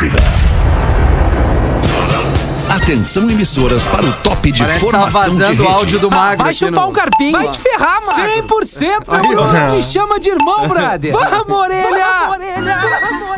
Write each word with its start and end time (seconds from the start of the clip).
Atlântida. 0.00 0.39
Atenção 2.82 3.30
emissoras 3.30 3.86
para 3.86 4.04
o 4.04 4.12
top 4.14 4.50
de 4.50 4.60
Parece 4.62 4.80
tá 4.80 4.84
formação 4.84 5.22
de 5.30 5.38
vazando 5.38 5.62
o 5.62 5.66
rede. 5.66 5.74
áudio 5.74 5.98
do 6.00 6.10
Magro. 6.10 6.44
Vai 6.44 6.52
chupar 6.52 6.72
no- 6.84 6.88
um 6.88 6.92
carpinho. 6.92 7.32
Vai 7.32 7.48
te 7.48 7.58
ferrar, 7.60 8.00
mano. 8.04 8.28
100% 8.28 9.04
Aí, 9.08 9.28
meu 9.28 9.44
mano. 9.44 9.74
Me 9.76 9.82
chama 9.82 10.18
de 10.18 10.30
irmão, 10.30 10.66
brother. 10.68 11.12
Vamos, 11.12 11.56
orelha! 11.56 12.04
Vamos, 12.28 12.36
orelha! 12.36 12.80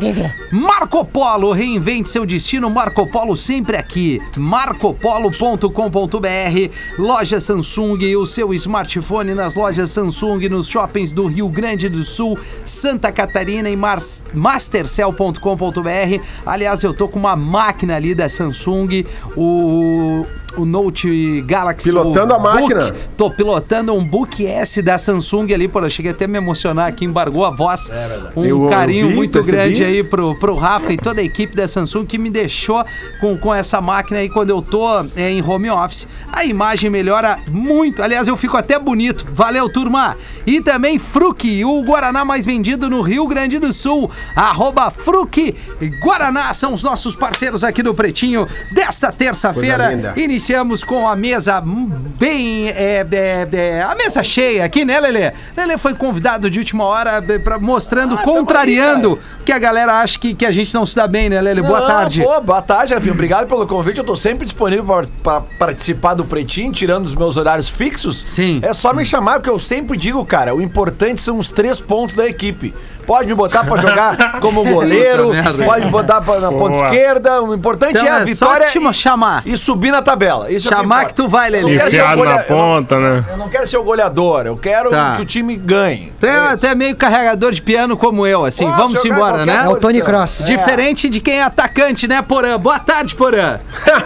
Marco 0.52 1.04
Polo. 1.04 1.52
Reinvente 1.52 2.10
seu 2.10 2.26
destino. 2.26 2.70
Marco 2.70 3.06
Polo 3.06 3.36
sempre 3.36 3.76
aqui. 3.76 4.18
marcopolo.com.br 4.36 6.70
Loja 6.98 7.40
Samsung. 7.40 8.16
O 8.16 8.26
seu 8.26 8.52
smartphone 8.54 9.34
nas 9.34 9.54
lojas 9.54 9.89
Samsung, 9.90 10.48
nos 10.48 10.66
shoppings 10.68 11.12
do 11.12 11.26
Rio 11.26 11.48
Grande 11.48 11.88
do 11.88 12.04
Sul, 12.04 12.38
Santa 12.64 13.12
Catarina 13.12 13.68
e 13.68 13.76
mastercell.com.br. 14.34 16.24
Aliás, 16.46 16.82
eu 16.82 16.94
tô 16.94 17.08
com 17.08 17.18
uma 17.18 17.36
máquina 17.36 17.96
ali 17.96 18.14
da 18.14 18.28
Samsung, 18.28 19.04
o, 19.36 20.24
o 20.56 20.64
Note 20.64 21.42
Galaxy. 21.42 21.88
Pilotando 21.88 22.32
o 22.32 22.36
a 22.36 22.38
máquina? 22.38 22.84
Book. 22.86 22.98
Tô 23.16 23.30
pilotando 23.30 23.92
um 23.94 24.04
Book 24.04 24.46
S 24.46 24.82
da 24.82 24.98
Samsung 24.98 25.52
ali, 25.52 25.68
pô, 25.68 25.80
eu 25.80 25.90
cheguei 25.90 26.10
até 26.12 26.24
a 26.24 26.28
me 26.28 26.38
emocionar 26.38 26.88
aqui, 26.88 27.04
embargou 27.04 27.44
a 27.44 27.50
voz. 27.50 27.90
um 28.36 28.44
Eu- 28.44 28.64
eu 28.64 28.68
carinho 28.70 29.08
vi, 29.08 29.14
muito 29.14 29.32
percebi. 29.32 29.56
grande 29.56 29.84
aí 29.84 30.02
pro, 30.02 30.34
pro 30.38 30.54
Rafa 30.54 30.92
e 30.92 30.96
toda 30.96 31.20
a 31.20 31.24
equipe 31.24 31.54
da 31.56 31.66
Samsung 31.68 32.04
que 32.06 32.18
me 32.18 32.30
deixou 32.30 32.84
com, 33.20 33.36
com 33.38 33.54
essa 33.54 33.80
máquina 33.80 34.18
aí 34.20 34.28
quando 34.28 34.50
eu 34.50 34.60
tô 34.62 34.86
é, 35.16 35.30
em 35.30 35.42
home 35.42 35.70
office. 35.70 36.06
A 36.32 36.44
imagem 36.44 36.90
melhora 36.90 37.38
muito. 37.48 38.02
Aliás, 38.02 38.26
eu 38.28 38.36
fico 38.36 38.56
até 38.56 38.78
bonito. 38.78 39.26
Valeu, 39.32 39.68
turma! 39.68 40.16
E 40.46 40.60
também 40.60 40.98
Fruc, 40.98 41.64
o 41.64 41.82
Guaraná 41.82 42.24
mais 42.24 42.44
vendido 42.46 42.88
no 42.90 43.02
Rio 43.02 43.26
Grande 43.26 43.58
do 43.58 43.72
Sul. 43.72 44.10
Arroba 44.34 44.90
Fruc 44.90 45.54
Guaraná 46.02 46.52
são 46.54 46.74
os 46.74 46.82
nossos 46.82 47.14
parceiros 47.14 47.62
aqui 47.64 47.82
do 47.82 47.94
Pretinho 47.94 48.46
desta 48.72 49.12
terça-feira. 49.12 49.90
linda. 49.94 50.12
Iniciamos 50.40 50.82
com 50.82 51.06
a 51.06 51.14
mesa 51.14 51.62
bem. 51.62 52.70
é, 52.70 53.06
é, 53.12 53.48
é, 53.52 53.82
a 53.82 53.94
mesa 53.94 54.22
cheia 54.24 54.64
aqui, 54.64 54.86
né, 54.86 54.98
Lelê? 54.98 55.32
Lelê 55.54 55.76
foi 55.76 55.92
convidado 55.92 56.48
de 56.48 56.58
última 56.58 56.82
hora 56.84 57.22
é, 57.28 57.38
pra, 57.38 57.58
mostrando, 57.58 58.16
contrariando 58.16 59.18
que 59.44 59.52
a 59.52 59.58
galera 59.58 60.00
acha 60.00 60.18
que, 60.18 60.32
que 60.34 60.46
a 60.46 60.50
gente 60.50 60.72
não 60.72 60.86
se 60.86 60.96
dá 60.96 61.06
bem, 61.06 61.28
né, 61.28 61.38
Lelê? 61.42 61.60
Boa 61.60 61.80
Ah, 61.80 61.86
tarde. 61.86 62.22
Pô, 62.22 62.40
boa 62.40 62.62
tarde, 62.62 62.94
Rafinha. 62.94 63.12
Obrigado 63.12 63.46
pelo 63.46 63.66
convite. 63.66 63.98
Eu 63.98 64.04
tô 64.04 64.16
sempre 64.16 64.46
disponível 64.46 65.06
para 65.22 65.42
participar 65.42 66.14
do 66.14 66.24
Pretinho, 66.24 66.72
tirando 66.72 67.04
os 67.04 67.14
meus 67.14 67.36
horários 67.36 67.68
fixos. 67.68 68.18
Sim. 68.18 68.60
É 68.62 68.72
só 68.72 68.94
me 68.94 69.04
chamar, 69.04 69.40
porque 69.40 69.50
eu 69.50 69.58
sempre 69.58 69.94
digo, 69.94 70.24
cara, 70.24 70.54
o 70.54 70.62
importante 70.62 71.20
são 71.20 71.36
os 71.36 71.50
três 71.50 71.78
pontos 71.78 72.14
da 72.16 72.26
equipe. 72.26 72.72
Pode 73.06 73.28
me 73.28 73.34
botar 73.34 73.64
pra 73.64 73.76
jogar 73.76 74.32
como 74.40 74.64
goleiro, 74.64 75.30
pode 75.64 75.84
me 75.86 75.90
botar 75.90 76.20
pra- 76.20 76.40
na 76.40 76.50
ponta 76.50 76.76
esquerda. 76.84 77.42
O 77.42 77.54
importante 77.54 77.92
Então 77.92 78.06
é 78.06 78.10
a 78.10 78.20
é 78.20 78.24
vitória 78.24 78.66
só 78.68 78.92
te 78.92 78.98
chamar. 78.98 79.42
e, 79.46 79.54
e 79.54 79.58
subir 79.58 79.90
na 79.90 80.02
tabela. 80.02 80.50
Isso 80.50 80.68
é 80.68 80.76
Chamar 80.76 81.06
que 81.06 81.12
importa. 81.12 81.22
tu 81.22 81.28
vai, 81.28 81.48
Eu 81.48 81.52
Lelê. 81.66 81.76
Enfiado 81.76 82.08
na 82.10 82.16
golea- 82.16 82.44
eu 82.48 82.56
não- 82.56 82.74
ponta, 82.74 82.98
né? 82.98 83.24
Eu 83.30 83.36
não 83.36 83.48
quero 83.48 83.66
ser 83.68 83.76
o 83.78 83.82
goleador, 83.82 84.46
eu 84.46 84.56
quero 84.56 84.90
Tá. 84.90 85.14
que 85.16 85.22
o 85.22 85.24
time 85.24 85.56
ganhe. 85.56 86.12
Tu 86.20 86.26
é 86.26 86.38
até 86.52 86.74
meio 86.74 86.94
carregador 86.96 87.52
de 87.52 87.62
piano 87.62 87.96
como 87.96 88.26
eu, 88.26 88.44
assim. 88.44 88.68
Vamos 88.70 89.04
embora, 89.04 89.44
né? 89.44 89.62
É 89.64 89.68
o 89.68 89.76
Tony. 89.76 90.00
Cross. 90.00 90.44
Diferente 90.46 91.08
de 91.08 91.20
quem 91.20 91.40
é 91.40 91.42
atacante, 91.42 92.08
né, 92.08 92.22
Porã? 92.22 92.58
Boa 92.58 92.78
tarde, 92.78 93.14
Porã. 93.14 93.58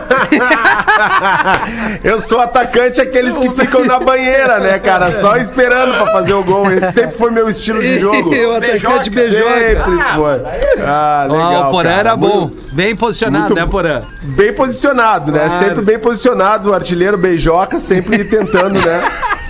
Eu 2.02 2.20
sou 2.20 2.40
atacante 2.40 3.00
aqueles 3.00 3.36
que 3.38 3.48
ficam 3.54 3.84
na 3.84 3.98
banheira, 3.98 4.58
né, 4.58 4.78
cara? 4.78 5.12
Só 5.12 5.36
esperando 5.36 5.94
pra 5.94 6.12
fazer 6.12 6.34
o 6.34 6.42
gol. 6.42 6.70
Esse 6.70 6.92
sempre 6.92 7.16
foi 7.16 7.30
meu 7.30 7.48
estilo 7.48 7.80
de 7.80 7.98
jogo. 7.98 8.30
o 8.34 8.56
atacante 8.56 8.83
beijoca. 9.10 9.54
Sempre 9.54 9.84
foi. 10.14 10.82
Ah, 10.86 11.26
legal, 11.30 11.52
Ó, 11.52 11.68
o 11.68 11.70
Porã 11.70 11.88
cara. 11.90 12.00
era 12.00 12.16
bom. 12.16 12.40
Muito- 12.40 12.64
Bem 12.74 12.96
posicionado, 12.96 13.44
muito 13.54 13.60
né, 13.60 13.66
Porã? 13.70 14.02
Bem 14.22 14.52
posicionado, 14.52 15.30
né? 15.32 15.46
Claro. 15.46 15.64
Sempre 15.64 15.84
bem 15.84 15.98
posicionado, 15.98 16.70
o 16.70 16.74
artilheiro 16.74 17.16
beijoca, 17.16 17.78
sempre 17.78 18.24
tentando, 18.24 18.74
né? 18.74 19.02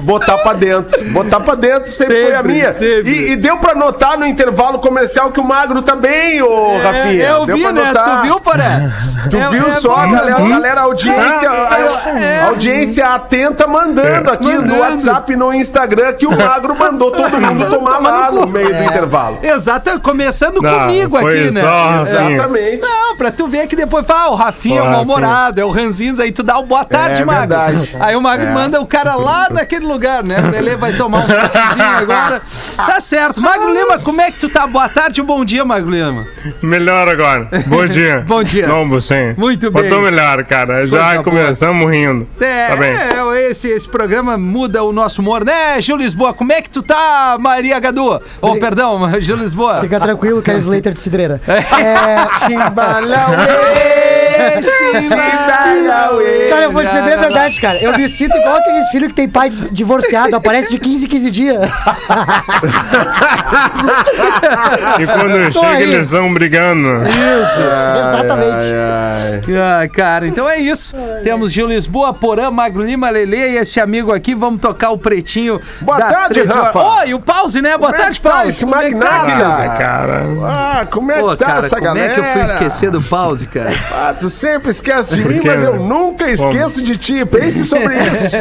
Botar 0.00 0.38
pra 0.38 0.52
dentro. 0.52 1.04
Botar 1.10 1.40
pra 1.40 1.54
dentro 1.54 1.90
sempre, 1.90 2.14
foi 2.14 2.32
a 2.32 2.36
Sempre, 2.38 2.52
minha. 2.52 2.72
sempre. 2.72 3.10
E, 3.12 3.32
e 3.32 3.36
deu 3.36 3.56
pra 3.58 3.74
notar 3.74 4.16
no 4.18 4.26
intervalo 4.26 4.78
comercial 4.78 5.30
que 5.32 5.40
o 5.40 5.44
magro 5.44 5.82
tá 5.82 5.94
bem, 5.96 6.40
ô 6.42 6.78
Rafinha. 6.78 7.24
É, 7.24 7.30
eu 7.32 7.46
deu 7.46 7.56
vi, 7.56 7.64
né? 7.64 7.72
notar. 7.72 8.04
Tu 8.14 8.22
viu, 8.22 8.40
Porã? 8.40 8.90
Tu 9.30 9.36
É- 9.36 9.48
viu 9.50 9.66
é 9.68 9.72
só, 9.74 9.96
a 9.96 10.06
galera, 10.06 10.36
a 10.36 10.48
galera, 10.48 10.80
audiência, 10.82 11.50
a, 11.50 12.44
a 12.44 12.46
audiência 12.48 13.06
atenta 13.08 13.66
mandando 13.66 14.30
aqui 14.30 14.44
no 14.44 14.60
Mandando. 14.62 14.78
WhatsApp 14.80 15.32
e 15.32 15.36
no 15.36 15.52
Instagram 15.54 16.12
que 16.14 16.26
o 16.26 16.36
magro 16.36 16.76
mandou 16.76 17.10
todo 17.10 17.36
mundo 17.40 17.68
tomar 17.70 17.98
lá 17.98 18.30
no 18.30 18.46
meio 18.46 18.68
do 18.74 18.82
intervalo. 18.84 19.38
Exato, 19.42 19.98
começando 20.00 20.60
Não, 20.60 20.78
comigo 20.80 21.16
aqui, 21.16 21.50
né? 21.52 21.60
só 21.60 21.66
Rafinha. 21.90 22.30
Exatamente. 22.34 22.80
Não, 22.80 23.16
pra 23.16 23.30
tu 23.30 23.46
ver 23.46 23.66
que 23.66 23.74
depois, 23.76 24.04
pá, 24.06 24.26
o 24.26 24.34
Rafinha 24.34 24.80
é 24.80 24.82
o 24.82 24.90
mal-humorado, 24.90 25.60
é 25.60 25.64
o 25.64 25.70
Ranzinza, 25.70 26.22
aí 26.22 26.32
tu 26.32 26.42
dá 26.42 26.58
o 26.58 26.62
boa 26.64 26.84
tarde, 26.84 27.22
É 27.22 27.24
Magro. 27.24 27.40
verdade. 27.48 27.96
Aí 28.00 28.16
o 28.16 28.20
Magro 28.20 28.46
É. 28.46 28.52
manda 28.52 28.80
o 28.80 28.86
cara 28.86 29.14
lá 29.14 29.48
naquele 29.64 29.86
lugar, 29.86 30.22
né? 30.22 30.36
O 30.40 30.50
Lelê 30.50 30.76
vai 30.76 30.92
tomar 30.92 31.20
um 31.20 31.26
toquezinho 31.26 31.84
agora. 31.96 32.42
Tá 32.76 33.00
certo. 33.00 33.40
Magro 33.40 33.72
Lima, 33.72 33.98
como 33.98 34.20
é 34.20 34.30
que 34.30 34.38
tu 34.38 34.48
tá? 34.48 34.66
Boa 34.66 34.88
tarde 34.88 35.20
ou 35.22 35.26
bom 35.26 35.44
dia, 35.44 35.64
Magro 35.64 35.90
Lima? 35.90 36.24
Melhor 36.62 37.08
agora. 37.08 37.48
Bom 37.66 37.86
dia. 37.88 38.22
Bom 38.26 38.42
dia. 38.44 38.68
Não, 38.68 38.86
você. 38.88 39.34
Muito 39.38 39.70
bem. 39.70 39.84
Botou 39.84 40.02
melhor, 40.02 40.44
cara. 40.44 40.78
Coisa 40.78 40.96
Já 40.98 41.12
boa. 41.12 41.24
começamos 41.24 41.90
rindo. 41.90 42.28
É, 42.40 42.68
Tá 42.68 42.76
bem. 42.76 42.92
é, 42.92 43.50
esse, 43.50 43.68
esse 43.68 43.88
programa 43.88 44.36
muda 44.36 44.82
o 44.84 44.92
nosso 44.92 45.20
humor, 45.22 45.44
né, 45.44 45.80
Gil 45.80 45.96
Lisboa? 45.96 46.34
Como 46.34 46.52
é 46.52 46.60
que 46.60 46.68
tu 46.70 46.82
tá, 46.82 47.36
Maria 47.40 47.78
Gadu? 47.80 48.20
Oh, 48.40 48.56
perdão, 48.56 49.00
Gil 49.20 49.36
Lisboa. 49.36 49.80
Fica 49.80 49.98
tranquilo 49.98 50.42
que 50.42 50.50
é 50.50 50.54
o 50.54 50.58
Slater 50.58 50.92
de 50.92 51.00
Cidreira. 51.00 51.40
É, 51.74 52.14
cara, 56.48 56.64
eu 56.64 56.72
vou 56.72 56.84
dizer 56.84 57.02
bem 57.02 57.14
a 57.14 57.16
verdade, 57.16 57.60
cara. 57.60 57.78
Eu 57.82 57.92
me 57.96 58.08
sinto 58.08 58.36
igual 58.36 58.56
aqueles 58.56 58.88
filhos 58.88 59.08
que 59.08 59.14
tem 59.14 59.28
pai 59.28 59.50
divorciado, 59.50 60.34
aparece 60.36 60.70
de 60.70 60.78
15 60.78 61.04
em 61.04 61.08
15 61.08 61.30
dias. 61.30 61.60
E 64.98 65.06
quando 65.06 65.52
chega, 65.52 65.66
aí. 65.68 65.82
eles 65.82 66.02
estão 66.02 66.32
brigando. 66.32 66.88
Exatamente. 67.98 68.74
Ah, 69.56 69.88
cara, 69.88 70.26
então 70.26 70.48
é 70.48 70.58
isso. 70.58 70.96
Temos 71.22 71.52
Gil 71.52 71.66
Lisboa, 71.66 72.12
Porã, 72.14 72.50
Magro 72.50 72.82
Lima, 72.84 73.10
Lele 73.10 73.36
e 73.36 73.56
esse 73.56 73.80
amigo 73.80 74.12
aqui. 74.12 74.34
Vamos 74.34 74.60
tocar 74.60 74.90
o 74.90 74.98
pretinho 74.98 75.60
Boa 75.80 75.98
tarde, 75.98 76.34
13 76.34 76.52
horas. 76.52 76.64
Rafa. 76.64 76.82
Oi, 77.00 77.14
o 77.14 77.20
Pause, 77.20 77.62
né? 77.62 77.76
Boa 77.78 77.90
Como 77.90 77.94
é 77.94 77.98
tarde, 77.98 78.16
que 78.20 78.22
tá 78.22 78.30
Pause. 78.30 78.48
esse 78.48 78.64
Como 78.64 78.76
é 78.76 78.90
que 78.90 78.96
tá, 78.96 79.04
magnata? 79.18 79.62
Ah, 79.64 79.76
cara. 79.76 80.26
Ah, 80.54 80.86
como 80.90 81.12
é 81.12 81.18
Pô, 81.20 81.30
que 81.30 81.36
tá 81.36 81.46
cara, 81.46 81.58
essa 81.60 81.76
como 81.76 81.82
galera? 81.82 82.12
é 82.12 82.14
que 82.14 82.20
eu 82.20 82.24
fui 82.24 82.42
esquecer 82.42 82.90
do 82.90 83.02
Pause, 83.02 83.46
cara? 83.46 83.70
Tu 84.24 84.30
sempre 84.30 84.70
esquece 84.70 85.14
de 85.14 85.22
mim, 85.22 85.42
mas 85.44 85.62
eu 85.62 85.74
né? 85.74 85.86
nunca 85.86 86.30
esqueço 86.30 86.80
de 86.80 86.96
ti. 86.96 87.26
Pense 87.26 87.62
sobre 87.66 87.94
isso. 87.94 88.34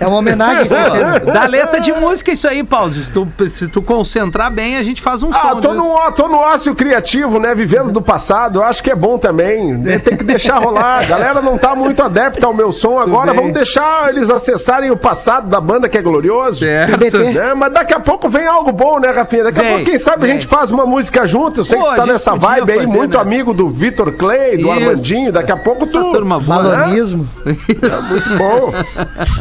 É 0.00 0.04
uma 0.04 0.16
homenagem 0.16 0.64
esquecendo. 0.66 1.32
Da 1.32 1.44
letra 1.46 1.78
de 1.78 1.92
música, 1.92 2.32
isso 2.32 2.48
aí, 2.48 2.64
Paulo. 2.64 2.90
Se 2.90 3.12
tu, 3.12 3.28
se 3.46 3.68
tu 3.68 3.80
concentrar 3.80 4.50
bem, 4.50 4.76
a 4.78 4.82
gente 4.82 5.00
faz 5.00 5.22
um 5.22 5.30
Ah, 5.32 5.38
som. 5.38 5.60
tô 5.60 5.68
disso. 5.68 5.74
no, 5.74 6.10
tô 6.10 6.26
no 6.26 6.38
ócio 6.38 6.74
criativo, 6.74 7.38
né? 7.38 7.54
Vivendo 7.54 7.92
do 7.92 8.02
passado. 8.02 8.58
Eu 8.58 8.64
acho 8.64 8.82
que 8.82 8.90
é 8.90 8.96
bom 8.96 9.16
também. 9.16 9.80
Tem 10.00 10.16
que 10.16 10.24
deixar 10.24 10.58
rolar. 10.58 11.02
A 11.02 11.04
galera 11.04 11.40
não 11.40 11.56
tá 11.56 11.72
muito 11.72 12.02
adepta 12.02 12.44
ao 12.44 12.52
meu 12.52 12.72
som 12.72 12.98
agora. 12.98 13.32
Vamos 13.32 13.52
deixar 13.52 14.08
eles 14.08 14.30
acessarem 14.30 14.90
o 14.90 14.96
passado 14.96 15.48
da 15.48 15.60
banda 15.60 15.88
que 15.88 15.96
é 15.96 16.02
glorioso. 16.02 16.58
Certo. 16.58 17.16
Né? 17.16 17.54
Mas 17.54 17.72
daqui 17.72 17.94
a 17.94 18.00
pouco 18.00 18.28
vem 18.28 18.44
algo 18.44 18.72
bom, 18.72 18.98
né, 18.98 19.10
Rafinha? 19.12 19.44
Daqui 19.44 19.60
a 19.60 19.62
pouco, 19.62 19.84
quem 19.84 19.98
sabe, 20.00 20.22
vem. 20.22 20.32
a 20.32 20.34
gente 20.34 20.48
faz 20.48 20.72
uma 20.72 20.84
música 20.84 21.28
junto. 21.28 21.60
Eu 21.60 21.64
sei 21.64 21.78
Pô, 21.78 21.84
que 21.84 21.90
a 21.90 21.94
tu 21.94 22.00
tá 22.00 22.06
nessa 22.06 22.34
vibe 22.34 22.72
aí, 22.72 22.80
fazer, 22.80 22.96
muito 22.96 23.14
né? 23.14 23.22
amigo 23.22 23.54
do 23.54 23.68
Vitor 23.68 24.10
Clay, 24.14 24.56
do 24.56 24.62
Isso. 24.62 24.70
Armandinho. 24.72 25.27
Daqui 25.32 25.52
a 25.52 25.56
pouco 25.56 25.84
Essa 25.84 25.98
tu. 26.00 26.10
turma 26.10 26.38
boa. 26.40 26.62
Balonismo. 26.62 27.28
Muito 27.44 28.38
bom. 28.38 28.72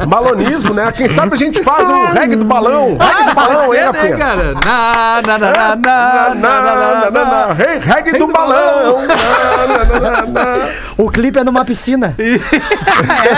Balonismo, 0.08 0.74
né? 0.74 0.92
Quem 0.92 1.08
sabe 1.08 1.36
a 1.36 1.38
gente 1.38 1.62
faz 1.64 1.90
um 1.90 2.06
reggae 2.08 2.36
do 2.36 2.46
balão. 2.46 2.98
Reggae 2.98 3.22
Ah, 3.24 3.30
do 3.30 3.36
balão, 3.36 3.66
pode 3.68 3.78
hein, 3.78 3.84
ser, 3.92 4.10
né, 4.12 4.18
cara? 4.18 4.54
Na, 4.66 5.22
na, 5.26 5.38
na, 5.38 5.52
na, 5.52 5.76
Na, 5.76 6.36
na, 6.36 6.62
na, 6.62 6.76
na, 6.76 7.12
na, 7.12 7.26
na. 7.26 7.56
Hey, 7.64 7.80
reggae 7.80 8.18
do 8.18 8.28
balão. 8.28 9.06
Na, 9.08 9.68
na, 9.68 10.00
na, 10.00 10.22
na. 10.28 10.70
O 10.98 11.10
clipe 11.10 11.38
é 11.40 11.44
numa 11.44 11.64
piscina. 11.64 12.16
É 12.18 12.24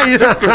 isso. 0.10 0.45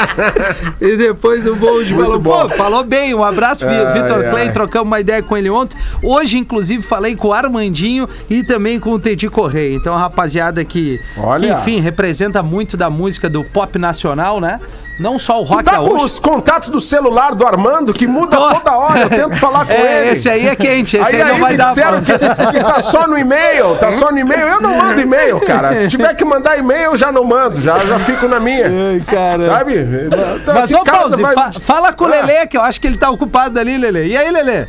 E 0.81 0.97
depois 0.97 1.47
o 1.47 1.55
voo 1.55 1.83
de 1.85 1.95
balão. 1.95 2.21
Pô, 2.23 2.49
falou 2.51 2.83
bem. 2.85 3.15
Um 3.15 3.23
abraço, 3.25 3.67
Vitor 3.67 4.25
ai. 4.25 4.31
Clay. 4.31 4.51
Trocamos 4.53 4.87
uma 4.87 5.01
ideia 5.01 5.23
com 5.23 5.37
ele 5.37 5.51
ontem. 5.51 5.77
Hoje, 6.03 6.39
inclusive, 6.39 6.83
falei 6.83 7.15
com 7.17 7.29
o 7.29 7.33
Armandinho 7.33 8.09
e 8.29 8.43
também 8.43 8.79
com 8.81 8.91
o 8.91 8.99
Teddy 8.99 9.29
Correia. 9.29 9.75
Então, 9.75 9.97
rapaziada 9.97 10.65
que, 10.65 11.01
Olha. 11.19 11.49
que, 11.49 11.53
enfim, 11.55 11.81
representa 11.85 12.43
muito 12.43 12.77
da 12.77 12.91
música 12.91 13.31
do 13.31 13.45
pop 13.45 13.79
nacional, 13.79 14.41
né? 14.41 14.59
Não 14.99 15.19
só 15.19 15.41
o 15.41 15.43
rock 15.43 15.65
Tá 15.65 15.79
com 15.79 15.87
gaúcho. 15.89 16.05
os 16.05 16.19
contatos 16.21 16.69
do 16.69 16.81
celular 16.81 17.35
do 17.35 17.45
Armando, 17.45 17.93
que 17.93 18.07
muda 18.07 18.37
Tô. 18.37 18.55
toda 18.55 18.77
hora. 18.77 19.01
Eu 19.01 19.11
tento 19.11 19.37
falar 19.41 19.67
com 19.67 19.73
É, 19.73 20.03
ele. 20.03 20.11
esse 20.11 20.31
aí 20.31 20.47
é 20.49 20.55
quente. 20.55 20.97
Esse 20.97 21.15
Aí, 21.17 21.21
aí, 21.21 21.29
não 21.29 21.35
aí 21.35 21.41
vai 21.41 21.57
dar 21.57 21.69
disseram 21.71 22.01
que, 22.01 22.13
que 22.17 22.65
tá 22.65 22.81
só 22.81 23.07
no 23.09 23.19
e-mail, 23.19 23.77
tá 23.77 23.91
só 23.93 24.13
no 24.13 24.19
e-mail. 24.19 24.41
Eu 24.47 24.61
não 24.61 24.75
mando 24.79 25.01
e-mail, 25.01 25.41
cara. 25.41 25.75
Se 25.75 25.89
tiver 25.89 26.15
que 26.15 26.25
mandar 26.25 26.57
e-mail, 26.59 26.93
eu 26.93 26.97
já 26.97 27.11
não 27.11 27.25
mando, 27.25 27.61
já, 27.61 27.79
já 27.85 27.99
fico 27.99 28.29
na 28.29 28.39
minha. 28.39 28.71
cara. 29.07 29.49
Sabe? 29.51 29.75
Então, 29.81 30.55
Mas, 30.55 30.73
ô, 30.73 30.85
Pause, 30.85 31.21
vai- 31.21 31.35
fa- 31.35 31.53
fala 31.61 31.93
com 31.93 32.05
o 32.05 32.07
Ah. 32.07 32.11
Lelê, 32.11 32.47
que 32.47 32.57
eu 32.57 32.63
acho 32.63 32.81
que 32.81 32.87
ele 32.87 32.97
tá 32.97 33.11
ocupado 33.11 33.59
ali, 33.59 33.77
Lelê. 33.77 34.07
E 34.07 34.17
aí, 34.17 34.31
Lelê? 34.31 34.67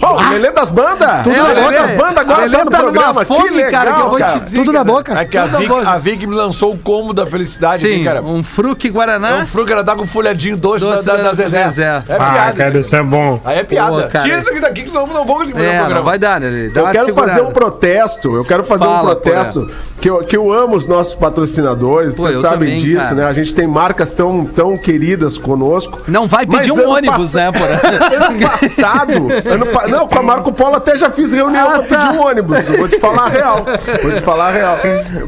Pô, 0.00 0.12
o 0.14 0.30
Lelê 0.30 0.50
das 0.50 0.70
bandas. 0.70 1.22
Tudo 1.22 1.36
É, 1.36 1.42
o 1.42 1.46
Lelê 1.48 1.60
Lelê- 1.60 1.78
das 1.78 1.90
bandas 1.90 2.16
agora 2.18 2.40
Lelê 2.40 2.56
tá 2.58 2.64
no 2.64 2.70
tá 2.70 2.78
numa 2.78 2.92
programa. 2.92 3.24
fome, 3.24 3.42
que 3.48 3.54
legal, 3.54 3.70
cara, 3.70 3.92
que 3.92 4.00
eu 4.00 4.08
vou 4.10 4.20
te 4.22 4.40
dizer. 4.40 4.58
Tudo 4.58 4.72
na 4.72 4.84
boca. 4.84 5.18
É 5.20 5.24
que 5.24 5.36
a 5.38 5.42
Tudo 5.46 5.58
Vig, 5.58 5.72
a 5.86 5.98
Vig 5.98 6.26
me 6.26 6.34
lançou 6.34 6.72
o 6.72 6.78
combo 6.78 7.12
da 7.12 7.26
felicidade 7.26 7.84
aqui, 7.86 7.96
Sim, 7.98 8.04
cara. 8.04 8.22
um 8.22 8.42
fruque 8.42 8.88
É 8.88 8.90
Guaraná. 8.90 9.36
um 9.36 9.46
fruto 9.46 9.66
que 9.66 9.72
era 9.72 9.84
dar 9.84 9.96
com 9.96 10.06
folhadinho 10.06 10.56
doce, 10.56 10.84
Doce 10.84 11.04
da, 11.04 11.16
da, 11.16 11.22
da- 11.24 11.32
Zezé. 11.34 11.64
Zezé. 11.64 11.82
É 12.08 12.14
Ah, 12.14 12.30
piada. 12.32 12.52
cara, 12.56 12.78
isso 12.78 12.96
é 12.96 13.02
bom. 13.02 13.40
Aí 13.44 13.58
é 13.58 13.62
piada. 13.64 14.02
Pô, 14.04 14.08
cara. 14.08 14.24
Tira 14.24 14.38
isso 14.40 14.50
aqui 14.50 14.60
daqui, 14.60 14.82
que 14.84 14.88
senão 14.88 15.06
não 15.06 15.24
vou 15.24 15.36
conseguir 15.36 15.52
fazer 15.52 15.66
o 15.66 15.68
É, 15.70 15.76
programa. 15.78 15.94
não 15.96 16.04
vai 16.04 16.18
dar, 16.18 16.40
Lelê. 16.40 16.68
Dá 16.70 16.80
Eu 16.80 16.86
quero 16.86 17.04
segurada. 17.04 17.32
fazer 17.32 17.44
um 17.46 17.52
protesto, 17.52 18.34
eu 18.36 18.44
quero 18.44 18.64
fazer 18.64 18.84
Fala, 18.84 18.98
um 19.02 19.04
protesto, 19.04 19.70
que 20.00 20.08
eu, 20.08 20.18
que 20.24 20.36
eu 20.36 20.50
amo 20.52 20.76
os 20.76 20.86
nossos 20.86 21.14
patrocinadores, 21.14 22.14
Pô, 22.16 22.22
vocês 22.22 22.40
sabem 22.40 22.58
também, 22.70 22.78
disso, 22.82 23.02
cara. 23.02 23.14
né? 23.14 23.24
A 23.26 23.32
gente 23.32 23.52
tem 23.54 23.66
marcas 23.66 24.14
tão, 24.14 24.44
tão 24.46 24.78
queridas 24.78 25.36
conosco. 25.36 25.98
Não 26.08 26.26
vai 26.26 26.46
pedir 26.46 26.72
um 26.72 26.88
ônibus, 26.88 27.18
pass- 27.18 27.34
né, 27.34 27.52
porra? 27.52 27.80
Ano 28.30 28.40
passado, 28.48 29.12
ano 29.50 29.66
pa- 29.66 29.86
não, 29.90 30.06
com 30.08 30.18
a 30.18 30.22
Marco 30.22 30.52
Polo 30.52 30.76
até 30.76 30.96
já 30.96 31.10
fiz 31.10 31.32
reunião 31.32 31.68
Ah, 31.68 31.72
pra 31.72 31.82
pedir 31.82 31.94
tá. 31.94 32.12
um 32.12 32.26
ônibus. 32.26 32.68
Vou 32.68 32.88
te 32.88 32.98
falar 32.98 33.24
a 33.24 33.28
real. 33.28 33.64
Vou 34.02 34.12
te 34.12 34.20
falar 34.20 34.48
a 34.48 34.50
real. 34.50 34.78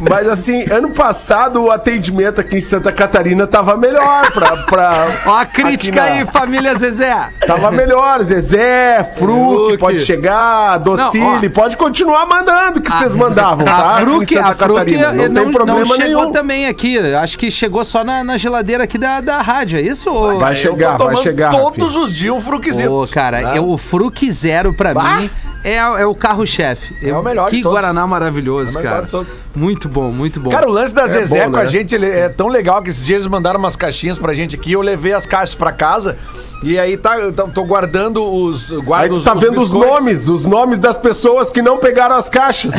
Mas 0.09 0.29
assim, 0.29 0.65
ano 0.71 0.91
passado 0.91 1.63
o 1.63 1.71
atendimento 1.71 2.41
aqui 2.41 2.57
em 2.57 2.61
Santa 2.61 2.93
Catarina 2.93 3.47
tava 3.47 3.77
melhor 3.77 4.31
pra. 4.33 4.57
pra 4.59 5.07
Ó 5.27 5.37
a 5.39 5.45
crítica 5.47 6.01
na- 6.01 6.07
aí, 6.07 6.27
família 6.27 6.75
Zezé. 6.77 7.17
Tava 7.47 7.71
melhor, 7.71 8.23
Zezé, 8.23 9.05
Fruc, 9.19 9.67
Fruc. 9.67 9.79
pode 9.79 9.99
chegar, 10.01 10.79
Docile, 10.79 11.25
Não, 11.43 11.51
pode 11.51 11.77
continuar 11.77 12.27
mandando 12.27 12.79
o 12.79 12.83
que 12.83 12.91
vocês 12.91 13.15
mandavam, 13.15 13.65
tá? 13.65 13.73
A 13.73 13.93
Aqui 13.99 14.03
em 14.03 14.07
Fruc, 14.07 14.35
Santa 14.35 14.49
a 14.49 14.55
Fruc 14.55 14.69
Catarina, 14.75 15.13
não, 15.13 15.29
não, 15.29 15.43
tem 15.45 15.53
problema 15.53 15.79
não 15.81 15.87
chegou 15.87 16.21
nenhum. 16.23 16.33
também 16.33 16.67
aqui. 16.67 16.99
Acho 17.15 17.39
que 17.39 17.51
chegou 17.51 17.85
só 17.85 18.05
na, 18.05 18.23
na 18.25 18.37
geladeira 18.37 18.85
aqui 18.85 18.99
da, 18.99 19.21
da 19.21 19.41
rádio, 19.43 19.79
é 19.79 19.83
isso? 19.83 20.13
Vai 20.39 20.53
Eu 20.53 20.57
chegar, 20.57 20.97
vai 20.97 21.17
chegar. 21.17 21.51
todos 21.51 21.97
os 21.97 22.13
dias 22.15 22.35
um 22.35 22.41
fruquezito. 22.41 22.93
Ô, 22.93 23.07
cara, 23.09 23.43
Tá? 23.43 23.57
eu- 23.57 23.69
o 23.69 23.79
Fruc 23.79 24.31
Zero 24.53 24.75
pra 24.75 24.93
mim 24.93 25.31
é, 25.65 25.77
é 25.77 26.07
o 26.07 26.15
carro-chefe. 26.15 26.95
É 27.03 27.13
o 27.17 27.23
melhor 27.23 27.51
de 27.51 27.57
Que 27.59 27.63
todos. 27.63 27.79
Guaraná 27.79 28.07
maravilhoso, 28.07 28.79
É 28.79 28.83
cara. 28.83 29.03
de. 29.03 29.27
Muito 29.55 29.89
bom, 29.89 30.11
muito 30.11 30.41
bom. 30.41 30.51
Cara, 30.51 30.67
o 30.69 30.73
lance 30.73 30.95
da 30.95 31.07
Zezé 31.07 31.45
bom, 31.45 31.53
com 31.53 31.59
a 31.59 31.65
né? 31.65 31.69
gente 31.71 31.95
ele 31.95 32.07
é 32.11 32.29
tão 32.29 32.49
legal 32.49 32.83
que 32.83 32.91
esses 32.91 33.03
dias 33.05 33.21
eles 33.21 33.31
mandaram 33.31 33.59
umas 33.59 33.77
caixinhas 33.77 34.19
pra 34.19 34.33
gente 34.33 34.57
aqui. 34.57 34.73
Eu 34.73 34.81
levei 34.81 35.13
as 35.13 35.27
caixas 35.27 35.55
pra 35.55 35.71
casa. 35.73 36.17
E 36.65 36.79
aí 36.79 36.97
tá, 36.97 37.19
eu 37.19 37.33
tô 37.33 37.65
guardando 37.65 38.23
os. 38.25 38.71
Guardo 38.71 39.03
Aí 39.03 39.09
tu 39.11 39.17
os, 39.17 39.25
tá 39.25 39.35
vendo 39.35 39.61
os 39.61 39.73
biscoitos. 39.73 39.91
nomes, 39.99 40.29
os 40.29 40.47
nomes 40.47 40.79
das 40.79 40.97
pessoas 40.97 41.51
que 41.51 41.61
não 41.61 41.77
pegaram 41.77 42.15
as 42.15 42.29
caixas. 42.29 42.73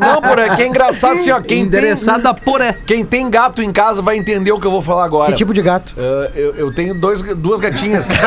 Não, 0.00 0.22
por 0.22 0.38
é 0.38 0.56
que 0.56 0.62
é 0.62 0.66
engraçado 0.66 1.14
assim, 1.18 1.30
ó. 1.30 1.40
Quem 1.42 1.60
Endereçado 1.60 2.26
a 2.26 2.32
Poré. 2.32 2.72
tem, 2.72 2.82
quem 2.86 3.04
tem 3.04 3.30
gato 3.30 3.60
em 3.62 3.70
casa 3.70 4.00
vai 4.00 4.16
entender 4.16 4.50
o 4.50 4.58
que 4.58 4.66
eu 4.66 4.70
vou 4.70 4.80
falar 4.80 5.04
agora. 5.04 5.30
Que 5.30 5.36
tipo 5.36 5.52
de 5.52 5.60
gato? 5.60 5.92
Ah, 5.98 6.30
eu, 6.34 6.54
eu 6.54 6.72
tenho 6.74 6.94
dois, 6.94 7.22
duas 7.22 7.60
gatinhas. 7.60 8.06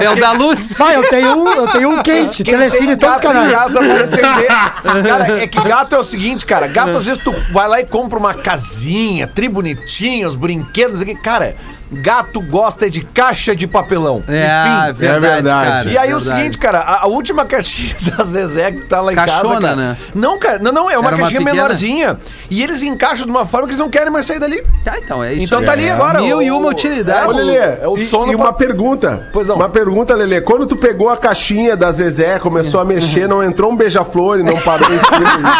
É 0.00 0.08
o 0.08 0.12
quem- 0.14 0.20
da 0.22 0.32
luz. 0.32 0.72
Vai, 0.78 0.96
eu 0.96 1.08
tenho 1.08 1.36
um, 1.36 1.44
eu 1.56 1.68
tenho 1.68 1.90
um 1.90 2.02
quente, 2.02 2.42
Quem 2.44 2.54
em 2.54 2.96
todos 2.96 3.16
os 3.16 3.20
canais. 3.20 3.52
casa. 3.52 3.80
Cara, 5.06 5.42
é 5.42 5.46
que 5.46 5.60
gato 5.62 5.94
é 5.94 5.98
o 5.98 6.04
seguinte, 6.04 6.44
cara. 6.44 6.66
Gato, 6.66 6.96
às 6.96 7.06
vezes, 7.06 7.22
tu 7.22 7.34
vai 7.52 7.68
lá 7.68 7.80
e 7.80 7.86
compra 7.86 8.18
uma 8.18 8.34
casinha, 8.34 9.26
tri 9.26 9.48
bonitinha, 9.48 10.28
os 10.28 10.36
brinquedos 10.36 11.00
aqui. 11.00 11.14
Cara, 11.14 11.56
gato 11.92 12.40
gosta 12.40 12.88
de 12.88 13.00
caixa 13.02 13.54
de 13.54 13.66
papelão. 13.66 14.22
É, 14.28 14.92
verdade, 14.92 15.04
é 15.04 15.20
verdade. 15.20 15.68
cara. 15.70 15.88
E 15.90 15.98
aí 15.98 16.14
o 16.14 16.18
verdade. 16.18 16.38
seguinte, 16.40 16.58
cara, 16.58 16.78
a, 16.80 17.02
a 17.02 17.06
última 17.06 17.44
caixinha 17.44 17.94
da 18.16 18.24
Zezé 18.24 18.72
que 18.72 18.80
tá 18.82 19.00
lá 19.00 19.12
em 19.12 19.16
Caixona, 19.16 19.42
casa, 19.42 19.60
cara. 19.60 19.76
né? 19.76 19.96
Não, 20.14 20.38
cara, 20.38 20.58
não, 20.60 20.72
não, 20.72 20.90
é 20.90 20.96
uma 20.98 21.08
Era 21.08 21.16
uma 21.16 21.22
caixinha 21.22 21.40
pequena? 21.40 21.54
menorzinha. 21.62 22.18
E 22.50 22.62
eles 22.62 22.82
encaixam 22.82 23.24
de 23.26 23.30
uma 23.30 23.44
forma 23.46 23.66
que 23.66 23.72
eles 23.72 23.80
não 23.80 23.88
querem 23.90 24.10
mais 24.10 24.26
sair 24.26 24.38
dali. 24.38 24.62
Tá, 24.84 24.98
então 24.98 25.22
é 25.22 25.32
isso. 25.34 25.44
Então 25.44 25.64
tá 25.64 25.72
ali 25.72 25.84
É. 25.86 25.90
agora. 25.92 26.20
Mil 26.20 26.38
o- 26.38 26.42
e 26.42 26.50
uma 26.50 26.68
utilidade. 26.68 27.26
Ô, 27.28 27.32
Lelê, 27.32 27.56
é 27.56 27.82
o 27.86 27.96
e, 27.96 28.04
sono 28.06 28.32
e 28.32 28.36
pra- 28.36 28.44
uma 28.46 28.52
pergunta. 28.52 29.28
Pois 29.32 29.48
não. 29.48 29.56
Uma 29.56 29.68
pergunta, 29.68 30.14
Lelê. 30.14 30.40
Quando 30.40 30.66
tu 30.66 30.76
pegou 30.76 31.08
a 31.08 31.16
caixinha 31.16 31.76
da 31.76 31.90
Zezé, 31.92 32.38
começou 32.38 32.80
a 32.80 32.84
mexer, 32.84 33.28
não 33.28 33.42
entrou 33.42 33.70
um 33.70 33.76
beija-flor 33.76 34.38
e 34.40 34.42
não 34.42 34.56
parou 34.62 34.88
em 34.92 34.98
cima. 34.98 35.50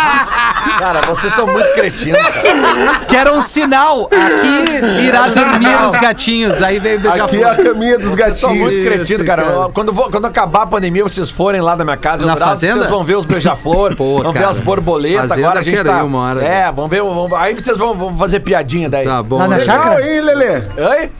Cara, 0.78 1.00
vocês 1.02 1.32
são 1.32 1.46
muito 1.46 1.72
cretinos, 1.74 2.20
cara. 2.22 3.00
Que 3.08 3.16
era 3.16 3.32
um 3.32 3.42
sinal. 3.42 4.04
Aqui 4.10 5.04
irá 5.06 5.28
dormir 5.28 5.74
os 5.86 5.92
gatinhos. 5.96 6.19
Aí 6.64 6.78
veio 6.78 7.00
beijar 7.00 7.24
Aqui 7.24 7.42
é 7.42 7.48
a 7.48 7.54
caminha 7.54 7.98
dos 7.98 8.10
Vocês 8.10 8.38
são 8.38 8.50
gatinhos. 8.50 8.70
muito 8.72 8.84
cretinos, 8.84 9.10
Isso, 9.10 9.24
cara. 9.24 9.42
cara. 9.44 9.68
Quando, 9.72 9.92
vou- 9.92 10.10
quando 10.10 10.24
acabar 10.26 10.62
a 10.62 10.66
pandemia, 10.66 11.02
vocês 11.02 11.30
forem 11.30 11.60
lá 11.60 11.74
na 11.76 11.84
minha 11.84 11.96
casa, 11.96 12.24
Na 12.26 12.32
eu 12.32 12.36
trago, 12.36 12.50
fazenda? 12.52 12.74
vocês 12.78 12.90
vão 12.90 13.02
ver 13.04 13.16
os 13.16 13.24
beija-flor, 13.24 13.94
vão 13.96 14.32
ver 14.32 14.44
as 14.44 14.60
borboletas. 14.60 15.28
Fazenda 15.28 15.46
Agora 15.48 15.60
a 15.60 15.62
gente 15.62 15.82
tá. 15.84 16.04
uma 16.04 16.18
hora. 16.18 16.44
É, 16.44 16.70
vamos 16.72 16.90
ver. 16.90 17.02
vamos- 17.02 17.32
aí 17.34 17.54
vocês 17.54 17.76
vão, 17.78 17.96
vão 17.96 18.16
fazer 18.16 18.40
piadinha 18.40 18.88
daí. 18.88 19.04
Tá 19.06 19.22
bom. 19.22 19.38
Lá 19.38 19.48
na 19.48 19.56
né? 19.56 19.64
chácara? 19.64 19.96
Legal, 19.96 20.10
hein, 20.10 20.20
Lelê? 20.20 20.54
Oi? 21.00 21.10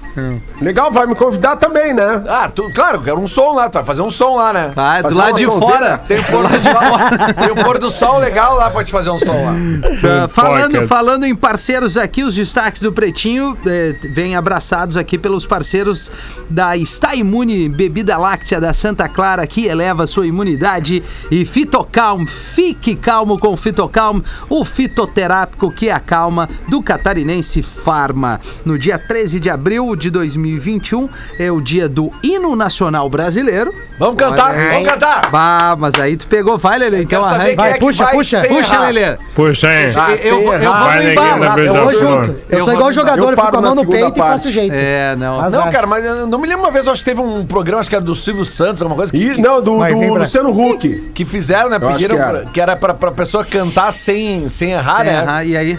Legal, 0.60 0.90
vai 0.90 1.06
me 1.06 1.14
convidar 1.14 1.56
também, 1.56 1.94
né? 1.94 2.22
Ah, 2.28 2.50
tu, 2.52 2.68
claro, 2.74 3.00
quero 3.00 3.18
um 3.20 3.28
som 3.28 3.54
lá, 3.54 3.68
tu 3.70 3.74
vai 3.74 3.84
fazer 3.84 4.02
um 4.02 4.10
som 4.10 4.36
lá, 4.36 4.52
né? 4.52 4.72
Ah, 4.76 5.00
do 5.02 5.14
lado 5.14 5.36
de 5.36 5.46
fora. 5.46 5.98
Tem 5.98 6.18
o 6.18 6.24
pôr 6.24 6.42
do 6.48 6.60
sol, 6.60 7.34
tem 7.38 7.50
o 7.52 7.64
pôr 7.64 7.78
do 7.78 7.90
sol 7.90 8.18
legal 8.18 8.56
lá 8.56 8.68
pra 8.70 8.82
te 8.84 8.90
fazer 8.90 9.08
um 9.10 9.18
som 9.18 9.32
lá. 9.32 9.54
Ah, 10.24 10.28
falando, 10.28 10.86
falando 10.88 11.24
em 11.24 11.34
parceiros 11.34 11.96
aqui, 11.96 12.24
os 12.24 12.34
destaques 12.34 12.82
do 12.82 12.92
Pretinho 12.92 13.56
eh, 13.64 13.94
vêm 14.12 14.34
aqui 14.96 15.18
pelos 15.18 15.46
parceiros 15.46 16.10
da 16.48 16.76
Está 16.76 17.14
Imune 17.14 17.68
Bebida 17.68 18.16
Láctea 18.18 18.60
da 18.60 18.72
Santa 18.72 19.08
Clara, 19.08 19.46
que 19.46 19.66
eleva 19.66 20.06
sua 20.06 20.26
imunidade. 20.26 21.02
E 21.30 21.44
Fitocalm, 21.44 22.24
fique 22.26 22.94
calmo 22.94 23.38
com 23.38 23.56
Fitocalm, 23.56 24.20
o 24.48 24.64
fitoterápico 24.64 25.70
que 25.70 25.90
acalma 25.90 26.48
do 26.68 26.82
catarinense 26.82 27.62
Farma. 27.62 28.40
No 28.64 28.78
dia 28.78 28.98
13 28.98 29.40
de 29.40 29.48
abril 29.50 29.94
de 29.96 30.10
2021 30.10 31.08
é 31.38 31.50
o 31.50 31.60
dia 31.60 31.88
do 31.88 32.10
Hino 32.22 32.54
Nacional 32.56 33.08
Brasileiro. 33.08 33.72
Vamos 33.98 34.16
cantar, 34.16 34.50
Olha 34.50 34.60
aí. 34.62 34.70
vamos 34.72 34.88
cantar. 34.88 35.30
Bah, 35.30 35.76
mas 35.78 35.94
aí 35.96 36.16
tu 36.16 36.26
pegou, 36.26 36.56
vai, 36.58 36.78
Lele, 36.78 37.02
então 37.02 37.24
arranca. 37.24 37.50
é 37.50 37.54
Vai, 37.56 37.72
que 37.74 37.80
puxa, 37.80 38.06
puxa. 38.06 38.42
Puxa. 38.48 38.80
Lelê. 38.80 39.16
Puxa, 39.34 39.66
hein? 39.72 39.92
Ah, 39.96 40.12
Eu, 40.12 40.16
eu, 40.38 40.42
vou- 40.44 40.54
eu 40.54 40.72
vou 40.72 40.94
no 40.94 41.02
embalo. 41.10 41.60
Eu 41.60 41.74
vou 41.84 41.94
junto. 41.94 42.30
Eu, 42.48 42.58
Eu 42.58 42.64
sou 42.64 42.74
igual 42.74 42.92
jogador, 42.92 43.32
eu 43.32 43.36
fico 43.36 43.50
com 43.50 43.56
a 43.56 43.60
mão 43.62 43.74
no 43.74 43.86
peito 43.86 44.12
e 44.14 44.18
faço 44.18 44.50
jeito. 44.50 44.74
É, 44.80 45.16
não. 45.16 45.40
Azar. 45.40 45.64
Não, 45.64 45.72
cara, 45.72 45.86
mas 45.86 46.04
eu 46.04 46.26
não 46.26 46.38
me 46.38 46.46
lembro 46.48 46.64
uma 46.64 46.70
vez, 46.70 46.86
eu 46.86 46.92
acho 46.92 47.02
que 47.04 47.10
teve 47.10 47.20
um 47.20 47.44
programa, 47.46 47.80
acho 47.80 47.88
que 47.90 47.96
era 47.96 48.04
do 48.04 48.14
Silvio 48.14 48.44
Santos, 48.44 48.82
alguma 48.82 48.96
coisa, 48.96 49.12
que, 49.12 49.18
E, 49.18 49.40
não, 49.40 49.56
do, 49.62 49.72
do 49.72 49.78
pra- 49.78 49.88
Luciano 50.20 50.50
Huck. 50.50 51.10
que 51.14 51.24
fizeram, 51.24 51.68
né? 51.70 51.76
Eu 51.80 51.88
Pediram 51.88 52.16
que 52.16 52.22
pra- 52.22 52.38
era. 52.38 52.46
que 52.46 52.60
era 52.60 52.76
pra, 52.76 52.94
pra 52.94 53.10
pessoa 53.12 53.44
cantar 53.44 53.92
sem, 53.92 54.48
sem 54.48 54.72
errar, 54.72 54.98
Sem 54.98 55.06
né? 55.06 55.20
errar, 55.20 55.44
E 55.44 55.56
aí? 55.56 55.78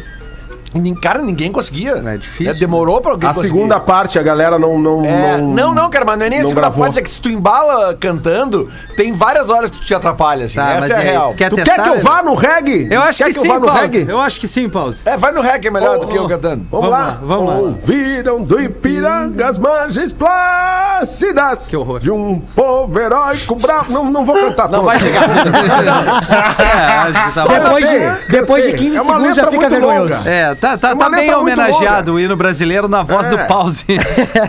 Cara, 1.02 1.22
ninguém 1.22 1.52
conseguia. 1.52 2.02
É 2.06 2.18
difícil. 2.18 2.60
demorou 2.60 3.02
pra 3.02 3.12
alguém 3.12 3.30
A 3.30 3.34
conseguir. 3.34 3.54
segunda 3.54 3.80
parte, 3.80 4.18
a 4.18 4.24
galera 4.24 4.58
não. 4.58 4.80
Não, 4.80 5.06
É, 5.06 5.38
não, 5.38 5.76
não, 5.76 5.90
cara, 5.90 6.06
mas 6.06 6.18
não 6.18 6.26
é 6.26 6.30
nem 6.30 6.40
a 6.40 6.42
não 6.44 6.50
segunda 6.50 6.68
gravou. 6.68 6.86
parte, 6.86 7.00
é 7.00 7.02
que 7.02 7.10
se 7.10 7.20
tu 7.20 7.30
embala 7.30 7.94
cantando, 8.00 8.70
tem 8.96 9.12
várias 9.12 9.50
horas 9.50 9.70
que 9.70 9.78
tu 9.80 9.84
te 9.86 9.94
atrapalha, 9.94 10.46
assim. 10.46 10.56
Tá, 10.56 10.72
Essa 10.72 10.80
mas 10.80 10.90
é 10.90 10.94
a 10.94 10.98
aí, 11.00 11.06
real. 11.10 11.30
tu 11.32 11.36
quer 11.36 11.50
Tu 11.50 11.56
testar? 11.58 11.74
quer 11.76 11.84
que 11.84 11.90
eu 11.90 12.02
vá 12.02 12.24
no 12.24 12.34
reggae? 12.36 12.88
Eu 12.90 13.02
acho 13.02 13.18
quer 13.24 13.32
que, 13.32 13.38
eu 13.38 13.42
sim, 13.42 13.48
vá 13.50 13.60
no 13.60 13.66
Pause. 13.66 13.82
reggae? 13.82 14.06
Eu 14.12 14.20
acho 14.20 14.40
que 14.40 14.48
sim, 14.48 14.70
Pause. 14.70 15.02
É, 15.06 15.18
vai 15.18 15.32
no 15.34 15.42
reggae, 15.42 15.68
é 15.68 15.72
melhor 15.72 16.00
do 16.00 16.08
que 16.08 16.16
eu 16.18 16.24
oh. 16.24 16.28
cantando. 16.30 16.66
Vamos, 16.72 16.90
Vamos 16.90 16.90
lá. 16.90 16.98
lá, 17.00 17.20
vamos 17.22 17.50
lá. 17.50 17.56
Ouviram 17.58 18.42
do 18.44 18.62
Ipiranga 18.62 19.48
as 19.48 19.58
margens 19.58 20.12
plácidas. 20.12 21.68
Que 21.68 21.76
horror. 21.76 22.00
De 22.00 22.12
um 22.12 22.40
povo 22.40 22.98
heróico 23.00 23.56
bravo. 23.56 23.92
Não, 23.92 24.06
não 24.06 24.26
vou 24.26 24.36
cantar 24.36 24.70
Não 24.70 24.80
todo. 24.80 24.86
vai 24.86 25.00
chegar. 25.00 25.22
É, 26.62 27.12
que 27.12 27.34
tá. 27.34 27.46
Depois 27.48 27.90
de, 27.90 27.96
eu 27.96 28.12
depois 28.30 28.64
de 28.66 28.74
15 28.74 28.98
É 28.98 29.04
segundos 29.04 29.36
já 29.36 29.48
fica 29.48 29.70
vergonhoso. 29.70 30.14
longa. 30.16 30.30
É, 30.30 30.54
tá, 30.62 30.78
tá, 30.78 30.90
É 30.92 30.96
tá 30.96 31.10
bem 31.10 31.26
muito 31.26 31.40
homenageado 31.40 32.14
o 32.14 32.20
hino 32.20 32.36
brasileiro 32.36 32.88
na 32.88 33.04
voz 33.04 33.28
É. 33.28 33.30
do 33.32 33.38
Pause. 33.48 33.86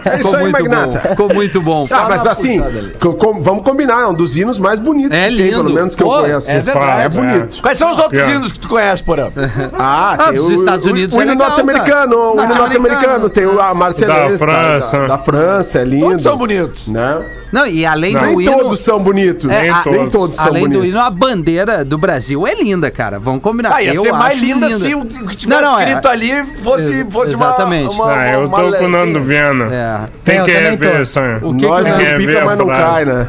É 0.05 0.21
isso 0.21 0.31
Ficou 0.31 0.35
aí, 0.37 0.43
muito 0.43 0.53
bom. 0.65 0.69
Magnata. 0.71 1.09
Ficou 1.09 1.35
muito 1.35 1.61
bom. 1.63 1.87
Ah, 1.91 2.07
mas 2.09 2.27
assim, 2.27 2.63
co- 3.01 3.15
com- 3.15 3.43
vamos 3.43 3.63
combinar, 3.65 4.03
é 4.03 4.07
um 4.07 4.15
dos 4.15 4.37
hinos 4.37 4.59
mais 4.59 4.79
bonitos 4.79 5.17
É 5.17 5.29
que 5.29 5.37
tem, 5.37 5.47
lindo. 5.47 5.65
pelo 5.65 5.75
menos 5.75 5.95
que 5.95 6.03
Pô, 6.03 6.17
eu 6.17 6.23
conheço. 6.23 6.51
é 6.51 6.61
verdade. 6.61 7.03
É 7.03 7.09
bonito. 7.09 7.63
Quais 7.63 7.79
são 7.79 7.91
os 7.91 7.99
outros 7.99 8.15
Yeah. 8.19 8.37
hinos 8.37 8.53
que 8.53 8.59
tu 8.59 8.69
conhece, 8.69 9.03
Porã? 9.03 9.31
Ah, 9.79 10.13
Ah, 10.19 10.25
tem 10.27 10.35
dos 10.35 10.47
o- 10.49 10.53
Estados 10.55 10.87
Unidos 10.87 11.17
O 11.17 11.21
é 11.21 11.25
hino 11.25 11.35
norte-americano, 11.35 12.17
o 12.17 12.43
hino 12.45 12.55
Norte-americano. 12.55 13.31
Tem 13.31 13.47
o 13.47 13.61
a 13.61 13.75
Marcelense 13.75 14.33
Da 14.33 14.39
França. 14.39 15.07
Da, 15.09 15.19
França, 15.19 15.79
é 15.79 15.85
lindo. 15.85 16.07
Todos 16.07 16.23
são 16.23 16.37
bonitos. 16.37 16.89
Né? 16.89 17.23
Não, 17.53 17.67
e 17.67 17.85
além 17.85 18.15
Não. 18.15 18.21
do 18.21 18.27
Nem 18.39 18.41
hino... 18.49 18.59
todos 18.59 18.81
são 18.81 18.99
bonitos. 19.01 19.51
É, 19.51 19.69
a- 19.69 19.83
Nem 19.87 20.09
todos 20.11 20.37
são 20.37 20.47
Além 20.47 20.65
do 20.65 20.69
bonitos. 20.79 20.89
hino, 20.89 21.01
a 21.01 21.11
bandeira 21.11 21.85
do 21.85 21.99
Brasil 21.99 22.47
é 22.47 22.55
linda, 22.55 22.91
cara. 22.91 23.19
Vamos 23.19 23.43
combinar. 23.43 23.75
Ah, 23.75 23.83
ia 23.83 23.95
eu 23.95 24.03
ser 24.03 24.13
mais 24.13 24.35
acho 24.35 24.45
linda 24.45 24.69
se 24.79 24.95
o 24.95 25.05
que 25.05 25.37
tivesse 25.37 25.47
Não, 25.49 25.73
não, 25.73 25.79
é- 25.79 25.85
escrito 26.03 26.09
ali 26.09 26.45
fosse, 26.63 27.05
fosse 27.11 27.35
uma- 27.35 27.47
exatamente. 27.47 27.95
uma, 27.95 28.13
Ah, 28.13 28.31
eu 28.33 28.47
uma 28.47 28.61
tô 28.63 28.73
com 28.73 28.85
o. 28.85 28.89
Nando 28.89 29.21
Viana. 29.23 29.69
É. 29.73 30.01
Tem 30.25 30.37
Eu 30.39 30.45
que 30.45 30.51
rever, 30.53 31.07
sonho. 31.07 31.39
O 31.43 31.57
que 31.57 31.67
Nós 31.67 31.85
que- 31.85 31.91
não 31.91 32.17
pica, 32.19 32.45
mas 32.45 32.59
não 32.59 32.67
cai, 32.67 33.05
né? 33.05 33.27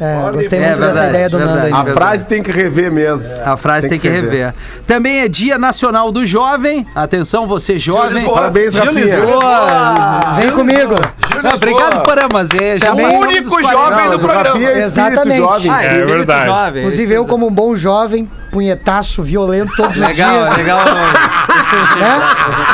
É. 0.00 0.04
É, 0.04 0.30
gostei 0.32 0.58
É 0.58 0.66
muito 0.68 0.80
dessa 0.80 1.08
ideia 1.08 1.28
do 1.28 1.38
Nando. 1.38 1.74
A 1.76 1.84
frase 1.84 2.26
tem 2.26 2.42
que 2.42 2.50
rever 2.50 2.90
mesmo. 2.92 3.24
A 3.44 3.56
frase 3.56 3.88
tem, 3.88 3.98
que 3.98 4.08
rever. 4.08 4.54
Também 4.86 5.20
é 5.20 5.28
Dia 5.28 5.58
Nacional 5.58 6.10
do 6.12 6.24
Jovem. 6.26 6.86
Atenção, 6.94 7.46
você 7.46 7.78
jovem. 7.78 8.24
Parabéns, 8.26 8.74
Rafinha. 8.74 9.16
Vem 10.36 10.50
comigo. 10.50 10.94
Obrigado, 11.54 11.84
Lisboa. 11.84 12.02
Pará, 12.04 12.28
mas 12.32 12.48
é 12.50 12.78
já 12.78 12.92
O 12.94 12.96
único 13.20 13.42
dos 13.42 13.60
40. 13.60 13.72
jovem 13.72 14.10
do 14.10 14.18
programa. 14.18 14.64
É 14.64 14.78
Exatamente. 14.84 15.38
jovem. 15.38 15.70
Ah, 15.70 15.82
É 15.84 15.98
verdade. 16.04 16.78
Inclusive 16.80 17.14
eu, 17.14 17.26
como 17.26 17.46
um 17.46 17.52
bom 17.52 17.74
jovem, 17.76 18.28
punhetaço, 18.54 19.20
violento 19.20 19.72
todos 19.76 19.96
os 19.96 19.98
Legal, 20.00 20.44
dias. 20.44 20.56
legal. 20.58 20.78
né? 21.98 22.20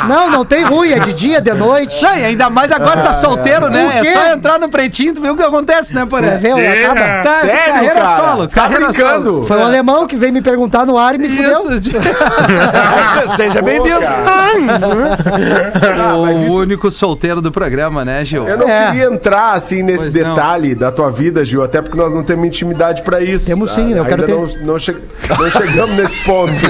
Não, 0.07 0.29
não 0.29 0.45
tem 0.45 0.63
ruim, 0.63 0.91
é 0.91 0.99
de 0.99 1.11
dia, 1.11 1.41
de 1.41 1.51
noite. 1.53 2.03
Não, 2.03 2.15
e 2.17 2.23
ainda 2.25 2.51
mais 2.51 2.71
agora 2.71 3.01
tá 3.01 3.13
solteiro, 3.13 3.67
né? 3.67 3.83
O 3.87 3.91
É 3.91 4.03
só 4.13 4.27
entrar 4.33 4.59
no 4.59 4.69
pretinho, 4.69 5.15
tu 5.15 5.21
vê 5.21 5.29
o 5.31 5.35
que 5.35 5.41
acontece, 5.41 5.95
né, 5.95 6.01
É, 6.01 6.05
Poré? 6.05 6.37
vê, 6.37 6.51
acaba. 6.51 7.01
Tá, 7.23 7.33
Sério, 7.41 7.73
carreira 7.73 7.95
cara? 8.01 8.15
solo, 8.17 8.47
Tá 8.47 8.61
carreira 8.61 8.87
brincando? 8.89 9.25
solo. 9.31 9.47
Foi 9.47 9.57
um 9.57 9.65
alemão 9.65 10.05
que 10.05 10.15
veio 10.15 10.31
me 10.31 10.41
perguntar 10.41 10.85
no 10.85 10.97
ar 10.99 11.15
e 11.15 11.17
me 11.17 11.29
fudeu. 11.29 11.71
Isso. 11.71 11.91
Seja 13.35 13.61
bem-vindo. 13.63 13.97
o 16.17 16.21
mas 16.25 16.43
isso- 16.43 16.53
único 16.55 16.91
solteiro 16.91 17.41
do 17.41 17.51
programa, 17.51 18.05
né, 18.05 18.23
Gil? 18.23 18.47
Eu 18.47 18.57
não 18.57 18.69
É. 18.69 18.87
queria 18.87 19.05
entrar 19.05 19.53
assim 19.53 19.81
nesse 19.81 20.11
Pois 20.11 20.13
não. 20.13 20.35
detalhe 20.35 20.75
da 20.75 20.91
tua 20.91 21.09
vida, 21.09 21.43
Gil, 21.43 21.63
até 21.63 21.81
porque 21.81 21.97
nós 21.97 22.13
não 22.13 22.23
temos 22.23 22.45
intimidade 22.45 23.01
pra 23.01 23.19
isso. 23.21 23.45
Temos 23.47 23.71
sim, 23.71 23.93
Ah, 23.93 23.97
eu 23.97 24.05
quero 24.05 24.23
ter. 24.25 24.31
Não, 24.35 24.47
não, 24.65 24.77
che- 24.79 24.95
não 25.39 25.49
chegamos 25.71 25.95
nesse 25.95 26.17
ponto. 26.23 26.53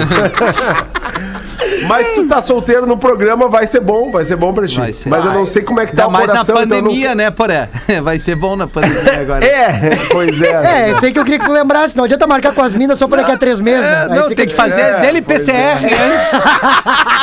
Mas 1.88 2.08
se 2.08 2.16
tu 2.16 2.28
tá 2.28 2.42
solteiro 2.42 2.86
no 2.86 2.98
programa, 2.98 3.48
vai 3.48 3.66
ser 3.66 3.80
bom, 3.82 4.12
vai 4.12 4.24
ser 4.24 4.36
bom 4.36 4.54
pra 4.54 4.68
ti. 4.68 4.78
Vai 4.78 4.94
ser. 4.94 5.10
Mas 5.10 5.26
eu 5.26 5.34
não 5.34 5.46
sei 5.46 5.62
como 5.62 5.80
é 5.80 5.86
que 5.86 5.96
tá 5.96 6.04
Ainda 6.04 6.10
o 6.10 6.12
mais 6.12 6.28
na 6.28 6.34
coração. 6.36 6.56
então 6.56 6.78
eu 6.78 6.82
não- 6.82 6.90
pandemia, 6.90 7.16
né, 7.16 7.32
Poré? 7.32 7.70
Vai 8.02 8.18
ser 8.20 8.36
bom 8.36 8.56
na 8.56 8.68
pandemia 8.68 9.20
agora. 9.22 9.46
É, 9.46 9.98
pois 10.12 10.42
é. 10.42 10.88
É, 10.88 10.92
isso 10.92 11.06
aí 11.06 11.12
que 11.12 11.20
eu 11.20 11.24
queria 11.24 11.40
que 11.40 11.46
tu 11.46 11.52
lembrasse. 11.52 11.96
Não 11.98 12.04
adianta 12.06 12.26
marcar 12.28 12.54
com 12.54 12.62
as 12.62 12.74
minas 12.74 12.98
só 12.98 13.08
por 13.08 13.18
daqui 13.18 13.32
a 13.32 13.38
três 13.38 13.60
meses, 13.60 13.82
né? 13.82 13.92
É, 13.92 14.02
Aí 14.04 14.10
não, 14.10 14.24
fica 14.24 14.36
tem 14.36 14.48
que 14.48 14.54
fazer 14.56 14.82
É, 14.82 15.00
dele 15.02 15.22
PCR 15.22 15.84
antes. 15.86 16.30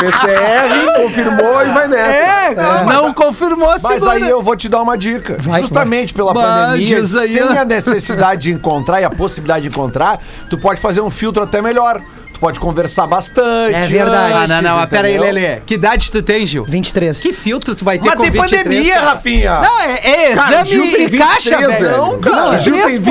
PCR, 0.00 1.02
confirmou 1.02 1.62
e 1.62 1.70
vai 1.73 1.88
nessa. 1.88 2.18
É, 2.18 2.54
não 2.87 3.12
confirmou 3.14 3.70
a 3.70 3.76
Mas 3.82 4.02
aí 4.06 4.28
eu 4.28 4.42
vou 4.42 4.56
te 4.56 4.68
dar 4.68 4.82
uma 4.82 4.97
dica. 4.99 5.37
Vai, 5.40 5.61
Justamente 5.61 6.12
pela 6.12 6.35
Mas 6.35 6.44
pandemia, 6.44 7.04
sem 7.04 7.40
a 7.58 7.64
necessidade 7.64 8.42
de 8.42 8.52
encontrar 8.52 9.00
e 9.00 9.04
a 9.04 9.11
possibilidade 9.11 9.62
de 9.62 9.68
encontrar, 9.68 10.20
tu 10.50 10.58
pode 10.58 10.80
fazer 10.80 11.00
um 11.00 11.11
filtro 11.11 11.42
até 11.42 11.62
melhor 11.62 11.67
melhor. 11.68 12.17
Tu 12.38 12.40
pode 12.40 12.61
conversar 12.61 13.04
bastante. 13.09 13.75
É 13.75 13.80
verdade. 13.88 14.33
Ah, 14.33 14.47
não, 14.47 14.62
não, 14.62 14.76
mas 14.76 14.88
pera 14.88 15.09
aí? 15.09 15.18
Lelê. 15.18 15.57
Que 15.66 15.75
idade 15.75 16.09
tu 16.12 16.23
tem, 16.23 16.47
Gil? 16.47 16.64
23. 16.64 17.21
Que 17.21 17.33
filtro 17.33 17.75
tu 17.75 17.85
vai 17.85 17.99
ter 17.99 18.07
Mas 18.07 18.14
com 18.14 18.23
tem 18.23 18.30
23, 18.30 18.62
pandemia, 18.62 18.95
cara? 18.95 19.07
Rafinha. 19.07 19.61
Não, 19.61 19.80
é, 19.80 19.92
é 20.04 20.35
Cara, 20.37 20.50
exame 20.52 20.71
Gil 20.71 20.83
tem 20.83 21.04
e 21.07 21.18
caixa, 21.18 21.57
23, 21.57 21.80
velho. 21.80 21.97
Não, 21.97 22.21
cara, 22.21 22.42
23, 22.42 22.62
Gil 22.64 22.75
tem 22.75 22.88
23, 23.00 23.04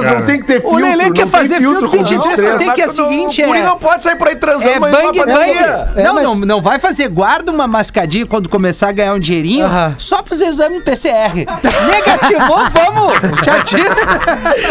porra. 0.00 0.14
não 0.14 0.26
tem 0.26 0.40
que 0.40 0.46
ter 0.46 0.60
filtro. 0.60 0.76
O 0.76 0.78
Lelê 0.78 1.04
quer 1.04 1.12
tem 1.12 1.26
fazer 1.26 1.58
filtro 1.60 1.88
com 1.88 1.96
com 1.96 2.04
23, 2.04 2.36
tu 2.36 2.58
tem 2.58 2.72
que 2.74 2.82
é 2.82 2.84
o 2.84 2.88
seguinte, 2.90 3.42
O 3.42 3.54
é... 3.54 3.62
não 3.62 3.78
pode 3.78 4.02
sair 4.02 4.16
por 4.16 4.28
aí 4.28 4.36
transando, 4.36 4.68
É 4.68 4.78
mas 4.78 4.90
bang 4.94 5.18
não 5.18 5.26
bang. 5.26 5.50
É, 5.50 6.02
Não, 6.02 6.14
mas- 6.14 6.24
não, 6.24 6.34
não 6.34 6.60
vai 6.60 6.78
fazer. 6.78 7.08
Guarda 7.08 7.50
uma 7.50 7.66
mascadinha 7.66 8.26
quando 8.26 8.50
começar 8.50 8.90
a 8.90 8.92
ganhar 8.92 9.14
um 9.14 9.18
dinheirinho 9.18 9.64
só 9.96 10.20
pros 10.20 10.42
exames 10.42 10.84
PCR. 10.84 11.46
Negativou, 11.86 12.58
vamos. 12.68 13.40
Te 13.40 13.48
atira. 13.48 13.94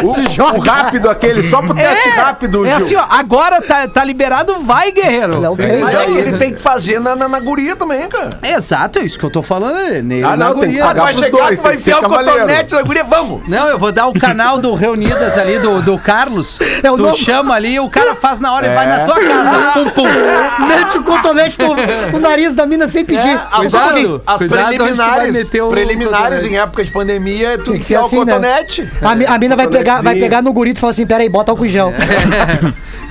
O, 0.03 0.57
o 0.57 0.59
rápido 0.59 1.09
aquele, 1.09 1.41
só 1.49 1.63
pro 1.63 1.73
teste 1.73 2.09
rápido, 2.09 2.63
é 2.63 2.67
Gil. 2.67 2.77
assim, 2.77 2.95
ó. 2.95 3.05
Agora 3.09 3.59
tá, 3.59 3.87
tá 4.03 4.05
liberado, 4.05 4.59
vai, 4.59 4.91
guerreiro. 4.91 5.39
Não 5.41 5.55
tem. 5.55 5.79
Mas 5.79 5.95
aí 5.97 6.17
ele 6.17 6.37
tem 6.37 6.53
que 6.53 6.61
fazer 6.61 6.99
na, 6.99 7.15
na, 7.15 7.27
na 7.29 7.39
guria 7.39 7.75
também, 7.75 8.07
cara. 8.09 8.31
Exato, 8.43 8.99
é 8.99 9.03
isso 9.03 9.17
que 9.17 9.25
eu 9.25 9.29
tô 9.29 9.41
falando. 9.41 9.77
é, 9.79 10.01
nele, 10.01 10.23
Ah, 10.23 10.35
na 10.35 10.45
não, 10.49 10.53
tem 10.53 10.61
que 10.61 10.65
guria. 10.67 10.83
pagar 10.85 11.03
Vai 11.03 11.13
chegar, 11.13 11.29
dois, 11.31 11.59
tu 11.59 11.63
vai 11.63 11.75
enfiar 11.75 11.99
o 11.99 12.09
cotonete 12.09 12.73
na 12.73 12.81
guria, 12.81 13.03
vamos. 13.03 13.47
Não, 13.47 13.67
eu 13.69 13.79
vou 13.79 13.91
dar 13.91 14.07
o 14.07 14.13
canal 14.13 14.57
do 14.59 14.73
Reunidas 14.75 15.37
ali, 15.37 15.57
do, 15.59 15.81
do 15.81 15.97
Carlos. 15.97 16.59
É 16.83 16.91
o 16.91 16.95
tu 16.95 17.03
novo- 17.03 17.17
chama 17.17 17.55
ali, 17.55 17.79
o 17.79 17.89
cara 17.89 18.15
faz 18.15 18.39
na 18.39 18.53
hora 18.53 18.67
e 18.67 18.75
vai 18.75 18.85
É. 18.85 18.89
na 18.89 18.99
tua 19.05 19.15
casa. 19.15 19.71
Pum, 19.73 19.89
pum. 19.89 20.67
Mete 20.67 20.97
o 20.97 21.03
cotonete 21.03 21.57
no, 21.59 21.75
no 22.13 22.19
nariz 22.19 22.53
da 22.53 22.65
mina 22.65 22.87
sem 22.87 23.03
pedir. 23.05 23.39
As, 23.51 23.59
Cuidado, 23.71 24.21
as 24.27 24.37
cuidado 24.37 24.67
preliminares, 24.67 25.53
o 25.53 25.69
preliminares 25.69 26.43
em 26.43 26.57
época 26.57 26.83
de 26.83 26.91
pandemia, 26.91 27.57
tu 27.57 27.71
Tem 27.71 27.79
que 27.79 27.85
ser 27.85 27.93
enfiar 27.95 28.01
o 28.03 28.05
assim, 28.05 28.19
né? 28.19 28.33
cotonete. 28.33 28.89
A, 29.01 29.15
mi- 29.15 29.25
a 29.25 29.37
mina 29.37 29.55
vai 29.55 29.67
pegar, 29.67 30.01
vai 30.01 30.15
pegar 30.15 30.41
no 30.41 30.51
gurito 30.53 30.77
e 30.77 30.81
falar 30.81 30.91
assim: 30.91 31.05
peraí, 31.05 31.29
bota 31.29 31.51
álcool 31.51 31.65
em 31.65 31.69
gel. 31.69 31.93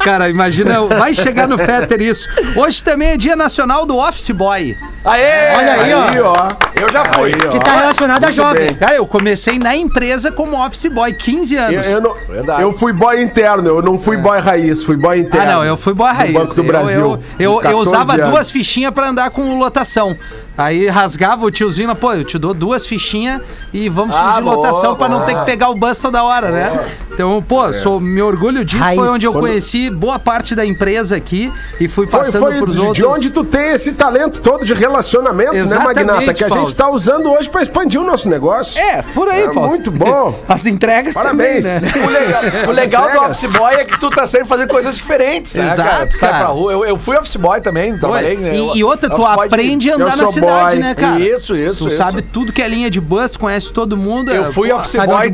Cara, 0.04 0.28
imagina, 0.28 0.80
vai 0.86 1.14
chegar 1.14 1.46
no 1.46 1.56
Fetter 1.56 2.00
isso. 2.02 2.28
Hoje 2.56 2.82
também 2.82 3.10
é 3.10 3.16
dia 3.16 3.36
nacional 3.36 3.86
do 3.86 3.96
Office 3.96 4.30
Boy. 4.30 4.76
Aê! 5.04 5.56
Olha 5.56 5.72
aí, 5.74 5.94
ó. 5.94 6.02
Aí, 6.02 6.20
ó. 6.20 6.48
Eu 6.80 6.90
já 6.92 7.04
fui. 7.04 7.28
Aí, 7.32 7.40
ó. 7.46 7.50
Que 7.50 7.58
tá 7.60 7.72
relacionado 7.76 8.24
a 8.24 8.30
jovem. 8.30 8.66
bem. 8.66 8.74
Cara, 8.76 8.94
eu 8.94 9.06
comecei 9.06 9.58
na 9.58 9.76
empresa 9.76 10.32
como 10.32 10.56
Office 10.64 10.86
Boy, 10.92 11.12
15 11.12 11.54
Eu, 11.54 11.62
anos. 11.64 11.86
eu 11.86 12.00
não- 12.00 12.14
Verdade. 12.28 12.62
eu 12.62 12.72
fui 12.72 12.92
boy 12.92 13.22
interno, 13.22 13.68
eu 13.68 13.82
não 13.82 13.98
fui 13.98 14.16
boy 14.16 14.40
raiz, 14.40 14.82
fui 14.82 14.96
boy 14.96 15.20
interno. 15.20 15.50
Ah, 15.50 15.54
não, 15.54 15.64
eu 15.64 15.76
fui 15.76 15.94
boa 15.94 16.12
do 16.12 16.16
raiz. 16.16 16.32
Banco 16.34 16.54
do 16.54 16.60
Eu- 16.62 16.66
Brasil. 16.66 16.94
Eu, 17.00 17.20
eu, 17.38 17.52
eu 17.52 17.60
14 17.60 17.76
usava 17.88 18.12
anos. 18.14 18.28
duas 18.30 18.50
fichinhas 18.50 18.92
pra 18.92 19.08
andar 19.08 19.30
com 19.30 19.56
lotação. 19.58 20.16
Aí 20.56 20.86
rasgava 20.86 21.46
o 21.46 21.50
tiozinho, 21.50 21.88
lá, 21.88 21.94
pô, 21.94 22.12
eu 22.12 22.24
te 22.24 22.38
dou 22.38 22.52
duas 22.52 22.86
fichinhas 22.86 23.40
e 23.72 23.88
vamos 23.88 24.14
Ah, 24.14 24.28
fugir 24.32 24.42
boa, 24.42 24.56
lotação 24.56 24.94
pra 24.94 25.08
não 25.08 25.18
boa. 25.20 25.26
ter 25.26 25.34
que 25.38 25.44
pegar 25.46 25.70
o 25.70 25.74
bus 25.74 25.98
toda 25.98 26.22
hora, 26.22 26.50
né? 26.50 26.70
Então, 27.14 27.42
pô, 27.46 27.72
sou, 27.74 28.00
me 28.00 28.22
orgulho 28.22 28.64
disso. 28.64 28.82
Raiz. 28.82 28.98
Foi 28.98 29.08
onde 29.08 29.24
eu 29.26 29.32
conheci 29.32 29.90
boa 29.90 30.18
parte 30.18 30.54
da 30.54 30.64
empresa 30.64 31.14
aqui 31.16 31.52
e 31.78 31.86
fui 31.86 32.06
Foi, 32.06 32.20
passando 32.20 32.46
foi 32.46 32.58
pros 32.58 32.74
de, 32.74 32.80
outros. 32.80 32.96
de 32.96 33.04
onde 33.04 33.30
tu 33.30 33.44
tem 33.44 33.70
esse 33.72 33.92
talento 33.92 34.40
todo 34.40 34.64
de 34.64 34.72
relacionamento, 34.74 35.54
Exatamente, 35.54 35.96
né, 36.04 36.04
Magnata? 36.14 36.34
Que 36.34 36.44
a 36.44 36.48
Paulo. 36.48 36.66
gente 36.68 36.76
tá 36.76 36.88
usando 36.90 37.30
hoje 37.30 37.48
pra 37.50 37.62
expandir 37.62 38.00
o 38.00 38.04
nosso 38.04 38.28
negócio. 38.28 38.80
É, 38.80 39.02
por 39.02 39.28
aí, 39.28 39.42
É 39.42 39.48
Paulo. 39.48 39.68
muito 39.68 39.90
bom. 39.90 40.38
As 40.48 40.64
entregas 40.66 41.14
Parabéns. 41.14 41.64
também, 41.64 41.80
né? 41.92 42.06
O 42.06 42.10
legal, 42.10 42.42
o 42.68 42.72
legal 42.72 43.10
do 43.10 43.18
office 43.30 43.50
boy 43.52 43.74
é 43.74 43.84
que 43.84 44.00
tu 44.00 44.08
tá 44.10 44.26
sempre 44.26 44.48
fazendo 44.48 44.68
coisas 44.68 44.94
diferentes, 44.94 45.54
né, 45.54 45.66
Exato, 45.72 45.82
cara? 45.90 46.06
Tu 46.06 46.16
sai 46.16 46.30
cara. 46.30 46.44
pra 46.44 46.52
rua. 46.54 46.72
Eu, 46.72 46.84
eu 46.84 46.98
fui 46.98 47.16
office 47.16 47.36
boy 47.36 47.60
também, 47.60 47.96
trabalhei. 47.98 48.36
né? 48.36 48.56
E, 48.56 48.78
e 48.78 48.84
outra, 48.84 49.10
tu 49.10 49.24
aprende 49.24 49.90
a 49.90 49.96
andar 49.96 50.16
na 50.16 50.26
cidade, 50.28 50.76
boy. 50.76 50.78
né, 50.88 50.94
cara? 50.94 51.20
Isso, 51.20 51.54
isso, 51.56 51.84
Tu 51.84 51.88
isso. 51.88 51.96
sabe 51.96 52.22
tudo 52.22 52.52
que 52.52 52.62
é 52.62 52.68
linha 52.68 52.90
de 52.90 53.00
bus, 53.00 53.32
tu 53.32 53.38
conhece 53.40 53.70
todo 53.72 53.96
mundo. 53.96 54.32
é, 54.32 54.38
Eu 54.38 54.52
fui 54.52 54.70
pô, 54.70 54.76
office 54.76 54.96
boy 55.04 55.30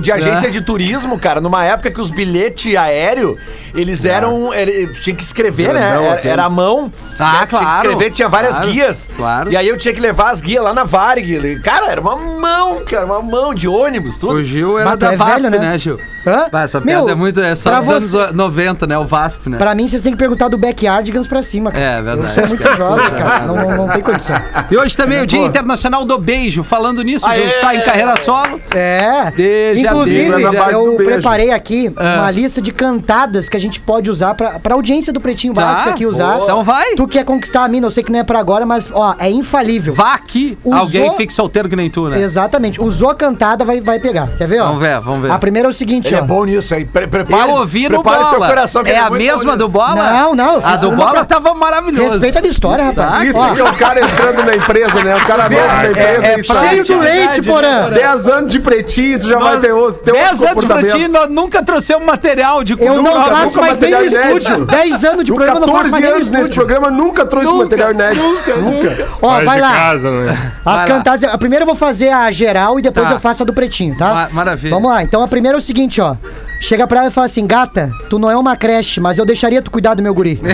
de 0.00 0.10
agência 0.12 0.50
de 0.50 0.60
turismo, 0.62 1.11
cara, 1.18 1.40
numa 1.40 1.64
época 1.64 1.90
que 1.90 2.00
os 2.00 2.10
bilhetes 2.10 2.76
aéreos, 2.76 3.38
eles 3.74 4.04
eram. 4.04 4.52
ele- 4.54 4.92
tinha 4.94 5.14
que 5.16 5.22
escrever, 5.22 5.72
né? 5.74 5.80
Grandão 5.80 6.04
Era, 6.04 6.12
aqueles. 6.14 6.32
era 6.32 6.44
a 6.44 6.50
mão. 6.50 6.92
Ah, 7.18 7.24
né? 7.24 7.30
Tinha 7.32 7.46
que 7.46 7.56
claro, 7.56 7.76
escrever, 7.90 8.10
tinha 8.12 8.28
várias 8.28 8.54
claro, 8.56 8.70
guias. 8.70 9.10
claro. 9.16 9.52
E 9.52 9.56
aí 9.56 9.68
eu 9.68 9.78
tinha 9.78 9.94
que 9.94 10.00
levar 10.00 10.30
as 10.30 10.40
guias 10.40 10.62
lá 10.64 10.72
na 10.74 10.84
Varig. 10.84 11.60
Cara, 11.60 11.90
era 11.90 12.00
uma 12.00 12.16
mão, 12.16 12.82
cara, 12.84 13.04
uma 13.06 13.20
mão 13.22 13.54
de 13.54 13.66
ônibus, 13.68 14.16
tudo. 14.18 14.34
O 14.36 14.42
Gil 14.42 14.78
era 14.78 14.90
Mas 14.90 14.98
da 14.98 15.12
é 15.12 15.16
VASP, 15.16 15.42
velho, 15.48 15.60
né? 15.62 15.70
né? 15.70 15.78
Gil? 15.78 15.98
Hã? 16.26 16.46
Bah, 16.50 16.62
essa 16.62 16.78
Meu, 16.80 16.86
piada 16.98 17.12
é 17.12 17.14
muito. 17.14 17.40
É 17.40 17.54
só 17.54 17.74
dos 17.76 17.86
você- 17.86 18.16
anos 18.18 18.32
90, 18.34 18.86
né? 18.86 18.96
O 18.98 19.04
VASP, 19.04 19.48
né? 19.50 19.58
Pra 19.58 19.74
mim, 19.74 19.86
vocês 19.88 20.02
têm 20.02 20.12
que 20.12 20.18
perguntar 20.18 20.48
do 20.48 20.56
Backyardigans 20.58 21.26
pra 21.26 21.42
cima, 21.42 21.70
cara. 21.70 21.82
É, 21.84 22.02
verdade. 22.02 22.28
Eu 22.28 22.34
sou 22.34 22.46
muito 22.48 22.76
jovem, 22.76 23.10
cara. 23.18 23.46
Não, 23.46 23.54
não, 23.56 23.76
não 23.78 23.88
tem 23.88 24.02
condição. 24.02 24.36
E 24.70 24.76
hoje 24.76 24.96
também 24.96 25.18
é 25.18 25.22
o 25.22 25.26
Dia 25.26 25.40
Internacional 25.40 26.04
do 26.04 26.18
Beijo. 26.18 26.62
Falando 26.62 27.02
nisso, 27.02 27.26
Aê! 27.26 27.46
Ju, 27.48 27.52
tá 27.60 27.74
em 27.74 27.80
carreira 27.80 28.16
solo. 28.16 28.60
É. 28.74 29.30
Beija, 29.32 29.88
Inclusive, 29.88 30.30
beija. 30.30 30.52
Base 30.52 30.72
eu 30.72 30.94
preparei 30.96 31.50
aqui 31.50 31.92
Ah. 31.96 32.18
uma 32.20 32.30
lista 32.30 32.60
de 32.62 32.72
cantadas 32.72 33.48
que 33.48 33.56
a 33.56 33.60
gente 33.60 33.80
pode 33.80 34.10
usar 34.10 34.34
pra, 34.34 34.58
pra 34.58 34.74
audiência 34.74 35.12
do 35.12 35.20
Pretinho 35.20 35.54
Tá. 35.54 35.62
Básico 35.62 35.88
aqui 35.90 36.06
usar. 36.06 36.32
Boa. 36.34 36.44
Então 36.44 36.62
vai. 36.62 36.94
Tu 36.94 37.06
quer 37.08 37.24
conquistar 37.24 37.64
a 37.64 37.68
mina, 37.68 37.86
eu 37.86 37.90
sei 37.90 38.02
que 38.02 38.12
não 38.12 38.18
é 38.20 38.24
pra 38.24 38.38
agora, 38.38 38.64
mas, 38.66 38.90
ó, 38.92 39.14
é 39.18 39.30
infalível. 39.30 39.92
Vá 39.94 40.14
aqui. 40.14 40.56
Usou- 40.64 40.78
Alguém 40.80 41.10
fique 41.16 41.32
solteiro 41.32 41.68
que 41.68 41.76
nem 41.76 41.90
tu, 41.90 42.08
né? 42.08 42.20
Exatamente. 42.20 42.80
Usou 42.80 43.10
a 43.10 43.14
cantada, 43.14 43.64
vai, 43.64 43.80
vai 43.80 43.98
pegar. 43.98 44.28
Quer 44.38 44.46
ver, 44.48 44.60
ó? 44.60 44.66
Vamos 44.66 44.80
ver, 44.82 45.00
vamos 45.00 45.22
ver. 45.22 45.30
A 45.30 45.38
primeira 45.38 45.68
é 45.68 45.70
o 45.70 45.74
seguinte, 45.74 46.11
Ele 46.12 46.20
ó. 46.20 46.24
é 46.24 46.26
bom 46.26 46.44
nisso 46.44 46.74
aí. 46.74 46.84
Pre 46.84 47.06
prepare, 47.06 47.42
Eu 47.48 47.56
ouvi 47.56 47.88
no 47.88 48.02
prepare 48.02 48.24
seu 48.24 48.32
Bola. 48.34 48.48
coração, 48.48 48.82
que 48.84 48.90
é 48.90 48.94
ele 48.94 49.00
a 49.00 49.10
mesma 49.10 49.56
do. 49.56 49.68
Bola? 49.68 49.94
Não, 50.12 50.34
não, 50.34 50.60
A 50.64 50.76
do 50.76 50.90
Bola 50.92 51.10
pra- 51.12 51.24
tava 51.24 51.54
maravilhosa. 51.54 52.12
Respeita 52.14 52.38
a 52.38 52.42
minha 52.42 52.52
história, 52.52 52.84
rapaz. 52.84 53.24
Isso 53.28 53.38
Ó, 53.38 53.44
aqui 53.50 53.60
é 53.60 53.64
o 53.64 53.72
cara 53.74 54.00
entrando 54.00 54.44
na 54.44 54.54
empresa, 54.54 55.02
né? 55.04 55.16
O 55.16 55.20
cara 55.26 55.48
novo 55.48 55.66
na 55.66 55.88
empresa 55.88 56.26
é 56.26 56.42
sai. 56.42 56.68
Cheio 56.68 56.84
do 56.86 56.98
leite, 57.02 57.42
porã. 57.42 57.90
10 57.90 58.28
anos 58.28 58.52
de 58.52 58.60
pretinho, 58.60 59.18
tu 59.20 59.26
já 59.28 59.38
vai 59.38 59.58
ter 59.60 59.72
outro. 59.72 60.02
Ter 60.02 60.12
10 60.12 60.30
outro 60.42 60.48
anos 60.48 60.60
de 60.62 60.66
pretinho, 60.66 61.08
nós 61.10 61.28
nunca 61.28 61.62
trouxemos 61.64 62.04
material 62.06 62.62
de 62.64 62.72
Eu 62.78 62.94
não 62.96 63.02
Nunca, 63.02 63.24
faço 63.24 63.44
nunca 63.56 63.60
mais 63.60 63.78
nem 63.78 63.90
no 63.90 64.00
estúdio. 64.04 64.26
inédito. 64.26 64.64
10 64.66 65.04
anos 65.04 65.24
de 65.24 65.32
programa, 65.32 65.60
não 65.60 65.68
faço 65.68 65.90
14 65.90 65.90
mais 65.90 66.02
nem 66.02 66.10
no 66.10 66.16
anos 66.16 66.30
nesse 66.30 66.42
estúdio. 66.50 66.66
programa, 66.66 66.90
nunca 66.90 67.24
trouxe 67.26 67.52
material 67.52 67.90
inédito. 67.92 68.22
Nunca. 68.58 69.08
Ó, 69.22 69.28
Faz 69.30 69.44
vai 69.44 69.60
lá. 69.60 69.94
né? 69.94 70.52
As 70.64 70.84
cantadas. 70.84 71.24
A 71.24 71.38
primeira 71.38 71.62
eu 71.62 71.66
vou 71.66 71.74
fazer 71.74 72.10
a 72.10 72.30
geral 72.30 72.78
e 72.78 72.82
depois 72.82 73.06
Tá. 73.08 73.14
eu 73.14 73.20
faço 73.20 73.42
a 73.42 73.46
do 73.46 73.52
pretinho, 73.52 73.96
tá? 73.96 74.12
Ma- 74.12 74.28
maravilha. 74.32 74.74
Vamos 74.74 74.90
lá. 74.90 75.02
Então 75.02 75.22
a 75.22 75.28
primeira 75.28 75.56
é 75.56 75.58
o 75.58 75.62
seguinte, 75.62 76.00
ó. 76.02 76.16
Chega 76.60 76.86
pra 76.86 77.00
ela 77.00 77.08
e 77.08 77.10
fala 77.10 77.24
assim: 77.26 77.44
gata, 77.46 77.90
tu 78.08 78.18
não 78.18 78.30
é 78.30 78.36
uma 78.36 78.56
creche, 78.56 79.00
mas 79.00 79.18
eu 79.18 79.26
deixaria 79.26 79.60
tu 79.60 79.70
cuidar 79.70 79.94
do 79.94 80.02
meu 80.02 80.14
guri. 80.14 80.40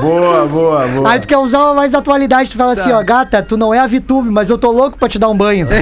Boa, 0.00 0.46
boa, 0.46 0.86
boa. 0.88 1.10
Aí 1.10 1.20
tu 1.20 1.26
quer 1.26 1.36
usar 1.36 1.58
uma 1.64 1.74
mais 1.74 1.92
da 1.92 1.98
atualidade, 1.98 2.50
tu 2.50 2.56
fala 2.56 2.72
assim, 2.72 2.90
ó, 2.90 3.02
gata, 3.02 3.42
tu 3.42 3.56
não 3.56 3.72
é 3.74 3.78
a 3.78 3.86
Vitube, 3.86 4.30
mas 4.30 4.48
eu 4.48 4.56
tô 4.56 4.70
louco 4.70 4.98
pra 4.98 5.08
te 5.08 5.18
dar 5.18 5.28
um 5.28 5.36
banho. 5.36 5.68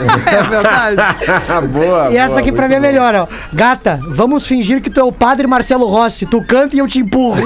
É 0.00 0.42
verdade. 0.44 0.96
boa, 1.72 2.10
e 2.10 2.16
essa 2.16 2.28
boa, 2.28 2.40
aqui 2.40 2.52
pra 2.52 2.68
mim 2.68 2.74
é 2.74 2.80
muito 2.80 2.92
melhor, 2.92 3.14
ó. 3.14 3.26
Gata, 3.52 4.00
vamos 4.06 4.46
fingir 4.46 4.80
que 4.80 4.88
tu 4.88 5.00
é 5.00 5.02
o 5.02 5.12
padre 5.12 5.46
Marcelo 5.46 5.86
Rossi. 5.86 6.24
Tu 6.26 6.40
canta 6.42 6.76
e 6.76 6.78
eu 6.78 6.88
te 6.88 7.00
empurro. 7.00 7.42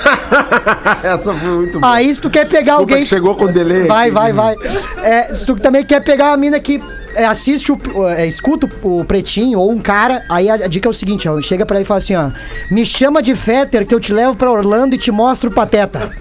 Essa 1.02 1.32
foi 1.32 1.50
muito 1.50 1.80
boa. 1.80 1.94
Aí 1.94 2.14
se 2.14 2.20
tu 2.20 2.30
quer 2.30 2.46
pegar 2.46 2.72
Desculpa 2.72 2.92
alguém. 2.92 2.98
que 2.98 3.06
chegou 3.06 3.34
com 3.34 3.46
delay. 3.46 3.86
Vai, 3.86 4.10
vai, 4.10 4.32
vai. 4.32 4.56
É, 5.02 5.32
se 5.32 5.44
tu 5.44 5.56
também 5.56 5.84
quer 5.84 6.00
pegar 6.00 6.26
uma 6.30 6.36
mina 6.36 6.58
que 6.60 6.80
é, 7.14 7.24
assiste, 7.26 7.72
o, 7.72 8.08
é, 8.08 8.26
escuta 8.26 8.68
o, 8.82 9.00
o 9.00 9.04
pretinho 9.04 9.58
ou 9.58 9.70
um 9.70 9.78
cara, 9.78 10.24
aí 10.28 10.48
a, 10.48 10.54
a 10.54 10.68
dica 10.68 10.88
é 10.88 10.90
o 10.90 10.94
seguinte, 10.94 11.28
ó. 11.28 11.40
Chega 11.40 11.66
pra 11.66 11.76
ele 11.76 11.84
e 11.84 11.86
fala 11.86 11.98
assim, 11.98 12.14
ó. 12.14 12.30
Me 12.70 12.84
chama 12.86 13.22
de 13.22 13.34
Fetter 13.34 13.86
que 13.86 13.94
eu 13.94 14.00
te 14.00 14.12
levo 14.12 14.36
pra 14.36 14.50
Orlando 14.50 14.94
e 14.94 14.98
te 14.98 15.10
mostro 15.10 15.50
o 15.50 15.52
Pateta. 15.52 16.10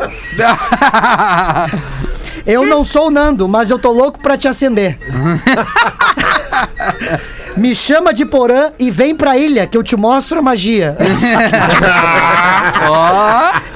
Eu 2.45 2.65
não 2.65 2.83
sou 2.83 3.07
o 3.07 3.11
Nando, 3.11 3.47
mas 3.47 3.69
eu 3.69 3.77
tô 3.77 3.91
louco 3.91 4.17
pra 4.19 4.35
te 4.37 4.47
acender. 4.47 4.97
Me 7.59 7.75
chama 7.75 8.13
de 8.13 8.25
Porã 8.25 8.71
e 8.79 8.89
vem 8.89 9.13
pra 9.13 9.37
ilha 9.37 9.67
que 9.67 9.77
eu 9.77 9.83
te 9.83 9.97
mostro 9.97 10.39
a 10.39 10.41
magia. 10.41 10.95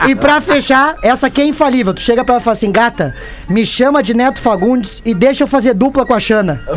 E 0.06 0.16
pra 0.16 0.42
fechar, 0.42 0.98
essa 1.02 1.28
aqui 1.28 1.42
é 1.42 1.46
infalível. 1.46 1.94
Tu 1.94 2.02
chega 2.02 2.26
pra 2.26 2.34
ela 2.36 2.42
e 2.42 2.44
fala 2.44 2.54
assim, 2.54 2.72
gata, 2.72 3.16
me 3.50 3.66
chama 3.66 4.02
de 4.04 4.14
Neto 4.14 4.40
Fagundes 4.42 5.02
e 5.06 5.14
deixa 5.14 5.44
eu 5.44 5.48
fazer 5.48 5.74
dupla 5.74 6.06
com 6.06 6.14
a 6.14 6.20
Xana. 6.20 6.62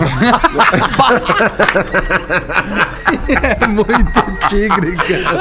É 3.29 3.67
muito 3.67 4.21
tigre, 4.49 4.97
cara. 4.97 5.39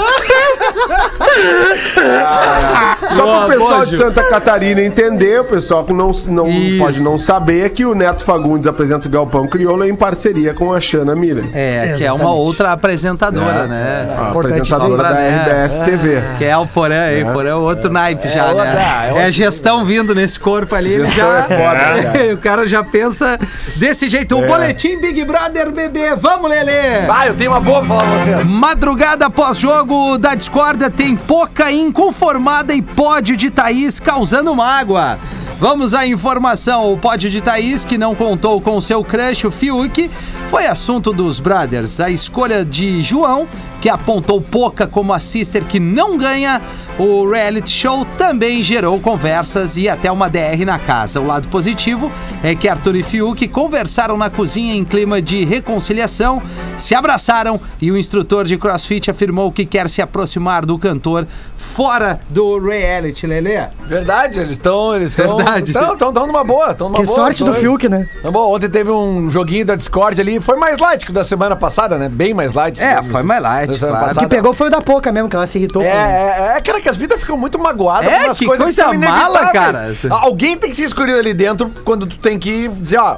Só 3.16 3.40
pro 3.40 3.48
pessoal 3.54 3.86
de 3.86 3.98
Santa 3.98 4.24
Catarina 4.30 4.82
entender, 4.82 5.42
o 5.42 5.46
pessoal 5.46 5.84
que 5.84 5.94
não, 5.94 6.12
não 6.28 6.48
Isso. 6.50 6.78
pode 6.78 7.00
não 7.02 7.20
saber, 7.20 7.66
é 7.66 7.70
que 7.70 7.86
o 7.86 7.94
Neto 7.96 8.24
Fagundes 8.24 8.68
apresenta 8.68 9.08
o 9.08 9.12
Galpão 9.12 9.48
Crioulo 9.48 9.84
em 9.86 9.96
parceria 9.96 10.54
com 10.54 10.74
a 10.74 10.80
Xana 10.80 11.16
Mira. 11.16 11.42
É, 11.54 11.96
que 11.98 12.04
é 12.06 12.12
uma 12.12 12.22
Exatamente. 12.22 12.26
outra 12.26 12.72
apresentadora, 12.72 13.68
né? 13.68 14.16
A 14.18 14.30
Importante 14.30 14.62
apresentadora 14.62 15.04
da 15.04 15.20
É. 15.20 15.66
RBS 15.66 15.80
TV. 15.86 16.22
Que 16.38 16.46
é 16.46 16.58
o 16.58 16.66
Porã, 16.68 17.12
hein? 17.12 17.26
Porã 17.32 17.50
é 17.50 17.56
outro 17.56 17.92
naipe 17.92 18.28
já, 18.30 18.48
outra, 18.48 18.64
né? 18.74 19.12
é 19.16 19.28
É, 19.28 19.32
gestão 19.32 19.84
vindo 19.86 20.14
nesse 20.16 20.40
corpo 20.40 20.76
ali, 20.76 20.94
ele 20.94 21.06
Gestão 21.08 21.25
já. 21.26 21.40
é 21.40 21.44
foda, 21.44 21.80
cara. 22.12 22.34
o 22.34 22.38
cara 22.38 22.68
já 22.68 22.84
pensa 22.84 23.38
desse 23.76 24.08
jeito. 24.10 24.38
O 24.38 24.44
É. 24.44 24.48
boletim 24.48 25.00
Big 25.00 25.24
Brother 25.26 25.72
bebê. 25.72 26.16
Vamos, 26.16 26.50
Lelê! 26.50 27.02
Vai, 27.08 27.30
eu 27.30 27.36
tenho 27.36 27.52
uma 27.52 27.60
boa 27.60 27.80
pra 27.80 27.88
falar 27.88 28.04
pra 28.04 28.18
vocês. 28.20 28.46
Madrugada 28.48 29.30
pós-jogo 29.30 30.18
da 30.18 30.36
discórdia 30.36 30.90
tem 30.90 31.16
pouca 31.16 31.72
inconformada 31.72 32.74
e 32.74 32.82
pódio 32.82 33.36
de 33.36 33.50
Thaís 33.50 34.00
causando 34.00 34.54
mágoa. 34.56 35.18
Vamos 35.58 35.94
à 35.94 36.06
informação. 36.06 36.92
O 36.92 36.98
pódio 36.98 37.30
de 37.30 37.40
Thaís, 37.42 37.86
que 37.86 37.98
não 37.98 38.14
contou 38.14 38.60
com 38.60 38.80
seu 38.82 39.02
crush, 39.04 39.46
o 39.48 39.52
Fiuk, 39.52 40.12
foi 40.50 40.66
assunto 40.68 41.14
dos 41.14 41.40
brothers. 41.40 42.00
A 42.02 42.10
escolha 42.10 42.66
de 42.66 43.02
João, 43.02 43.48
que 43.86 43.90
apontou 43.90 44.42
Poca 44.42 44.88
como 44.88 45.14
a 45.14 45.20
sister 45.20 45.64
que 45.64 45.80
não 45.80 46.18
ganha 46.18 46.60
o 46.98 47.30
reality 47.30 47.70
show, 47.70 48.04
também 48.18 48.64
gerou 48.64 49.00
conversas 49.00 49.78
e 49.78 49.88
até 49.88 50.12
uma 50.12 50.28
DR 50.28 50.66
na 50.66 50.80
casa. 50.80 51.20
O 51.20 51.28
lado 51.28 51.48
positivo 51.50 52.12
é 52.42 52.56
que 52.56 52.68
Arthur 52.68 52.96
e 52.96 53.04
Fiuk 53.04 53.48
conversaram 53.50 54.18
na 54.18 54.28
cozinha 54.28 54.74
em 54.74 54.84
clima 54.84 55.22
de 55.22 55.46
reconciliação, 55.46 56.42
se 56.78 56.96
abraçaram 56.96 57.60
e 57.80 57.92
o 57.92 57.98
instrutor 57.98 58.46
de 58.46 58.58
crossfit 58.58 59.12
afirmou 59.12 59.52
que 59.52 59.66
quer 59.66 59.88
se 59.88 60.02
aproximar 60.02 60.66
do 60.66 60.80
cantor 60.80 61.28
fora 61.56 62.20
do 62.30 62.58
reality, 62.58 63.28
Lelê. 63.28 63.68
Verdade, 63.88 64.40
eles 64.40 64.54
estão. 64.54 64.96
Eles 64.96 65.12
estão. 65.12 65.38
Verdade. 65.38 65.72
Estão 65.72 66.26
numa 66.26 66.44
boa. 66.44 66.74
Tão 66.74 66.90
numa 66.90 67.00
Que 67.00 67.06
boa, 67.06 67.16
sorte 67.18 67.44
do. 67.44 67.54
Fiuk, 67.54 67.88
né? 67.88 68.10
Tá 68.22 68.32
bom, 68.32 68.54
ontem 68.54 68.70
teve 68.70 68.90
um 68.90 69.30
joguinho 69.30 69.66
da 69.66 69.76
Discord 69.76 70.20
ali, 70.20 70.40
foi 70.40 70.58
mais 70.58 70.80
light 70.80 71.06
que 71.06 71.12
o 71.12 71.14
da 71.14 71.24
semana 71.24 71.56
passada, 71.56 71.98
né? 71.98 72.10
Bem 72.10 72.34
mais 72.34 72.54
light. 72.54 72.80
É, 72.80 72.90
digamos 72.90 73.12
foi 73.12 73.20
assim. 73.20 73.28
mais 73.28 73.42
light, 73.44 73.75
Da 73.80 73.88
semana 73.88 74.00
claro. 74.00 74.18
O 74.18 74.20
que 74.22 74.28
pegou 74.36 74.54
foi 74.54 74.68
o 74.68 74.72
da 74.72 74.82
Poca 74.82 75.12
mesmo, 75.12 75.30
que 75.30 75.36
ela 75.36 75.48
se 75.48 75.58
irritou 75.58 75.82
É, 75.82 75.88
é, 75.88 76.54
é, 76.58 76.62
cara, 76.62 76.82
que 76.82 76.90
as 76.90 76.96
vidas 76.96 77.20
ficam 77.20 77.38
muito 77.38 77.58
magoadas 77.60 78.12
É, 78.12 78.26
umas 78.26 78.38
que 78.40 78.46
coisas 78.46 78.64
coisa 78.64 78.84
são 78.84 78.94
mala, 79.00 79.52
cara. 79.52 79.96
Alguém 80.10 80.58
tem 80.58 80.70
que 80.70 80.76
ser 80.76 80.84
escolhido 80.84 81.18
ali 81.20 81.34
dentro 81.34 81.72
quando 81.84 82.06
tu 82.06 82.18
tem 82.18 82.38
que 82.40 82.68
dizer, 82.68 82.98
ó, 83.00 83.18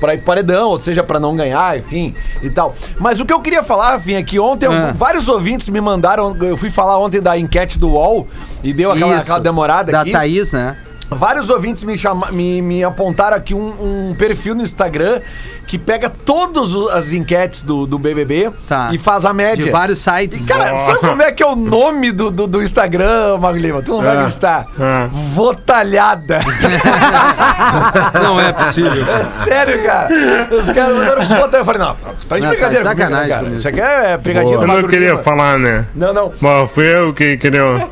pra 0.00 0.14
ir 0.14 0.18
paredão, 0.18 0.68
ou 0.68 0.78
seja, 0.78 1.02
pra 1.02 1.18
não 1.18 1.34
ganhar, 1.36 1.76
enfim, 1.78 2.14
e 2.42 2.48
tal. 2.50 2.74
Mas 3.00 3.18
o 3.20 3.26
que 3.26 3.32
eu 3.32 3.40
queria 3.40 3.62
falar, 3.62 3.90
Rafinha, 3.92 4.20
é 4.20 4.22
que 4.22 4.38
ontem 4.38 4.66
Ah. 4.66 4.92
vários 4.94 5.26
ouvintes 5.28 5.68
me 5.68 5.80
mandaram, 5.80 6.36
eu 6.40 6.56
fui 6.56 6.70
falar 6.70 6.98
ontem 6.98 7.20
da 7.20 7.36
enquete 7.36 7.78
do 7.78 7.90
UOL 7.90 8.28
e 8.62 8.72
deu 8.72 8.92
aquela, 8.92 9.14
Isso, 9.14 9.22
aquela 9.22 9.40
demorada 9.40 9.90
da 9.90 10.02
aqui. 10.02 10.12
Thaís, 10.12 10.52
né? 10.52 10.76
Vários 11.10 11.48
ouvintes 11.48 11.82
me, 11.84 11.96
chama, 11.96 12.30
me, 12.30 12.60
me 12.60 12.84
apontaram 12.84 13.34
aqui 13.34 13.54
um, 13.54 14.10
um 14.10 14.14
perfil 14.14 14.54
no 14.54 14.62
Instagram 14.62 15.20
que 15.68 15.78
pega 15.78 16.08
todas 16.10 16.74
as 16.92 17.12
enquetes 17.12 17.62
do, 17.62 17.86
do 17.86 17.98
BBB 17.98 18.50
Tá. 18.66 18.88
e 18.90 18.98
faz 18.98 19.24
a 19.24 19.32
média. 19.34 19.62
De 19.64 19.70
vários 19.70 19.98
sites. 20.00 20.44
E, 20.44 20.48
cara, 20.48 20.76
sabe 20.78 20.98
como 21.00 21.22
é 21.22 21.30
que 21.30 21.42
é 21.42 21.46
o 21.46 21.54
nome 21.54 22.10
do, 22.10 22.30
do, 22.30 22.46
do 22.46 22.62
Instagram, 22.62 23.36
Mago 23.38 23.58
Lima? 23.58 23.82
Tu 23.82 23.92
não 23.92 24.00
vai 24.02 24.16
Ah. 24.16 24.20
acreditar. 24.20 24.66
Ah. 24.80 25.08
Votalhada. 25.34 26.40
Não 28.22 28.40
é 28.40 28.52
possível. 28.52 29.04
É 29.14 29.24
sério, 29.24 29.82
cara. 29.84 30.08
Os 30.50 30.70
caras 30.70 30.96
mandaram 30.96 31.26
votar. 31.26 31.60
Eu 31.60 31.64
falei, 31.64 31.80
não, 31.80 31.94
tá 31.94 32.08
de 32.10 32.12
Não, 32.12 32.28
tá 32.28 32.36
de 32.36 32.46
brincadeira 32.48 32.82
comigo, 32.82 33.00
sacanagem 33.00 33.22
né, 33.22 33.28
cara. 33.28 33.38
comigo. 33.40 33.58
Isso 33.58 33.68
aqui 33.68 33.80
é 33.80 34.18
pegadinha 34.18 34.56
Boa. 34.56 34.66
do 34.66 34.72
Eu 34.72 34.82
não 34.82 34.88
queria 34.88 35.10
Lima. 35.10 35.22
falar, 35.22 35.58
né? 35.58 35.84
Não, 35.94 36.12
não. 36.14 36.32
Mas 36.40 36.70
fui 36.70 36.86
eu 36.86 37.12
que 37.12 37.36
queria. 37.36 37.60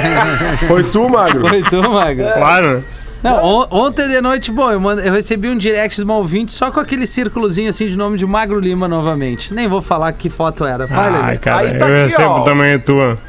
Foi 0.66 0.82
tu, 0.84 1.08
Magro? 1.08 1.48
Foi 1.48 1.62
tu, 1.62 1.82
Magro? 1.90 2.26
Claro. 2.32 2.84
Não, 3.22 3.44
on- 3.44 3.66
ontem 3.70 4.08
de 4.08 4.20
noite, 4.20 4.50
bom, 4.50 4.70
eu, 4.70 4.80
eu 5.00 5.12
recebi 5.12 5.48
um 5.50 5.56
direct 5.56 5.96
de 5.96 6.04
uma 6.04 6.16
ouvinte 6.16 6.52
só 6.52 6.70
com 6.70 6.80
aquele 6.80 7.06
círculozinho 7.06 7.68
assim 7.68 7.86
de 7.86 7.96
nome 7.96 8.16
de 8.16 8.24
Magro 8.24 8.58
Lima 8.58 8.88
novamente. 8.88 9.52
Nem 9.52 9.68
vou 9.68 9.82
falar 9.82 10.12
que 10.12 10.30
foto 10.30 10.64
era. 10.64 10.86
Vai, 10.86 11.08
Ai, 11.08 11.38
cara, 11.38 11.58
Aí 11.58 11.78
tá 11.78 11.86
eu 11.88 11.94
aqui, 12.04 12.12
recebo 12.16 12.28
ó. 12.30 12.40
também 12.44 12.74
a 12.74 12.78
tua. 12.78 13.18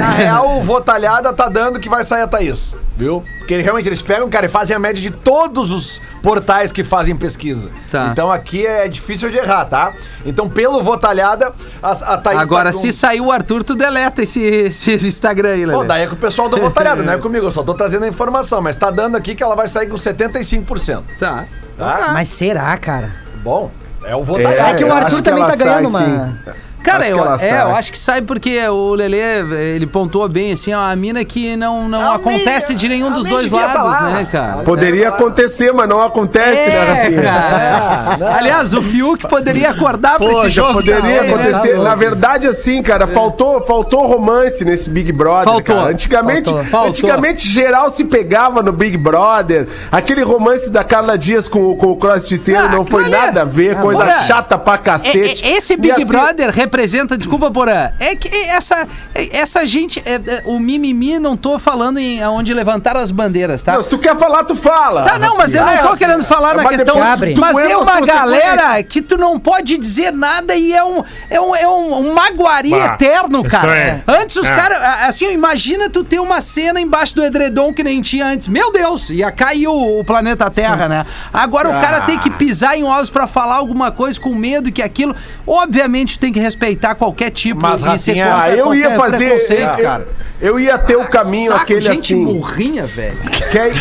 Na 0.00 0.10
real, 0.12 0.58
o 0.58 0.62
Votalhada 0.62 1.32
tá 1.32 1.48
dando 1.48 1.78
que 1.78 1.88
vai 1.88 2.04
sair 2.04 2.22
a 2.22 2.26
Thaís, 2.26 2.74
viu? 2.96 3.22
Porque 3.38 3.56
realmente 3.56 3.88
eles 3.88 4.00
pegam, 4.00 4.30
cara, 4.30 4.46
e 4.46 4.48
fazem 4.48 4.74
a 4.74 4.78
média 4.78 5.02
de 5.02 5.10
todos 5.10 5.70
os 5.72 6.00
portais 6.22 6.70
que 6.70 6.84
fazem 6.84 7.16
pesquisa. 7.16 7.68
Tá. 7.90 8.08
Então 8.12 8.30
aqui 8.30 8.64
é 8.64 8.86
difícil 8.88 9.28
de 9.28 9.36
errar, 9.36 9.64
tá? 9.64 9.92
Então, 10.24 10.48
pelo 10.48 10.80
Votalhada, 10.82 11.52
a, 11.82 11.90
a 11.90 12.16
Thaís 12.18 12.38
Agora, 12.40 12.70
tá 12.70 12.72
com- 12.72 12.78
se 12.80 12.92
sair 12.92 13.20
o 13.20 13.32
Arthur, 13.32 13.64
tu 13.64 13.74
deleta 13.74 14.22
esse, 14.22 14.40
esse 14.80 15.06
Instagram 15.06 15.50
aí, 15.50 15.66
Lelê. 15.66 15.72
Bom, 15.78 15.84
daí 15.84 16.04
é 16.04 16.06
com 16.06 16.14
o 16.14 16.18
pessoal 16.18 16.48
do 16.48 16.56
Votalhada, 16.62 17.02
não 17.02 17.12
é 17.12 17.18
comigo, 17.18 17.46
eu 17.46 17.50
só 17.50 17.64
tô 17.64 17.74
trazendo 17.74 18.04
a 18.04 18.08
informação, 18.08 18.62
mas 18.62 18.76
tá 18.76 18.88
dando 18.90 19.01
aqui 19.16 19.34
que 19.34 19.42
ela 19.42 19.54
vai 19.56 19.68
sair 19.68 19.88
com 19.88 19.96
75%. 19.96 21.02
Tá. 21.18 21.44
Tá? 21.76 22.10
Mas 22.12 22.28
será, 22.28 22.76
cara? 22.78 23.12
Bom, 23.42 23.70
é 24.04 24.14
o 24.14 24.20
É, 24.20 24.24
Votalhada. 24.24 24.74
que 24.76 24.84
o 24.84 24.88
eu 24.88 24.92
Arthur 24.94 25.16
que 25.16 25.22
também 25.22 25.42
ela 25.42 25.50
tá 25.52 25.56
ganhando 25.56 25.90
sai, 25.90 26.06
uma... 26.06 26.38
Cara, 26.82 27.04
Acho 27.04 27.44
eu, 27.44 27.48
é, 27.56 27.62
eu 27.62 27.76
acho 27.76 27.92
que 27.92 27.98
sai 27.98 28.20
porque 28.22 28.58
o 28.68 28.94
Lelê, 28.94 29.40
ele 29.74 29.86
pontuou 29.86 30.28
bem, 30.28 30.52
assim, 30.52 30.72
é 30.72 30.76
uma 30.76 30.94
mina 30.96 31.24
que 31.24 31.56
não, 31.56 31.88
não 31.88 32.12
acontece 32.12 32.74
de 32.74 32.88
nenhum 32.88 33.10
dos 33.12 33.26
dois 33.28 33.50
lados, 33.50 33.84
lá. 33.98 34.10
né, 34.10 34.26
cara? 34.30 34.62
Poderia 34.62 35.08
acontecer, 35.08 35.72
mas 35.72 35.88
não 35.88 36.00
acontece, 36.00 36.68
né, 36.68 36.74
É, 36.74 37.02
Rafinha? 37.02 37.22
cara. 37.22 38.36
Aliás, 38.36 38.74
o 38.74 38.82
Fiuk 38.82 39.26
poderia 39.28 39.70
acordar 39.70 40.16
pra 40.18 40.26
esse 40.26 40.34
Poxa, 40.34 40.50
jogo. 40.50 40.72
poderia 40.74 41.00
também, 41.00 41.20
né? 41.20 41.48
acontecer. 41.48 41.78
Na 41.78 41.94
verdade, 41.94 42.46
assim, 42.46 42.82
cara, 42.82 43.06
faltou, 43.06 43.60
faltou 43.66 44.06
romance 44.06 44.64
nesse 44.64 44.90
Big 44.90 45.12
Brother. 45.12 45.44
Faltou. 45.44 45.62
cara. 45.76 45.88
Antigamente, 45.90 46.50
Faltou. 46.50 46.64
Faltou. 46.70 46.88
antigamente, 46.90 47.48
geral 47.48 47.90
se 47.90 48.04
pegava 48.04 48.62
no 48.62 48.72
Big 48.72 48.96
Brother. 48.96 49.68
Aquele 49.90 50.22
romance 50.22 50.68
da 50.70 50.82
Carla 50.84 51.16
Dias 51.16 51.48
com, 51.48 51.70
o- 51.70 51.76
com 51.76 51.86
o 51.88 51.96
crossfiteiro 51.96 52.62
Ah, 52.64 52.68
não 52.68 52.84
foi 52.84 53.04
é- 53.04 53.08
nada 53.08 53.42
a 53.42 53.44
ver, 53.44 53.76
coisa 53.76 54.04
Porra, 54.04 54.22
chata 54.26 54.58
pra 54.58 54.74
É, 54.74 54.78
cacete. 54.78 55.44
é, 55.44 55.52
esse 55.56 55.74
E 55.74 55.76
Big 55.76 55.92
assim- 55.92 56.06
Brother 56.06 56.50
representa, 56.76 57.18
desculpa, 57.18 57.50
Porã, 57.50 57.90
é 58.00 58.16
que 58.16 58.34
essa, 58.46 58.86
é- 59.14 59.36
essa 59.36 59.66
gente, 59.66 60.02
é- 60.06 60.14
é, 60.14 60.42
o 60.46 60.58
mimimi, 60.58 61.18
não 61.18 61.36
tô 61.36 61.58
falando 61.58 61.98
em 61.98 62.24
onde 62.26 62.54
levantaram 62.54 62.98
as 62.98 63.10
bandeiras, 63.10 63.62
tá? 63.62 63.74
Não, 63.74 63.82
se 63.82 63.90
tu 63.90 63.98
quer 63.98 64.16
falar, 64.18 64.44
tu 64.44 64.56
fala. 64.56 65.02
Tá, 65.02 65.18
não, 65.18 65.36
mas 65.36 65.54
eu 65.54 65.62
não 65.62 65.70
Ah, 65.74 65.78
tô 65.78 65.92
é. 65.94 65.96
querendo 65.98 66.24
falar 66.24 66.54
na 66.54 66.62
Mas 66.62 66.76
questão. 66.78 67.02
abre. 67.02 67.34
Mas 67.36 67.58
é 67.58 67.76
uma 67.76 68.00
galera 68.00 68.82
que 68.82 69.02
tu 69.02 69.18
não 69.18 69.38
pode 69.38 69.76
dizer 69.76 70.12
nada 70.14 70.54
e 70.56 70.72
é 70.72 70.82
um, 70.82 71.04
é 71.28 71.38
um, 71.38 71.54
é 71.54 71.68
um, 71.68 71.94
um 72.08 72.14
magoaria 72.14 72.78
Bah, 72.78 72.94
eterno, 72.94 73.44
cara. 73.44 73.76
é. 73.76 74.02
Antes 74.06 74.36
os 74.36 74.46
É. 74.46 74.56
caras. 74.56 74.78
Assim, 75.06 75.30
imagina 75.30 75.90
tu 75.90 76.02
ter 76.02 76.20
uma 76.20 76.40
cena 76.40 76.80
embaixo 76.80 77.14
do 77.14 77.22
edredom 77.22 77.74
que 77.74 77.84
nem 77.84 78.00
tinha 78.00 78.26
antes. 78.26 78.48
Meu 78.48 78.72
Deus, 78.72 79.10
ia 79.10 79.30
cair 79.30 79.68
o, 79.68 80.00
o 80.00 80.04
planeta 80.04 80.48
Terra, 80.50 80.88
né? 80.88 81.04
Agora 81.34 81.68
o 81.68 81.72
cara 81.82 82.00
tem 82.02 82.18
que 82.18 82.30
pisar 82.30 82.78
em 82.78 82.84
ovos 82.84 83.10
pra 83.10 83.26
falar 83.26 83.56
alguma 83.56 83.90
coisa 83.92 84.18
com 84.18 84.34
medo 84.34 84.72
que 84.72 84.80
aquilo. 84.80 85.14
Obviamente 85.46 86.18
tem 86.18 86.32
que 86.32 86.40
respeitar 86.40 86.61
qualquer 86.94 87.30
tipo 87.30 87.60
Mas, 87.60 87.80
e 87.82 87.84
Rafinha, 87.84 88.24
contra 88.26 88.42
Ah, 88.42 88.50
eu 88.50 88.74
ia 88.74 88.96
fazer. 88.96 89.16
preconceito, 89.30 89.78
eu, 89.78 89.82
cara. 89.84 90.08
Eu 90.42 90.58
ia 90.58 90.76
ter 90.76 90.96
o 90.96 91.08
caminho 91.08 91.52
Saco, 91.52 91.62
aquele 91.62 91.80
gente 91.80 92.12
assim. 92.14 92.24
burrinha, 92.24 92.84
velho. 92.84 93.16
Quer... 93.50 93.72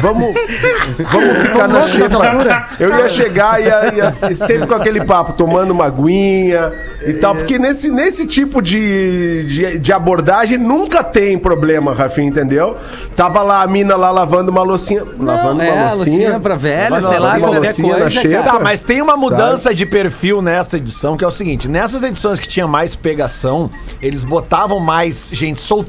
Vamos, 0.00 0.32
vamos 1.10 1.38
ficar 1.38 1.66
na 1.66 1.84
xepa. 1.88 2.68
Eu 2.78 2.96
ia 2.96 3.08
chegar 3.08 3.60
e 3.60 3.64
ia, 3.64 3.94
ia 3.94 4.10
sempre 4.10 4.68
com 4.68 4.74
aquele 4.74 5.04
papo, 5.04 5.32
tomando 5.32 5.72
uma 5.72 5.86
aguinha 5.86 6.72
e 7.04 7.14
tal. 7.14 7.34
Porque 7.34 7.58
nesse, 7.58 7.90
nesse 7.90 8.26
tipo 8.26 8.62
de, 8.62 9.44
de, 9.44 9.78
de 9.78 9.92
abordagem 9.92 10.56
nunca 10.56 11.02
tem 11.02 11.36
problema, 11.36 11.92
Rafinha, 11.92 12.28
entendeu? 12.28 12.76
Tava 13.16 13.42
lá 13.42 13.62
a 13.62 13.66
mina 13.66 13.96
lá 13.96 14.12
lavando 14.12 14.52
uma 14.52 14.62
loucinha. 14.62 15.02
lavando 15.18 15.62
é, 15.62 15.72
uma 15.72 15.94
loucinha. 15.94 15.96
loucinha 15.96 16.40
pra 16.40 16.54
velha, 16.54 16.90
Lavando 16.90 17.08
sei 17.08 17.18
lá, 17.18 17.40
qualquer 17.40 17.58
loucinha 17.58 17.92
na 17.92 18.00
coisa, 18.02 18.22
xepa. 18.22 18.42
Tá, 18.44 18.60
mas 18.60 18.82
tem 18.82 19.02
uma 19.02 19.16
mudança 19.16 19.74
de 19.74 19.84
perfil 19.84 20.40
nesta 20.40 20.76
edição, 20.76 21.16
que 21.16 21.24
é 21.24 21.26
o 21.26 21.32
seguinte: 21.32 21.68
nessas 21.68 22.04
edições 22.04 22.38
que 22.38 22.48
tinha 22.48 22.68
mais 22.68 22.94
pegação, 22.94 23.68
eles 24.00 24.22
botavam 24.22 24.78
mais 24.78 25.28
gente 25.32 25.60
solteira, 25.60 25.87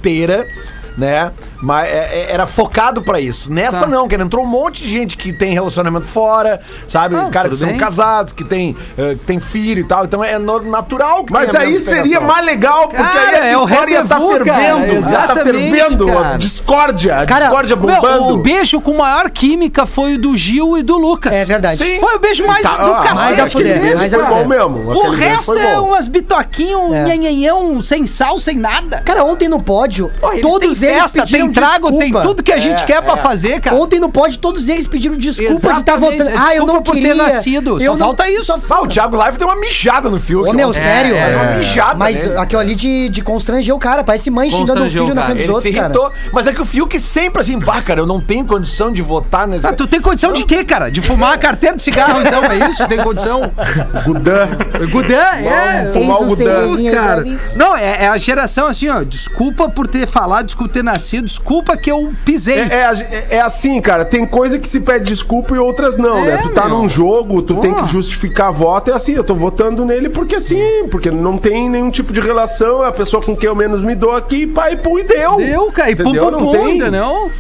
né? 0.97 1.31
Mas 1.61 1.87
é- 1.89 2.09
é- 2.21 2.31
era 2.31 2.45
focado 2.47 3.01
pra 3.01 3.19
isso. 3.19 3.51
Nessa 3.51 3.81
Tá. 3.81 3.87
não, 3.87 4.07
que 4.07 4.15
entrou 4.15 4.43
um 4.45 4.47
monte 4.47 4.81
de 4.83 4.89
gente 4.89 5.17
que 5.17 5.33
tem 5.33 5.53
relacionamento 5.53 6.05
fora, 6.05 6.61
sabe? 6.87 7.15
Ah, 7.15 7.29
Cara 7.31 7.49
que 7.49 7.55
tudo 7.55 7.59
são 7.59 7.69
bem. 7.69 7.77
casados, 7.77 8.31
que 8.33 8.43
tem, 8.43 8.73
que 8.95 9.15
tem 9.25 9.39
filho 9.39 9.81
e 9.81 9.83
tal. 9.83 10.05
Então 10.05 10.23
é 10.23 10.37
natural 10.39 11.23
que 11.25 11.33
Mas 11.33 11.53
aí 11.55 11.79
seria 11.79 12.21
mais 12.21 12.45
legal, 12.45 12.87
porque 12.87 13.01
Cara, 13.03 13.43
aí 13.43 13.51
é 13.51 13.57
o 13.57 13.61
a 13.63 13.65
história 13.69 13.91
ia 13.91 14.05
tá 14.05 14.15
cara, 14.19 14.31
fervendo. 14.45 15.07
tá 15.27 15.35
fervendo. 15.35 16.05
cara. 16.07 16.37
Discórdia, 16.37 17.25
Cara, 17.25 17.45
discórdia 17.45 17.75
Meu, 17.75 17.95
bombando. 17.95 18.33
o 18.33 18.37
beijo 18.37 18.79
com 18.81 18.97
maior 18.97 19.29
química 19.29 19.85
foi 19.85 20.15
o 20.15 20.17
do 20.19 20.37
Gil 20.37 20.77
e 20.77 20.83
do 20.83 20.97
Lucas. 20.97 21.33
É 21.35 21.45
verdade. 21.45 21.77
Sim. 21.83 21.99
Foi 21.99 22.15
o 22.15 22.19
beijo 22.19 22.45
mais 22.47 22.63
Tá, 22.63 22.77
do 22.77 22.91
ah, 22.93 23.03
cacete. 23.03 23.39
mais 23.39 23.53
fuder, 23.53 23.97
mais 23.97 24.13
foi 24.13 24.23
bom 24.25 24.45
mesmo. 24.45 24.91
O 24.91 25.09
resto 25.11 25.57
é 25.57 25.79
umas 25.79 26.07
bitoquinhos, 26.07 26.81
um 26.81 26.93
É. 26.95 27.03
nhanhanhão, 27.03 27.81
sem 27.81 28.05
sal, 28.07 28.37
sem 28.39 28.55
nada. 28.57 29.01
Cara, 29.05 29.23
ontem 29.23 29.47
no 29.47 29.61
pódio, 29.61 30.11
Pô, 30.21 30.31
eles 30.31 30.41
todos 30.41 30.79
têm 30.79 30.89
eles 30.89 31.01
festa, 31.01 31.19
pediram 31.21 31.48
tem 31.51 31.63
trago, 31.63 31.97
tem 31.97 32.11
tudo 32.11 32.43
que 32.43 32.51
a 32.51 32.59
gente 32.59 32.83
quer 32.85 33.01
pra 33.01 33.17
fazer, 33.17 33.59
cara. 33.61 33.75
Ontem 33.75 33.99
no 33.99 34.09
pódio, 34.09 34.37
todos 34.39 34.67
eles 34.69 34.87
pediram 34.87 35.15
desculpa 35.17 35.51
de 35.51 35.57
estar 35.57 35.71
Exatamente, 35.97 36.17
votando. 36.23 36.37
Ah, 36.37 36.55
eu 36.55 36.65
não 36.65 36.81
por 36.81 36.93
ter 36.95 37.01
queria. 37.01 37.15
nascido, 37.15 37.71
eu 37.75 37.79
só 37.79 37.91
não- 37.91 37.97
falta 37.97 38.29
isso. 38.29 38.45
só- 38.45 38.59
Ah, 38.69 38.81
o 38.81 38.87
Thiago 38.87 39.15
Live 39.15 39.37
deu 39.37 39.47
uma 39.47 39.55
mijada 39.59 40.09
no 40.09 40.19
fio. 40.19 40.47
Ô, 40.47 40.53
meu, 40.53 40.73
sério? 40.73 41.15
é, 41.15 41.35
uma 41.35 41.57
mijada. 41.57 41.95
Mas 41.95 42.23
nele. 42.23 42.37
aquilo 42.37 42.61
ali 42.61 42.75
de, 42.75 43.09
de 43.09 43.21
constranger 43.21 43.73
o 43.75 43.79
cara, 43.79 44.03
parece 44.03 44.29
mãe 44.31 44.49
xingando 44.49 44.83
o 44.85 44.89
filho 44.89 45.13
na 45.13 45.23
frente 45.25 45.39
Ele 45.39 45.47
dos 45.47 45.61
se 45.61 45.67
outros, 45.67 45.75
cara. 45.75 45.85
irritou. 45.87 46.11
Mas 46.31 46.47
é 46.47 46.53
que 46.53 46.61
o 46.61 46.65
Fiuk 46.65 46.99
sempre 46.99 47.41
assim, 47.41 47.57
bah, 47.59 47.81
cara, 47.81 47.99
eu 47.99 48.05
não 48.05 48.19
tenho 48.19 48.45
condição 48.45 48.91
de 48.91 49.01
votar 49.01 49.47
nesse. 49.47 49.65
Ah, 49.65 49.73
tu 49.73 49.85
tem 49.87 49.99
condição 50.01 50.31
de 50.31 50.43
quê, 50.45 50.63
cara? 50.63 50.89
De 50.89 51.01
fumar 51.01 51.33
a 51.33 51.37
carteira 51.37 51.75
de 51.75 51.81
cigarro, 51.81 52.21
então, 52.21 52.43
é 52.45 52.69
isso? 52.69 52.87
Tem 52.87 52.97
condição? 53.03 53.51
Gudan. 54.05 54.47
Gudan, 54.91 55.15
é. 55.15 55.91
Fumar 55.93 56.21
o 56.21 56.25
Gudan. 56.25 56.91
Cara, 56.93 57.21
mim. 57.21 57.37
não, 57.55 57.75
é, 57.75 58.05
é 58.05 58.07
a 58.07 58.17
geração 58.17 58.67
assim, 58.67 58.89
ó. 58.89 59.03
Desculpa 59.03 59.69
por 59.69 59.87
ter 59.87 60.07
falado, 60.07 60.45
desculpa 60.45 60.69
por 60.69 60.73
ter 60.73 60.83
nascido, 60.83 61.25
desculpa 61.39 61.75
que 61.77 61.89
eu 61.91 62.13
pisei. 62.25 62.59
É, 62.59 62.91
é- 63.11 63.27
é 63.37 63.41
assim, 63.41 63.79
cara, 63.81 64.05
tem 64.05 64.25
coisa 64.25 64.59
que 64.59 64.67
se 64.67 64.79
pede 64.79 65.05
desculpa 65.05 65.55
e 65.55 65.57
outras 65.59 65.97
não, 65.97 66.19
É, 66.19 66.31
né? 66.31 66.39
Tu 66.43 66.49
tá 66.49 66.65
meu. 66.67 66.77
num 66.79 66.89
jogo, 66.89 67.41
tu 67.41 67.55
tem 67.55 67.73
que 67.73 67.87
justificar 67.91 68.51
voto, 68.51 68.91
é 68.91 68.93
assim, 68.93 69.13
eu 69.13 69.23
tô 69.23 69.33
votando 69.35 69.85
nele 69.85 70.09
porque 70.09 70.35
assim, 70.35 70.61
porque 70.91 71.09
não 71.09 71.37
tem 71.37 71.69
nenhum 71.69 71.89
tipo 71.89 72.11
de 72.13 72.19
relação, 72.19 72.83
é 72.83 72.87
a 72.87 72.91
pessoa 72.91 73.21
com 73.23 73.35
quem 73.35 73.47
eu 73.47 73.55
menos 73.55 73.81
me 73.81 73.95
dou 73.95 74.11
aqui, 74.15 74.45
pai, 74.45 74.75
pum, 74.75 74.99
e 74.99 75.03
deu. 75.03 75.37
Deu, 75.37 75.71
cara. 75.71 75.91
E 75.91 75.95
pum, 75.95 76.13
pum, 76.13 76.31
Não 76.31 76.39
pum, 76.39 76.51
tem. 76.51 76.65
ainda 76.73 76.91
não? 76.91 77.31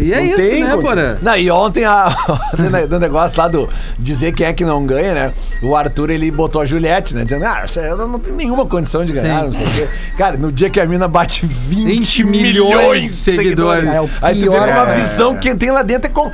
E 0.00 0.12
é 0.12 0.16
Não 0.16 0.26
isso, 0.26 0.36
tem 0.36 0.64
né. 0.64 0.76
Porã? 0.76 1.16
Não, 1.20 1.36
e 1.36 1.50
ontem 1.50 1.84
a, 1.84 2.08
do 2.88 2.98
negócio 2.98 3.38
lá 3.38 3.48
do 3.48 3.68
dizer 3.98 4.32
quem 4.32 4.46
é 4.46 4.52
que 4.52 4.64
não 4.64 4.84
ganha, 4.86 5.14
né? 5.14 5.32
O 5.62 5.76
Arthur 5.76 6.10
ele 6.10 6.30
botou 6.30 6.62
a 6.62 6.64
Juliette, 6.64 7.14
né? 7.14 7.24
Dizendo, 7.24 7.44
ah, 7.44 7.64
ela 7.76 8.06
não 8.06 8.18
tem 8.18 8.32
nenhuma 8.32 8.64
condição 8.66 9.04
de 9.04 9.12
ganhar, 9.12 9.40
Sim. 9.40 9.46
não 9.46 9.52
sei 9.52 9.66
o 9.66 9.70
quê. 9.70 9.88
Cara, 10.16 10.36
no 10.36 10.50
dia 10.50 10.70
que 10.70 10.80
a 10.80 10.86
mina 10.86 11.06
bate 11.06 11.46
20, 11.46 11.84
20 11.84 12.24
milhões, 12.24 12.68
milhões 12.68 13.02
de 13.02 13.08
de 13.08 13.14
seguidores. 13.14 13.84
É 13.92 14.00
o 14.00 14.10
Aí 14.22 14.34
tu 14.34 14.40
vê 14.50 14.50
pior, 14.50 14.68
uma 14.68 14.92
é. 14.92 15.00
visão 15.00 15.36
que 15.36 15.54
tem 15.54 15.70
lá 15.70 15.82
dentro 15.82 16.06
é 16.10 16.12
com. 16.12 16.30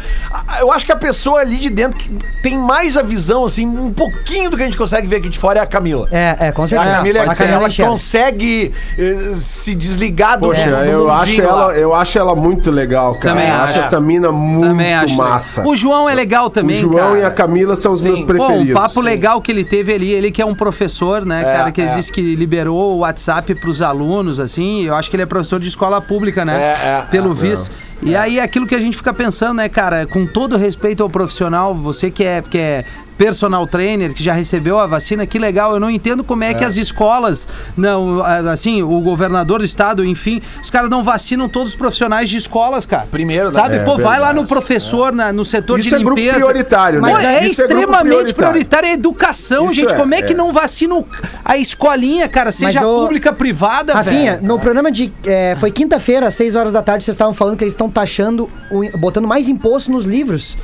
Eu 0.60 0.72
acho 0.72 0.84
que 0.86 0.92
a 0.92 0.96
pessoa 0.96 1.40
ali 1.40 1.56
de 1.58 1.70
dentro 1.70 1.98
que 1.98 2.10
tem 2.42 2.56
mais 2.58 2.96
a 2.96 3.02
visão, 3.02 3.44
assim, 3.44 3.66
um 3.66 3.92
pouquinho 3.92 4.50
do 4.50 4.56
que 4.56 4.62
a 4.62 4.66
gente 4.66 4.78
consegue 4.78 5.06
ver 5.06 5.16
aqui 5.16 5.28
de 5.28 5.38
fora 5.38 5.58
é 5.60 5.62
a 5.62 5.66
Camila. 5.66 6.08
É, 6.10 6.36
é, 6.48 6.52
com 6.52 6.62
A 6.62 6.68
certeza. 6.68 6.90
Camila, 6.96 7.22
a 7.22 7.34
Camila 7.34 7.56
ela 7.56 7.68
enxerga. 7.68 7.90
consegue 7.90 8.72
eh, 8.98 9.34
se 9.36 9.74
desligar 9.74 10.38
do, 10.38 10.48
Poxa, 10.48 10.60
eu 10.60 11.10
acho, 11.10 11.26
mundinho 11.26 11.46
lá. 11.46 11.50
ela, 11.50 11.76
eu 11.76 11.94
acho 11.94 12.18
ela 12.18 12.34
muito 12.34 12.70
legal, 12.70 13.14
cara. 13.14 13.34
Também 13.34 13.50
acho 13.64 13.78
acho. 13.78 13.78
essa 13.86 14.00
mina 14.00 14.30
muito 14.32 14.68
Também 14.68 14.94
acho. 14.94 15.14
massa. 15.16 15.60
legal. 15.60 15.72
O 15.72 15.76
João 15.76 16.08
é 16.08 16.14
legal 16.14 16.46
O 16.46 16.50
também, 16.50 16.76
João 16.80 16.96
cara. 17.10 17.18
e 17.18 17.24
a 17.24 17.30
Camila 17.30 17.76
são 17.76 17.92
os 17.92 18.00
meus 18.00 18.20
Pô, 18.20 18.26
preferidos. 18.26 18.70
um 18.70 18.74
papo 18.74 19.00
Sim. 19.00 19.06
legal 19.06 19.40
que 19.40 19.50
ele 19.52 19.64
teve 19.64 19.92
ali, 19.94 20.10
ele 20.10 20.30
que 20.30 20.40
é 20.42 20.46
um 20.46 20.54
professor, 20.54 21.24
né, 21.24 21.40
É, 21.42 21.44
cara, 21.56 21.70
que 21.72 21.80
ele 21.80 21.90
é. 21.90 21.94
disse 21.94 22.10
que 22.12 22.34
liberou 22.34 22.96
o 22.96 22.98
WhatsApp 22.98 23.54
pros 23.56 23.82
alunos, 23.82 24.38
assim, 24.40 24.82
eu 24.84 24.94
acho 24.94 25.08
que 25.10 25.16
ele 25.16 25.22
é 25.22 25.26
professor 25.26 25.58
de 25.60 25.68
escola 25.68 26.00
pública, 26.00 26.44
né, 26.44 26.56
É, 26.56 26.88
é, 26.98 27.02
pelo 27.10 27.32
é. 27.32 27.34
visto. 27.34 27.70
E 28.02 28.14
aí, 28.14 28.38
aquilo 28.38 28.66
que 28.66 28.74
a 28.74 28.80
gente 28.80 28.96
fica 28.96 29.12
pensando, 29.12 29.54
né, 29.56 29.68
cara, 29.68 30.06
com 30.06 30.26
todo 30.26 30.56
respeito 30.56 31.02
ao 31.02 31.08
profissional, 31.10 31.74
você 31.74 32.10
que 32.10 32.22
é, 32.24 32.42
que 32.42 32.58
é 32.58 32.84
personal 33.16 33.66
trainer, 33.66 34.12
que 34.12 34.22
já 34.22 34.34
recebeu 34.34 34.78
a 34.78 34.86
vacina, 34.86 35.24
que 35.26 35.38
legal, 35.38 35.72
eu 35.72 35.80
não 35.80 35.90
entendo 35.90 36.22
como 36.22 36.44
é, 36.44 36.52
que 36.52 36.62
as 36.62 36.76
escolas, 36.76 37.48
não, 37.74 38.20
a- 38.22 38.52
assim, 38.52 38.82
o 38.82 39.00
governador 39.00 39.60
do 39.60 39.64
estado, 39.64 40.04
enfim, 40.04 40.42
os 40.62 40.68
caras 40.68 40.90
não 40.90 41.02
vacinam 41.02 41.48
todos 41.48 41.70
os 41.70 41.74
profissionais 41.74 42.28
de 42.28 42.36
escolas, 42.36 42.84
cara. 42.84 43.06
Primeiro, 43.10 43.46
né? 43.46 43.52
Sabe? 43.52 43.76
É 43.76 43.78
Pô, 43.78 43.96
vai 43.96 44.18
lá 44.20 44.26
verdade. 44.26 44.34
no 44.42 44.46
professor, 44.46 45.14
na- 45.14 45.32
no 45.32 45.46
setor 45.46 45.80
Isso 45.80 45.88
de 45.88 45.94
é 45.94 45.98
grupo 45.98 46.20
limpeza. 46.20 46.36
prioritário, 46.44 47.00
né? 47.00 47.10
Mas 47.10 47.24
é 47.24 47.46
Isso 47.46 47.62
é 47.62 47.64
extremamente 47.64 48.04
prioritário. 48.34 48.34
prioritário. 48.34 48.88
É 48.90 48.92
educação, 48.92 49.64
Isso 49.64 49.74
gente. 49.76 49.94
é, 49.94 49.96
Como 49.96 50.14
é 50.14 50.20
que 50.20 50.34
é. 50.34 50.36
não 50.36 50.52
vacina 50.52 50.96
o- 50.96 51.06
a 51.42 51.56
escolinha, 51.56 52.28
cara? 52.28 52.52
Seja 52.52 52.80
Mas, 52.80 52.86
ô, 52.90 53.00
pública, 53.00 53.32
privada, 53.32 53.94
Rafinha, 53.94 54.34
velho? 54.34 54.46
no 54.46 54.58
programa 54.58 54.92
de. 54.92 55.10
é, 55.24 55.56
foi 55.58 55.70
quinta-feira, 55.70 56.26
às 56.26 56.34
6 56.34 56.54
horas 56.54 56.70
da 56.74 56.82
tarde, 56.82 57.02
vocês 57.02 57.14
estavam 57.14 57.32
falando 57.32 57.56
que 57.56 57.64
eles 57.64 57.72
estão 57.72 57.85
taxando, 57.90 58.50
o- 58.70 58.98
botando 58.98 59.26
mais 59.26 59.48
imposto 59.48 59.90
nos 59.90 60.04
livros. 60.04 60.56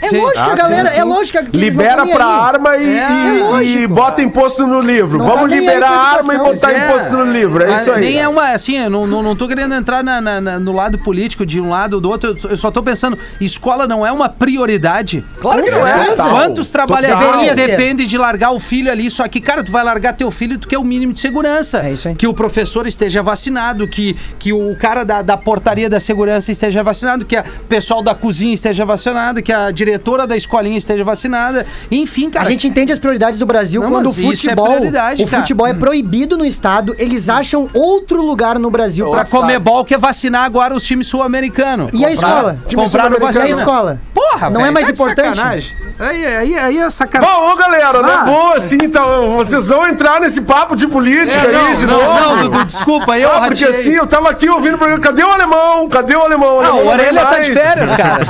É 0.00 0.08
Sim. 0.08 0.18
lógico, 0.18 0.40
Ah, 0.50 0.54
galera, 0.54 0.88
sim, 0.90 0.94
sim. 0.96 1.00
é 1.00 1.04
lógico 1.04 1.44
que 1.46 1.56
Libera 1.56 2.06
pra 2.06 2.26
aí. 2.26 2.40
arma 2.40 2.76
e, 2.76 2.98
É, 2.98 3.08
e- 3.08 3.38
lógico. 3.42 3.78
e 3.80 3.86
bota 3.86 4.22
imposto 4.22 4.66
no 4.66 4.80
livro. 4.80 5.18
Não 5.18 5.26
Vamos 5.26 5.42
tá 5.42 5.46
nem 5.48 5.58
aí 5.60 5.64
liberar 5.66 5.90
arma 5.90 6.34
e 6.34 6.38
botar 6.38 6.72
é. 6.72 6.88
imposto 6.88 7.16
no 7.16 7.24
livro. 7.32 7.64
É 7.64 7.74
Ah, 7.74 7.80
isso 7.80 7.90
aí. 7.92 8.00
Nem 8.00 8.20
é 8.20 8.28
uma, 8.28 8.50
assim, 8.52 8.76
eu 8.78 8.90
não, 8.90 9.06
não, 9.06 9.22
não 9.22 9.34
tô 9.36 9.48
querendo 9.48 9.74
entrar 9.74 10.02
na- 10.04 10.20
na- 10.20 10.40
na- 10.40 10.58
no 10.58 10.72
lado 10.72 10.98
político 10.98 11.46
de 11.46 11.60
um 11.60 11.70
lado 11.70 11.94
ou 11.94 12.00
do 12.00 12.10
outro. 12.10 12.36
Eu, 12.48 12.56
só 12.56 12.70
tô 12.70 12.82
pensando, 12.82 13.18
escola 13.40 13.86
não 13.86 14.06
é 14.06 14.12
uma 14.12 14.28
prioridade. 14.28 15.24
Claro 15.40 15.62
que 15.62 15.70
não 15.70 15.86
é. 15.86 16.14
Quantos 16.16 16.70
trabalhadores 16.70 17.52
dependem 17.54 18.06
de 18.06 18.18
largar 18.18 18.50
o 18.52 18.60
filho 18.60 18.90
ali? 18.90 19.10
Só 19.10 19.26
que, 19.28 19.40
cara, 19.40 19.62
tu 19.62 19.70
vai 19.72 19.84
largar 19.84 20.12
teu 20.14 20.30
filho, 20.30 20.58
tu 20.58 20.68
quer 20.68 20.78
o 20.78 20.84
mínimo 20.84 21.12
de 21.12 21.20
segurança. 21.20 21.80
É 21.80 21.92
isso 21.92 22.08
aí. 22.08 22.14
Que 22.14 22.26
o 22.26 22.34
professor 22.34 22.86
esteja 22.86 23.22
vacinado, 23.22 23.86
que, 23.88 24.14
que 24.38 24.52
o 24.52 24.76
cara 24.76 25.04
da, 25.04 25.22
da 25.22 25.36
portaria 25.36 25.88
da 25.88 26.00
segurança 26.00 26.50
esteja 26.52 26.82
vacinado, 26.82 27.24
que 27.24 27.36
o 27.38 27.44
pessoal 27.68 28.02
da 28.02 28.14
cozinha 28.14 28.54
esteja 28.54 28.84
vacinado, 28.84 29.42
que 29.42 29.52
a 29.52 29.70
diretora 29.84 30.26
da 30.26 30.36
escolinha 30.36 30.78
esteja 30.78 31.04
vacinada. 31.04 31.66
Enfim, 31.90 32.30
cara. 32.30 32.46
A 32.46 32.50
gente 32.50 32.66
entende 32.66 32.92
as 32.92 32.98
prioridades 32.98 33.38
do 33.38 33.46
Brasil 33.46 33.82
Não, 33.82 33.90
quando 33.90 34.06
o 34.06 34.10
é 34.10 34.14
futebol, 34.14 34.66
prioridade, 34.66 35.22
o 35.22 35.26
cara. 35.28 35.42
futebol 35.42 35.66
é 35.66 35.74
proibido 35.74 36.36
no 36.36 36.44
estado, 36.46 36.94
eles 36.98 37.28
acham 37.28 37.68
outro 37.74 38.22
lugar 38.22 38.58
no 38.58 38.70
Brasil 38.70 39.10
Pra 39.10 39.24
pra 39.24 39.30
comer 39.40 39.58
bol 39.58 39.84
quer 39.84 39.98
vacinar 39.98 40.44
agora 40.44 40.74
os 40.74 40.82
times 40.84 41.06
sul-americanos. 41.06 41.90
E 41.92 42.04
a 42.04 42.10
escola? 42.12 42.58
Compraram 42.74 43.14
E 43.14 43.16
a 43.16 43.20
vacina. 43.20 43.48
escola? 43.50 44.00
Porra, 44.14 44.50
Não 44.50 44.56
velho, 44.60 44.66
é 44.66 44.70
mais 44.72 44.86
tá 44.86 44.92
importante? 44.92 45.36
sacanagem. 45.36 45.76
Aí, 45.98 46.26
aí, 46.26 46.58
aí 46.58 46.78
é 46.78 46.90
sacanagem. 46.90 47.34
Bom, 47.34 47.52
ô 47.52 47.56
galera, 47.56 48.02
não 48.02 48.08
Ah. 48.08 48.22
é 48.22 48.24
boa 48.24 48.56
assim, 48.56 48.78
então. 48.82 49.36
Vocês 49.36 49.68
vão 49.68 49.86
entrar 49.86 50.20
nesse 50.20 50.40
papo 50.40 50.74
de 50.74 50.86
política 50.88 51.38
É, 51.46 51.56
aí 51.68 51.76
de 51.76 51.86
não, 51.86 51.94
novo. 52.02 52.20
não, 52.20 52.36
não, 52.36 52.42
Dudu, 52.44 52.64
desculpa, 52.64 53.16
eu 53.18 53.30
Ah, 53.30 53.42
porque 53.46 53.64
assim, 53.64 53.92
eu 53.92 54.06
tava 54.06 54.30
aqui 54.30 54.48
ouvindo 54.48 54.74
o 54.74 54.78
programa. 54.78 55.00
Cadê 55.02 55.22
o 55.22 55.30
alemão? 55.30 55.88
Cadê 55.88 56.16
o 56.16 56.20
alemão? 56.22 56.60
Ah, 56.60 56.64
alemão 56.66 56.80
o 56.80 56.84
não 56.84 56.92
Orelha 56.92 57.24
tá 57.26 57.38
de 57.38 57.52
férias, 57.52 57.92
cara. 57.92 58.24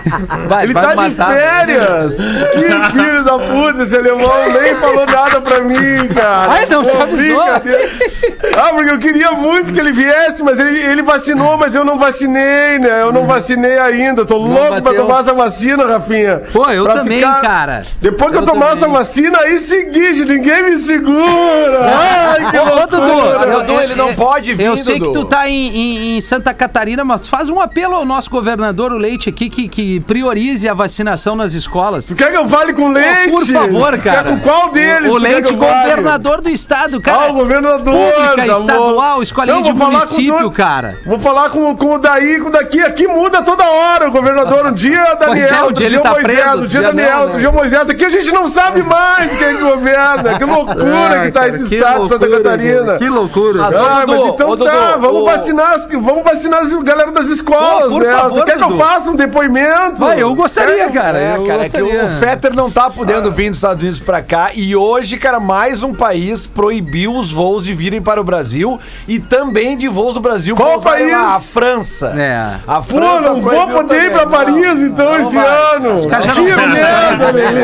Vai, 0.48 0.64
Ele 0.64 0.72
vai 0.72 0.82
tá 0.82 0.94
matar. 1.08 1.36
férias! 1.36 2.16
Que 2.16 2.90
filho 2.92 3.24
da 3.24 3.38
puta, 3.38 3.82
esse 3.82 3.96
alemão 3.96 4.30
nem 4.60 4.74
falou 4.76 5.06
nada 5.06 5.40
pra 5.40 5.60
mim, 5.60 6.08
cara. 6.14 6.52
Ai, 6.52 6.66
não 6.66 6.84
te 6.84 6.96
avisou? 6.96 7.40
Ah, 7.42 8.70
porque 8.72 8.90
eu 8.90 8.98
queria 8.98 9.32
muito 9.32 9.72
que 9.72 9.78
ele 9.78 9.92
viesse, 9.92 10.42
mas 10.42 10.58
ele, 10.58 10.78
ele 10.80 11.02
vacinou, 11.02 11.56
mas 11.56 11.74
eu 11.74 11.84
não 11.84 11.98
vacinei, 11.98 12.78
né? 12.78 13.02
Eu 13.02 13.12
não 13.12 13.26
vacinei 13.26 13.78
ainda. 13.78 14.24
Tô 14.24 14.38
louco 14.38 14.68
pra 14.68 14.80
bateu. 14.80 15.02
tomar 15.06 15.20
essa 15.20 15.32
vacina, 15.34 15.84
Rafinha. 15.86 16.42
Pô, 16.52 16.68
eu 16.70 16.84
Pra 16.84 16.94
também, 16.94 17.20
cara. 17.20 17.84
Depois 18.00 18.30
que 18.30 18.36
eu, 18.36 18.40
Eu 18.40 18.46
tomar 18.46 18.70
também. 18.70 18.78
essa 18.78 18.88
vacina, 18.88 19.38
aí 19.40 19.58
seguinte, 19.58 20.24
ninguém 20.24 20.64
me 20.64 20.78
segura. 20.78 21.80
Ai, 21.82 22.50
que 22.50 22.58
Ô. 22.58 22.80
Dudu, 22.90 23.60
Dudu, 23.66 23.80
ele 23.80 23.94
não 23.94 24.12
pode 24.14 24.54
vir, 24.54 24.64
Eu 24.64 24.76
sei 24.76 24.98
Dudu. 24.98 25.12
que 25.12 25.18
tu 25.18 25.24
tá 25.26 25.48
em, 25.48 25.68
em- 25.68 26.16
em 26.16 26.20
Santa 26.20 26.52
Catarina, 26.52 27.04
mas 27.04 27.28
faz 27.28 27.48
um 27.48 27.60
apelo 27.60 27.94
ao 27.94 28.04
nosso 28.04 28.30
governador, 28.30 28.92
o 28.92 28.98
Leite, 28.98 29.28
aqui, 29.28 29.48
que, 29.48 29.68
que 29.68 30.00
priorize 30.00 30.68
a 30.68 30.74
vacinação 30.94 31.36
nas 31.36 31.54
escolas. 31.54 32.06
Tu 32.06 32.16
quer 32.16 32.32
que 32.32 32.36
eu 32.36 32.48
fale 32.48 32.72
com 32.72 32.86
o 32.88 32.92
Leite? 32.92 33.30
por 33.30 33.46
favor, 33.46 33.96
cara. 33.98 34.24
Quer 34.24 34.30
com 34.30 34.40
qual 34.40 34.70
deles? 34.72 35.08
O 35.08 35.14
tu 35.14 35.20
quer 35.20 35.28
Leite, 35.32 35.54
governador 35.54 36.40
do 36.40 36.48
estado, 36.50 37.00
cara. 37.00 37.26
Ah, 37.26 37.30
o 37.30 37.34
governador. 37.34 37.94
Pública, 38.12 38.36
tá 38.36 38.46
estadual, 38.58 39.22
escolinha 39.22 39.54
Não, 39.54 39.62
de 39.62 39.70
vou 39.72 39.78
falar 39.78 40.00
com 40.00 40.06
município, 40.14 40.38
todo- 40.38 40.50
cara. 40.50 40.98
Vou 41.06 41.18
falar 41.20 41.50
com, 41.50 41.76
com 41.76 41.94
o 41.94 41.98
daí, 41.98 42.40
com 42.40 42.48
o 42.48 42.50
daqui. 42.50 42.80
Aqui 42.80 43.06
muda 43.06 43.40
toda 43.42 43.64
hora 43.64 44.08
o 44.08 44.10
governador. 44.10 44.66
Um 44.66 44.72
dia 44.72 45.14
Daniel, 45.14 45.48
é, 45.48 45.54
um 45.54 45.60
outro 45.60 45.74
dia 45.76 45.86
ele 45.86 45.94
dia 45.94 46.02
tá 46.02 46.10
Moisés, 46.10 46.32
preso, 46.32 46.48
um 46.48 46.52
outro 46.52 46.66
dia 46.68 46.82
Daniel, 46.82 47.08
não, 47.10 47.16
né? 47.18 47.24
outro 47.24 47.38
dia 47.38 47.52
Moisés. 47.52 47.90
Aqui 47.90 48.04
a 48.04 48.10
gente 48.10 48.32
não 48.32 48.48
sabe 48.48 48.82
mais 48.82 49.36
quem 49.36 49.46
é 49.46 49.54
que 49.54 49.62
governa. 49.62 50.38
Que 50.38 50.44
loucura 50.44 51.20
Ah, 51.20 51.22
que 51.24 51.30
tá 51.30 51.40
cara, 51.40 51.48
esse 51.52 51.68
que 51.68 51.74
estado 51.76 52.02
de 52.02 52.08
Santa 52.08 52.28
Catarina. 52.28 52.84
cara, 52.84 52.98
Que 52.98 53.08
loucura. 53.08 53.62
Mas, 53.62 53.74
Ah, 53.76 54.02
Ô, 54.02 54.06
Dudu, 54.06 54.22
mas 54.24 54.34
então 54.34 54.48
ô, 54.50 54.56
Dudu, 54.56 54.70
tá, 54.70 54.96
vamos 54.96 55.22
ô- 55.22 55.24
vacinar, 55.24 55.72
as, 55.72 55.86
vamos 55.88 56.22
vacinar 56.24 56.60
as 56.60 56.72
galera 56.82 57.12
das 57.12 57.28
escolas, 57.28 57.84
Pô, 57.84 57.90
por 57.90 58.02
né? 58.02 58.12
favor, 58.12 58.40
tu 58.40 58.44
quer 58.46 58.56
que 58.56 58.64
eu 58.64 58.68
Dudu. 58.68 58.78
faça 58.82 59.10
um 59.10 59.14
depoimento? 59.16 59.96
Vai, 59.98 60.20
eu 60.22 60.34
gostaria, 60.34 60.79
cara. 60.88 61.18
É, 61.18 61.36
eu 61.36 61.44
cara, 61.46 61.64
é 61.66 61.68
que 61.68 61.80
gostaria. 61.80 62.04
o 62.06 62.18
Fetter 62.20 62.54
não 62.54 62.70
tá 62.70 62.88
podendo 62.90 63.30
vir 63.30 63.50
dos 63.50 63.58
Estados 63.58 63.82
Unidos 63.82 64.00
pra 64.00 64.22
cá 64.22 64.50
e 64.54 64.74
hoje, 64.74 65.16
cara, 65.18 65.38
mais 65.40 65.82
um 65.82 65.92
país 65.92 66.46
proibiu 66.46 67.14
os 67.14 67.30
voos 67.30 67.64
de 67.64 67.74
virem 67.74 68.00
para 68.00 68.20
o 68.20 68.24
Brasil 68.24 68.78
e 69.06 69.18
também 69.18 69.76
de 69.76 69.88
voos 69.88 70.14
do 70.14 70.20
Brasil 70.20 70.54
Qual 70.56 70.80
país? 70.80 71.10
lá, 71.12 71.34
A 71.34 71.40
França. 71.40 72.14
É. 72.16 72.56
A 72.66 72.76
Pô, 72.76 72.82
França 72.94 73.28
não 73.34 73.40
vou 73.42 73.68
poder 73.68 74.04
ir 74.04 74.10
pra. 74.12 74.26
Paris, 74.30 74.80
então, 74.82 75.06
não 75.12 75.20
esse 75.20 75.34
vai. 75.34 75.76
ano. 75.76 76.08
caras 76.08 76.26
já 76.26 76.32
Que 76.34 76.40
não- 76.40 76.68
merda, 76.68 77.30
Lelê. 77.32 77.60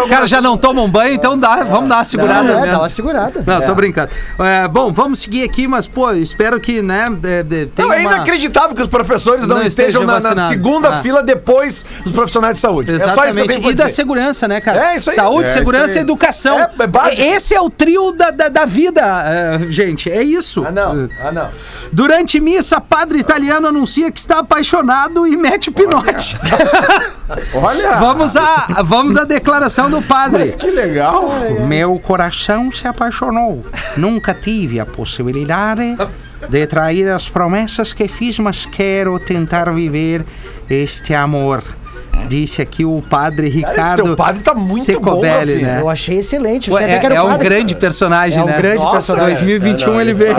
Os 0.00 0.06
caras 0.06 0.30
já 0.30 0.38
Os 0.38 0.42
não 0.44 0.56
tomam 0.56 0.88
banho, 0.88 1.14
então 1.14 1.36
dá, 1.36 1.56
vamos 1.64 1.88
dar 1.88 1.96
uma 1.96 2.04
segurada 2.04 2.42
Não, 2.44 2.50
é, 2.58 2.60
mesmo. 2.60 2.72
dá 2.72 2.78
uma 2.78 2.88
segurada. 2.88 3.44
Não, 3.44 3.60
tô 3.62 3.74
brincando. 3.74 4.10
É, 4.38 4.68
bom, 4.68 4.92
vamos 4.92 5.18
seguir 5.20 5.42
aqui, 5.42 5.66
mas, 5.66 5.86
pô, 5.88 6.12
espero 6.12 6.60
que, 6.60 6.80
né, 6.80 7.08
de, 7.10 7.42
de, 7.42 7.66
tenha 7.66 7.88
Não, 7.88 7.94
é 7.94 8.00
uma- 8.00 8.14
inacreditável 8.14 8.76
que 8.76 8.82
os 8.82 8.88
professores 8.88 9.46
não, 9.46 9.56
Não 9.56 9.62
estejam 9.66 10.02
estejam 10.02 10.20
na, 10.20 10.34
na 10.34 10.48
segunda 10.48 10.88
Ah. 10.98 11.02
fila 11.02 11.22
depois 11.22 11.84
dos 12.04 12.12
profissionais 12.30 12.54
de 12.54 12.60
saúde. 12.60 12.92
É 12.92 12.98
só 12.98 13.04
isso 13.04 13.14
que 13.14 13.18
eu 13.20 13.24
Exatamente. 13.24 13.48
tenho 13.60 13.70
e 13.70 13.74
da 13.74 13.84
dizer. 13.84 13.96
segurança, 13.96 14.48
né, 14.48 14.60
cara? 14.60 14.92
É, 14.92 14.96
isso 14.96 15.10
aí. 15.10 15.16
Saúde, 15.16 15.48
É, 15.50 15.52
segurança 15.52 15.98
e 15.98 16.00
educação. 16.00 16.58
É, 16.58 16.70
é 16.78 16.86
básico. 16.86 17.22
Esse 17.22 17.54
é 17.54 17.60
o 17.60 17.68
trio 17.68 18.12
da, 18.12 18.30
da, 18.30 18.48
da 18.48 18.64
vida, 18.64 19.02
é, 19.02 19.58
gente. 19.70 20.10
É 20.10 20.22
isso. 20.22 20.64
Ah, 20.66 20.70
não. 20.70 21.08
Ah, 21.22 21.32
não. 21.32 21.48
Durante 21.92 22.40
missa, 22.40 22.80
padre 22.80 23.18
italiano 23.18 23.66
anuncia 23.66 24.10
que 24.10 24.18
está 24.20 24.38
apaixonado 24.38 25.26
e 25.26 25.36
mete 25.36 25.68
o 25.68 25.72
pinote. 25.72 26.36
Olha, 27.54 27.92
Vamos 27.96 28.36
à, 28.36 28.82
vamos 28.84 29.16
à 29.16 29.24
declaração 29.24 29.88
do 29.90 30.02
padre. 30.02 30.40
mas 30.40 30.54
que 30.54 30.70
legal. 30.70 31.30
Meu 31.66 31.98
coração 31.98 32.72
se 32.72 32.86
apaixonou. 32.88 33.64
Nunca 33.96 34.34
tive 34.34 34.80
a 34.80 34.86
possibilidade 34.86 35.96
de 36.48 36.66
trair 36.66 37.08
as 37.10 37.28
promessas 37.28 37.92
que 37.92 38.08
fiz, 38.08 38.38
mas 38.38 38.66
quero 38.66 39.18
tentar 39.18 39.70
viver 39.72 40.24
este 40.68 41.14
amor. 41.14 41.62
Disse 42.28 42.62
aqui 42.62 42.84
o 42.84 43.02
padre 43.08 43.48
Ricardo 43.48 44.02
teu 44.02 44.16
padre 44.16 44.42
tá 44.42 44.54
muito 44.54 44.84
Secobelli, 44.84 45.56
bom, 45.56 45.62
né? 45.62 45.80
Eu 45.80 45.88
achei 45.88 46.18
excelente. 46.18 46.70
Pô, 46.70 46.76
achei 46.76 46.88
É, 46.90 47.06
é 47.14 47.22
um 47.22 47.28
padre. 47.28 47.48
grande 47.48 47.74
personagem, 47.76 48.38
É 48.38 48.42
um 48.42 48.46
né? 48.46 48.56
grande 48.58 48.90
personagem. 48.90 49.34
2021 49.34 50.00
ele 50.00 50.12
veio. 50.14 50.36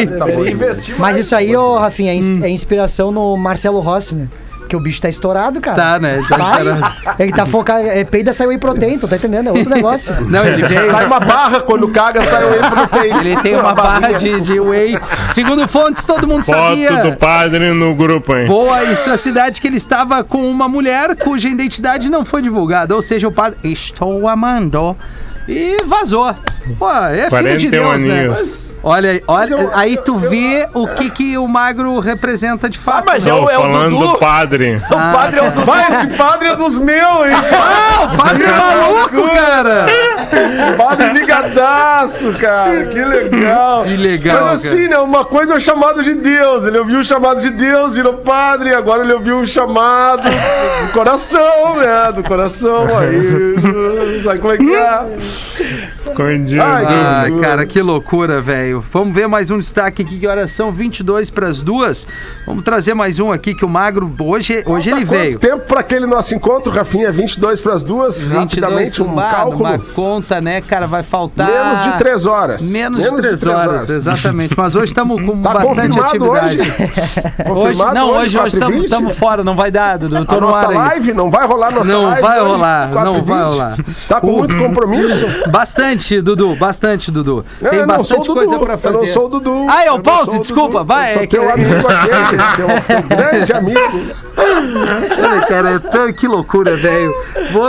Investir 0.50 0.96
Mas 0.98 1.17
isso 1.17 1.36
aí, 1.36 1.56
ô, 1.56 1.78
Rafinha, 1.78 2.12
é, 2.12 2.15
ins- 2.15 2.44
é 2.44 2.50
inspiração 2.50 3.12
no 3.12 3.36
Marcelo 3.38 3.80
Rossi, 3.80 4.15
né? 4.15 4.28
Que 4.72 4.76
o 4.78 4.80
bicho 4.80 5.02
tá 5.02 5.10
estourado, 5.10 5.60
cara. 5.60 5.76
Tá, 5.76 6.00
né? 6.00 6.24
Tá 6.30 6.38
Vai. 6.38 6.66
estourado. 6.66 6.96
Ele 7.20 7.34
tá 7.34 7.46
focado. 7.46 7.86
É 7.88 8.06
peida 8.06 8.32
saiu 8.32 8.52
whey 8.52 8.58
protein, 8.58 8.98
tu 8.98 9.06
tá 9.06 9.18
entendendo? 9.18 9.48
É 9.48 9.52
outro 9.52 9.70
negócio. 9.70 10.16
Não, 10.30 10.46
ele 10.46 10.66
veio. 10.66 10.90
Sai 10.90 11.06
uma 11.08 11.20
barra 11.20 11.60
quando 11.60 11.90
caga, 11.90 12.24
sai 12.24 12.42
o 12.46 12.72
proteína. 12.72 13.20
Ele 13.20 13.36
tem 13.42 13.54
uma 13.58 13.74
barra 13.74 14.14
de, 14.14 14.40
de 14.40 14.62
whey. 14.62 14.98
Segundo 15.34 15.68
fontes, 15.68 16.06
todo 16.06 16.26
mundo 16.26 16.46
Foto 16.46 16.58
sabia. 16.58 17.04
do 17.04 17.18
padre 17.18 17.74
no 17.74 17.94
grupo, 17.94 18.34
hein? 18.34 18.48
Boa 18.48 18.82
e 18.86 18.96
sua 18.96 19.18
cidade 19.18 19.60
que 19.60 19.68
ele 19.68 19.76
estava 19.76 20.24
com 20.24 20.50
uma 20.50 20.70
mulher 20.70 21.18
cuja 21.18 21.50
identidade 21.50 22.10
não 22.10 22.24
foi 22.24 22.42
divulgada. 22.42 22.96
Ou 22.96 23.02
seja, 23.02 23.28
o 23.28 23.32
padre, 23.32 23.58
estou 23.66 24.26
amando. 24.26 24.96
E 25.50 25.84
vazou. 25.84 26.34
Pô, 26.78 26.89
é 26.91 27.30
filho 27.30 27.58
de 27.58 27.69
41 27.69 27.69
Deus, 27.71 28.04
né? 28.04 28.19
aninhos. 28.19 28.74
Olha, 28.84 29.21
olha 29.28 29.56
eu- 29.56 29.71
aí 29.74 29.97
tu 29.97 30.17
vê 30.17 30.67
o 30.74 30.88
que, 30.88 31.10
que 31.10 31.38
o 31.38 31.47
magro 31.47 32.00
representa 32.00 32.69
de 32.69 32.78
fato. 32.78 33.06
mas 33.06 33.26
né? 33.26 33.32
é 33.32 33.34
Não, 33.34 33.43
o- 33.43 33.50
é 33.50 33.58
o 33.58 33.62
falando 33.62 33.89
Dudu. 33.89 34.08
do 34.13 34.17
padre. 34.17 34.82
O 34.91 35.13
padre 35.13 35.39
é 35.39 35.43
o 35.43 35.52
Dudu. 35.52 35.65
Vai, 35.65 35.93
esse 35.93 36.08
padre 36.17 36.47
é 36.50 36.56
dos 36.56 36.78
meus, 36.78 37.26
hein? 37.26 37.34
Ah, 37.54 38.04
o 38.13 38.17
padre 38.17 38.43
é 38.45 38.52
maluco, 38.52 39.30
cara! 39.36 39.86
Padre 40.78 41.13
ligadaço, 41.13 42.32
cara. 42.34 42.86
Que 42.86 43.04
legal. 43.04 43.84
Que 43.84 43.97
legal, 43.97 44.45
Mas 44.47 44.65
assim, 44.65 44.88
né? 44.88 44.97
Uma 45.00 45.26
coisa 45.26 45.54
é 45.54 45.58
o 45.58 45.60
chamado 45.60 46.02
de 46.04 46.13
Deus. 46.13 46.63
Ele 46.65 46.78
ouviu 46.78 47.00
o 47.00 47.04
chamado 47.04 47.41
de 47.41 47.50
Deus, 47.50 47.95
virou 47.95 48.13
padre. 48.15 48.74
Agora 48.74 49.04
ele 49.04 49.13
ouviu 49.13 49.39
o 49.39 49.45
chamado 49.45 50.24
do 50.24 50.91
coração, 50.93 51.76
né? 51.76 52.12
Do 52.13 52.24
coração. 52.24 52.86
Aí. 52.97 54.21
Sabe 54.24 54.39
como 54.39 54.54
é 54.54 54.58
que 54.58 54.74
é? 54.76 55.81
Escondido. 56.12 56.62
Ai, 56.62 56.86
Ah, 56.86 57.21
loucura. 57.28 57.47
cara, 57.47 57.65
que 57.65 57.82
loucura, 57.82 58.41
velho. 58.41 58.84
Vamos 58.91 59.13
ver 59.13 59.28
mais 59.28 59.50
um 59.50 59.58
destaque 59.58 60.02
aqui, 60.04 60.19
que 60.19 60.28
horas 60.28 60.52
são 60.52 60.71
22 60.71 61.30
para 61.30 61.47
as 61.47 61.62
duas. 61.62 62.08
Vamos 62.45 62.63
trazer 62.63 62.93
mais 62.93 63.19
um 63.19 63.32
aqui, 63.32 63.54
que 63.56 63.63
o 63.65 63.69
Magro, 63.69 64.12
hoje, 64.19 64.63
hoje 64.65 64.89
ele 64.91 65.06
veio. 65.06 65.39
Tempo 65.39 65.65
para 65.65 65.80
aquele 65.80 66.06
nosso 66.06 66.36
encontro, 66.36 66.71
Rafinha? 66.71 67.12
22 67.12 67.62
para 67.62 67.74
as 67.74 67.84
duas. 67.84 68.21
22 68.21 68.39
Rapidamente, 68.63 69.02
um 69.04 69.15
cálculo. 69.15 69.63
Uma 69.63 69.80
conta, 69.80 70.41
né, 70.41 70.62
cara? 70.62 70.88
Vai 70.88 71.04
faltar. 71.04 71.47
Menos 71.47 71.84
de 71.84 71.97
3 71.97 72.26
horas. 72.26 72.62
Menos, 72.62 73.02
de 73.02 73.17
três 73.17 73.45
horas, 73.45 73.89
exatamente. 73.89 74.54
Mas 74.58 74.76
hoje 74.76 74.91
estamos 74.91 75.21
com 75.26 75.41
Tá 75.41 75.54
bastante 75.54 76.00
atividade. 76.00 76.58
hoje? 77.50 77.52
Hoje, 77.52 77.93
não, 77.93 78.10
hoje 78.12 78.38
hoje, 78.39 78.58
estamos 78.58 78.86
4h20? 78.89 79.13
fora, 79.13 79.43
não 79.43 79.56
vai 79.56 79.71
dar, 79.71 79.97
Dudu. 79.97 80.26
Tô 80.26 80.36
A 80.38 80.41
no 80.41 80.47
nossa 80.47 80.65
ar 80.67 80.74
live? 80.74 81.13
Não 81.13 81.30
vai 81.32 81.45
rolar 81.47 81.71
nossa 81.71 81.91
Não 81.91 82.04
live? 82.06 82.21
vai 82.21 82.39
rolar, 82.39 82.88
não 82.89 83.13
4h20? 83.15 83.24
vai 83.24 83.43
rolar. 83.43 83.78
Tá 84.08 84.21
com 84.21 84.32
muito 84.32 84.58
compromisso? 84.58 85.26
Bastante, 85.52 86.01
Dudu, 86.22 86.56
bastante, 86.56 87.12
Dudu. 87.12 87.46
Tem 87.60 87.80
eu 87.80 87.88
não 87.88 88.00
sou 88.04 88.18
bastante 88.18 88.34
coisa 88.34 88.54
Dudu, 88.54 88.66
pra 88.66 88.78
fazer. 88.78 88.96
Eu 88.96 89.02
não 89.02 89.08
sou 89.08 89.26
o 89.26 89.30
Dudu. 89.30 89.66
Ah, 89.70 89.86
é 89.86 89.90
Eu 89.90 89.96
o 89.96 90.00
Pause, 90.00 90.40
desculpa, 90.40 90.84
vai. 90.84 91.10
Eu 91.10 91.14
sou 91.14 91.22
é 91.24 91.28
que- 91.28 91.38
teu 91.38 91.50
amigo 91.52 91.88
aqui, 91.88 92.58
teu, 92.58 92.68
teu 93.08 93.08
grande 93.18 93.54
amigo. 93.54 94.16
Ai, 94.43 95.45
cara, 95.47 95.80
tá- 95.80 96.12
que 96.13 96.27
loucura, 96.27 96.75
velho. 96.75 97.13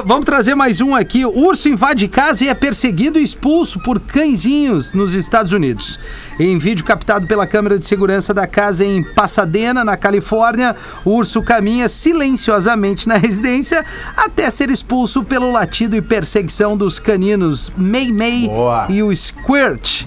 Vamos 0.05 0.25
trazer 0.25 0.55
mais 0.55 0.81
um 0.81 0.95
aqui. 0.95 1.25
Urso 1.25 1.69
invade 1.69 2.09
casa 2.09 2.45
e 2.45 2.49
é 2.49 2.55
perseguido 2.55 3.19
e 3.19 3.23
expulso 3.23 3.79
por 3.81 4.01
cãezinhos 4.01 4.93
nos 4.93 5.15
Estados 5.15 5.53
Unidos. 5.53 5.99
Em 6.39 6.59
vídeo 6.59 6.85
captado 6.85 7.27
pela 7.27 7.47
câmera 7.47 7.79
de 7.79 7.87
segurança 7.87 8.33
da 8.33 8.47
casa 8.47 8.85
em 8.85 9.03
Pasadena, 9.03 9.85
na 9.85 9.97
Califórnia, 9.97 10.75
o 11.05 11.11
urso 11.11 11.43
caminha 11.43 11.89
silenciosamente 11.89 13.07
na 13.09 13.17
residência 13.17 13.85
até 14.17 14.51
ser 14.51 14.71
expulso 14.71 15.23
pelo 15.25 15.51
latido 15.53 15.95
e 15.97 16.01
perseguição 16.03 16.77
dos 16.77 16.99
caninos 16.99 17.71
Mei 17.77 18.11
Mei 18.11 18.49
Boa. 18.49 18.87
e 18.89 19.03
o 19.03 19.15
Squirt. 19.15 20.05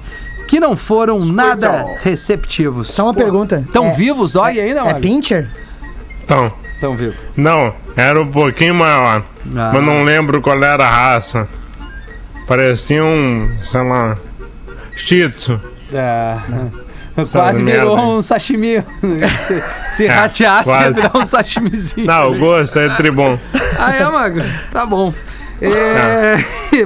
Que 0.47 0.59
não 0.59 0.77
foram 0.77 1.25
nada 1.25 1.97
receptivos. 2.03 2.89
Só 2.89 3.05
uma 3.05 3.13
pergunta. 3.15 3.63
Estão 3.65 3.87
É- 3.87 3.91
vivos? 3.91 4.31
Dói 4.31 4.59
ainda, 4.59 4.81
É 4.81 4.93
pincher? 4.93 5.49
Então, 6.25 6.51
não, 7.37 7.73
era 7.95 8.21
um 8.21 8.27
pouquinho 8.27 8.75
maior. 8.75 9.23
Ah. 9.55 9.71
Mas 9.73 9.83
não 9.83 10.03
lembro 10.03 10.41
qual 10.41 10.61
era 10.63 10.85
a 10.85 10.89
raça. 10.89 11.47
Parecia 12.47 13.03
um, 13.03 13.49
sei 13.63 13.81
lá, 13.81 14.17
Shih 14.95 15.29
Tzu. 15.29 15.59
É. 15.93 16.37
Quase 17.31 17.63
virou 17.63 17.95
merda, 17.95 18.11
um 18.11 18.21
sashimi. 18.21 18.83
se 19.47 19.61
se 19.95 20.03
É, 20.05 20.11
rateasse, 20.11 20.69
ia 20.69 20.91
virar 20.91 21.11
um 21.15 21.25
sashimizinho. 21.25 22.05
Não, 22.05 22.31
o 22.31 22.37
gosto 22.37 22.77
é 22.77 22.93
tribom. 22.97 23.39
Ah, 23.79 23.95
é, 23.95 24.03
Magro? 24.03 24.43
Tá 24.69 24.85
bom. 24.85 25.13
É, 25.61 26.35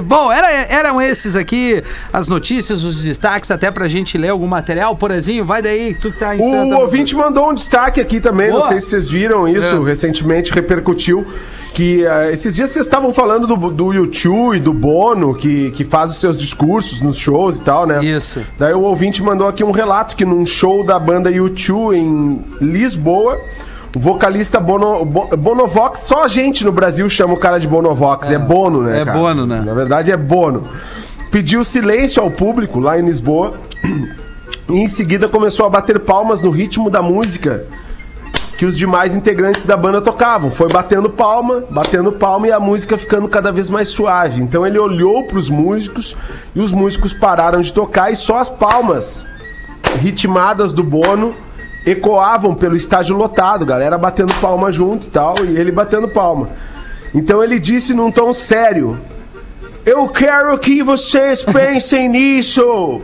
Bom, 0.00 0.30
era- 0.32 0.48
eram 0.68 1.00
esses 1.02 1.34
aqui 1.34 1.82
as 2.12 2.28
notícias, 2.28 2.84
os 2.84 3.02
destaques, 3.02 3.50
até 3.50 3.70
pra 3.70 3.88
gente 3.88 4.16
ler 4.16 4.28
algum 4.28 4.46
material. 4.46 4.94
Porazinho, 4.96 5.44
vai 5.44 5.60
daí, 5.62 5.94
tu 5.94 6.12
que 6.12 6.18
tá 6.18 6.36
em 6.36 6.40
O 6.40 6.50
Santa. 6.50 6.78
ouvinte 6.78 7.14
mandou 7.16 7.50
um 7.50 7.54
destaque 7.54 8.00
aqui 8.00 8.20
também, 8.20 8.50
Boa. 8.50 8.60
não 8.62 8.68
sei 8.68 8.80
se 8.80 8.86
vocês 8.90 9.08
viram 9.10 9.48
isso, 9.48 9.82
É. 9.82 9.84
recentemente 9.84 10.52
repercutiu. 10.52 11.26
Que 11.72 12.04
ah, 12.04 12.30
esses 12.32 12.54
dias 12.54 12.70
vocês 12.70 12.84
estavam 12.84 13.14
falando 13.14 13.46
do, 13.46 13.56
do 13.70 13.92
YouTube 13.92 14.56
e 14.56 14.60
do 14.60 14.72
Bono, 14.72 15.34
que, 15.36 15.70
que 15.70 15.84
faz 15.84 16.10
os 16.10 16.18
seus 16.18 16.36
discursos 16.36 17.00
nos 17.00 17.16
shows 17.16 17.58
e 17.58 17.60
tal, 17.62 17.86
né? 17.86 18.04
Isso. 18.04 18.42
Daí 18.58 18.72
o 18.72 18.80
ouvinte 18.82 19.22
mandou 19.22 19.46
aqui 19.46 19.62
um 19.62 19.70
relato 19.70 20.16
que 20.16 20.24
num 20.24 20.44
show 20.44 20.82
da 20.84 20.98
banda 20.98 21.30
U2 21.30 21.94
em 21.94 22.44
Lisboa, 22.60 23.40
o 23.96 23.98
vocalista 23.98 24.60
Bono, 24.60 25.04
Bo- 25.04 25.36
Bonovox, 25.36 26.00
só 26.00 26.24
a 26.24 26.28
gente 26.28 26.64
no 26.64 26.72
Brasil 26.72 27.08
chama 27.08 27.34
o 27.34 27.36
cara 27.36 27.58
de 27.58 27.66
Bonovox, 27.66 28.30
é, 28.30 28.38
Bono, 28.38 28.82
né? 28.82 29.02
É 29.02 29.04
cara? 29.04 29.18
Bono, 29.18 29.46
né? 29.46 29.60
Na 29.64 29.74
verdade 29.74 30.10
é 30.12 30.16
Bono. 30.16 30.62
Pediu 31.30 31.64
silêncio 31.64 32.22
ao 32.22 32.30
público 32.30 32.78
lá 32.80 32.98
em 32.98 33.02
Lisboa 33.04 33.54
e 34.68 34.78
em 34.78 34.88
seguida 34.88 35.28
começou 35.28 35.66
a 35.66 35.70
bater 35.70 35.98
palmas 36.00 36.40
no 36.42 36.50
ritmo 36.50 36.90
da 36.90 37.00
música 37.02 37.64
que 38.58 38.66
os 38.66 38.76
demais 38.76 39.16
integrantes 39.16 39.64
da 39.64 39.76
banda 39.76 40.02
tocavam. 40.02 40.50
Foi 40.50 40.68
batendo 40.68 41.08
palma, 41.08 41.64
batendo 41.70 42.12
palma 42.12 42.46
e 42.46 42.52
a 42.52 42.60
música 42.60 42.98
ficando 42.98 43.26
cada 43.26 43.50
vez 43.50 43.70
mais 43.70 43.88
suave. 43.88 44.42
Então 44.42 44.66
ele 44.66 44.78
olhou 44.78 45.24
para 45.24 45.38
os 45.38 45.48
músicos 45.48 46.14
e 46.54 46.60
os 46.60 46.70
músicos 46.70 47.12
pararam 47.12 47.60
de 47.60 47.72
tocar 47.72 48.12
e 48.12 48.16
só 48.16 48.38
as 48.38 48.50
palmas 48.50 49.24
ritmadas 50.00 50.72
do 50.72 50.84
Bono 50.84 51.34
ecoavam 51.86 52.54
pelo 52.54 52.76
estádio 52.76 53.16
lotado, 53.16 53.64
galera 53.64 53.96
batendo 53.96 54.34
palma 54.34 54.70
junto 54.70 55.06
e 55.06 55.10
tal, 55.10 55.34
e 55.44 55.56
ele 55.56 55.72
batendo 55.72 56.08
palma. 56.08 56.50
Então 57.14 57.42
ele 57.42 57.58
disse 57.58 57.94
num 57.94 58.10
tom 58.10 58.32
sério: 58.32 58.98
Eu 59.84 60.08
quero 60.08 60.56
que 60.58 60.82
vocês 60.82 61.42
pensem 61.42 62.08
nisso. 62.08 63.00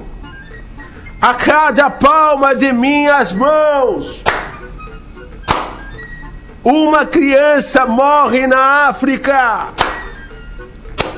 A 1.21 1.35
cada 1.35 1.89
palma 1.89 2.55
de 2.55 2.71
minhas 2.73 3.33
mãos, 3.33 4.23
uma 6.63 7.07
criança 7.07 7.87
morre 7.87 8.47
na 8.47 8.89
África. 8.89 9.69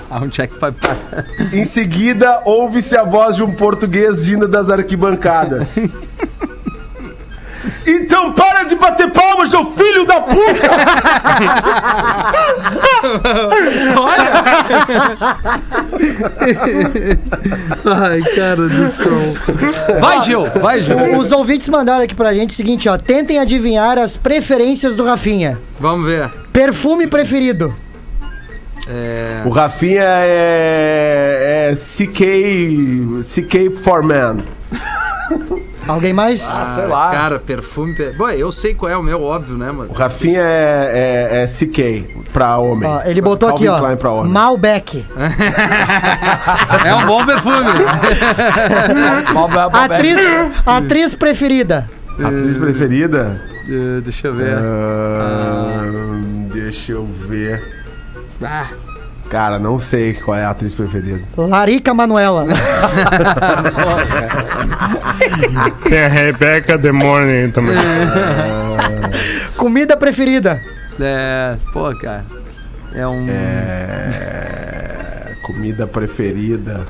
Aonde 0.09 0.41
é 0.41 0.47
que 0.47 0.59
vai 0.59 0.73
parar? 0.73 1.27
Em 1.53 1.65
seguida, 1.65 2.41
ouve-se 2.45 2.97
a 2.97 3.05
voz 3.05 3.37
de 3.37 3.43
um 3.43 3.53
português 3.53 4.25
vinda 4.25 4.49
das 4.49 4.71
arquibancadas. 4.71 5.77
Então 7.87 8.33
para 8.33 8.65
de 8.65 8.75
bater 8.77 9.11
palmas, 9.11 9.51
seu 9.51 9.73
filho 9.73 10.07
da 10.07 10.21
puta! 10.21 10.71
Ai, 17.85 18.23
cara 18.35 18.69
do 18.69 18.91
céu. 18.91 20.01
Vai, 20.01 20.21
Gil, 20.23 20.47
vai, 20.61 20.83
Gil. 20.83 21.19
Os 21.19 21.33
ouvintes 21.33 21.69
mandaram 21.69 22.05
aqui 22.05 22.15
pra 22.15 22.35
gente 22.35 22.51
o 22.51 22.55
seguinte, 22.55 22.89
ó. 22.89 22.97
Tentem 22.99 23.39
adivinhar 23.39 23.99
as 23.99 24.17
preferências 24.17 24.97
do 24.97 25.05
Rafinha. 25.05 25.59
Vamos 25.81 26.07
ver. 26.07 26.31
Perfume 26.53 27.07
preferido. 27.07 27.75
É... 28.89 29.43
O 29.45 29.51
Rafinha 29.51 30.03
é, 30.03 31.71
é 31.71 31.75
CK, 31.75 33.23
CK 33.23 33.83
for 33.83 34.03
Man. 34.03 34.39
Alguém 35.89 36.13
mais? 36.13 36.47
Ah, 36.49 36.69
sei 36.75 36.87
lá. 36.87 37.11
Cara, 37.11 37.39
perfume. 37.39 37.95
per- 37.95 38.15
Bom, 38.17 38.29
eu 38.29 38.53
sei 38.53 38.75
qual 38.75 38.91
é 38.93 38.97
o 38.97 39.03
meu, 39.03 39.23
óbvio, 39.23 39.57
né? 39.57 39.73
Mas. 39.75 39.91
O 39.91 39.95
Rafinha 39.95 40.41
é, 40.43 41.29
é, 41.33 41.43
é 41.43 41.47
CK 41.47 42.25
pra 42.33 42.59
homem. 42.59 42.89
Ó, 42.89 43.01
ele 43.05 43.21
botou 43.23 43.49
aqui, 43.49 43.65
Calvin 43.65 43.79
ó. 43.79 43.81
Klein 43.87 43.97
pra 43.97 44.11
homem. 44.13 44.33
Malbec. 44.33 45.05
É 46.85 46.95
um 46.95 47.07
bom 47.07 47.25
perfume. 47.25 47.71
Atriz, 49.73 50.21
atriz 50.67 51.15
preferida. 51.15 51.89
Atriz 52.23 52.59
preferida? 52.59 53.41
Eh, 53.69 54.01
deixa 54.03 54.27
eu 54.29 54.35
ver. 54.35 54.57
Ah, 54.59 55.83
Deixa 56.53 56.93
eu 56.93 57.07
ver. 57.07 57.63
Ah, 58.43 58.67
Cara, 59.31 59.59
não 59.59 59.79
sei 59.79 60.15
qual 60.15 60.37
é 60.39 60.45
a 60.45 60.51
atriz 60.51 60.73
preferida. 60.75 61.21
Larica 61.37 61.93
Manuela. 61.93 62.47
Tem 65.89 66.05
a 66.05 66.09
Rebecca 66.09 66.79
The 66.79 66.93
Morning 66.93 67.51
também. 67.51 67.77
Comida 69.57 69.97
preferida. 69.97 70.61
é. 71.01 71.57
Pô, 71.73 71.95
cara. 71.97 72.25
É 72.95 73.07
um. 73.07 73.27
É... 73.29 75.33
Comida 75.43 75.87
preferida? 75.87 76.87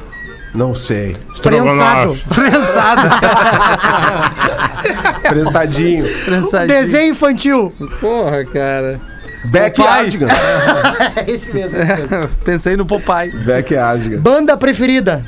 Não 0.55 0.74
sei. 0.74 1.16
Prensado. 1.42 2.18
Prensado. 2.35 3.09
Prensadinho. 5.29 6.07
Prensadinho. 6.24 6.68
Desenho 6.68 7.11
infantil. 7.12 7.72
Porra, 8.01 8.44
cara. 8.46 8.98
Backyardigan. 9.44 10.29
É 11.16 11.31
esse 11.31 11.53
mesmo. 11.53 11.79
Pensei 12.44 12.77
no 12.77 12.85
Popeye. 12.87 13.31
Backyardigan. 13.44 14.20
Banda 14.20 14.57
preferida. 14.57 15.24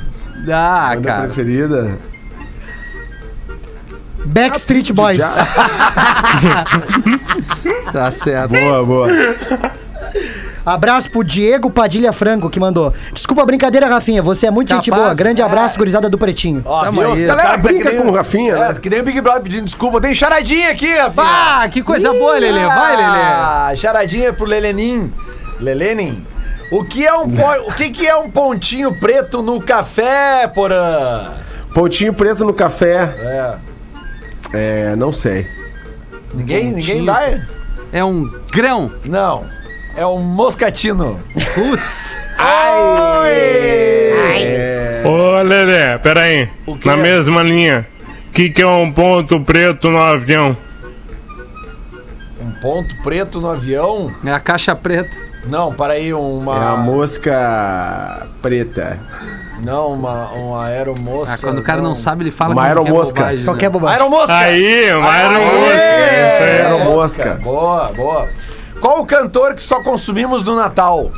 Ah, 0.51 0.91
Banda 0.95 1.07
cara. 1.07 1.27
preferida? 1.27 1.97
Backstreet 4.25 4.91
Boys. 4.93 5.21
Tá 7.91 8.09
certo. 8.11 8.51
Boa, 8.53 8.85
boa. 8.85 9.07
Abraço 10.65 11.09
pro 11.09 11.23
Diego 11.23 11.69
Padilha 11.71 12.13
Franco 12.13 12.49
que 12.49 12.59
mandou. 12.59 12.93
Desculpa 13.13 13.41
a 13.41 13.45
brincadeira, 13.45 13.87
Rafinha. 13.87 14.21
Você 14.21 14.45
é 14.47 14.51
muito 14.51 14.73
gente 14.73 14.89
Capaz, 14.89 15.05
boa. 15.07 15.15
Grande 15.15 15.41
abraço, 15.41 15.77
gurizada 15.77 16.07
do 16.09 16.17
Pretinho. 16.17 16.61
Ó, 16.65 16.83
Tamo 16.83 17.01
viu? 17.01 17.13
aí. 17.13 17.25
Galera, 17.25 17.47
Cara, 17.49 17.57
brinca 17.61 17.89
que 17.89 17.95
nem- 17.95 18.05
com 18.05 18.11
o 18.11 18.15
Rafinha, 18.15 18.53
É, 18.55 18.59
né? 18.73 18.77
que 18.81 18.89
nem 18.89 18.99
o 18.99 19.03
Big 19.03 19.19
Brother 19.21 19.41
pedindo 19.41 19.65
desculpa. 19.65 19.99
Tem 19.99 20.13
charadinha 20.13 20.69
aqui, 20.69 20.93
Rafinha. 20.93 21.25
Ah, 21.25 21.67
que 21.69 21.81
coisa 21.81 22.11
boa, 22.13 22.33
Lelê. 22.37 22.65
Vai, 22.65 22.95
Lelê. 22.95 23.19
Ah, 23.23 23.71
charadinha 23.75 24.31
pro 24.33 24.45
Lelenin. 24.45 25.11
Lelenin. 25.59 26.25
O 26.71 26.83
que 26.85 27.05
é 27.05 27.13
um 27.13 27.29
po- 27.29 27.41
o 27.69 27.73
que, 27.73 27.89
que 27.89 28.07
é 28.07 28.15
um 28.15 28.29
pontinho 28.29 28.93
preto 28.99 29.41
no 29.41 29.59
café, 29.61 30.47
porã? 30.47 31.31
Pontinho 31.73 32.13
preto 32.13 32.45
no 32.45 32.53
café. 32.53 33.13
É. 33.19 33.55
É, 34.53 34.95
não 34.95 35.11
sei. 35.11 35.47
Ninguém, 36.33 36.65
ninguém 36.71 36.97
Pontinho. 36.97 37.05
vai? 37.05 37.41
É 37.91 38.03
um 38.03 38.29
grão. 38.51 38.91
Não. 39.03 39.43
É 39.95 40.05
um 40.05 40.19
moscatino. 40.19 41.19
Putz. 41.53 42.17
Ô, 45.03 45.41
Lelê, 45.41 45.97
peraí. 45.99 46.49
O? 46.65 46.77
Na 46.85 46.95
mesma 46.95 47.43
linha. 47.43 47.87
O 48.27 48.31
que, 48.31 48.49
que 48.49 48.61
é 48.61 48.67
um 48.67 48.91
ponto 48.91 49.39
preto 49.41 49.89
no 49.89 50.01
avião? 50.01 50.55
Um 52.39 52.51
ponto 52.61 52.95
preto 53.03 53.41
no 53.41 53.49
avião? 53.49 54.13
É 54.25 54.31
a 54.31 54.39
caixa 54.39 54.75
preta. 54.75 55.11
Não, 55.45 55.73
para 55.73 55.93
aí, 55.93 56.13
uma. 56.13 56.55
É 56.55 56.67
a 56.69 56.75
mosca 56.77 58.27
preta. 58.41 58.97
Não, 59.59 59.93
uma, 59.93 60.29
uma 60.29 60.65
aeromoça. 60.65 61.33
Ah, 61.33 61.37
quando 61.39 61.59
o 61.59 61.63
cara 61.63 61.81
não 61.81 61.93
sabe, 61.93 62.23
ele 62.23 62.31
fala 62.31 62.53
Uma 62.53 62.63
qualquer 62.63 62.79
aeromosca. 62.79 63.19
bobagem, 63.19 63.39
né? 63.39 63.45
Qualquer 63.45 63.69
bobagem. 63.69 63.97
Aeromosca! 63.97 64.37
Aí, 64.37 64.93
uma 64.93 65.11
aeromosca. 65.11 65.67
Isso 65.67 66.43
aí. 66.43 66.61
Aeromosca. 66.61 67.33
Boa, 67.43 67.91
boa. 67.93 68.29
Qual 68.81 68.99
o 69.01 69.05
cantor 69.05 69.53
que 69.53 69.61
só 69.61 69.81
consumimos 69.83 70.43
no 70.43 70.55
Natal? 70.55 71.11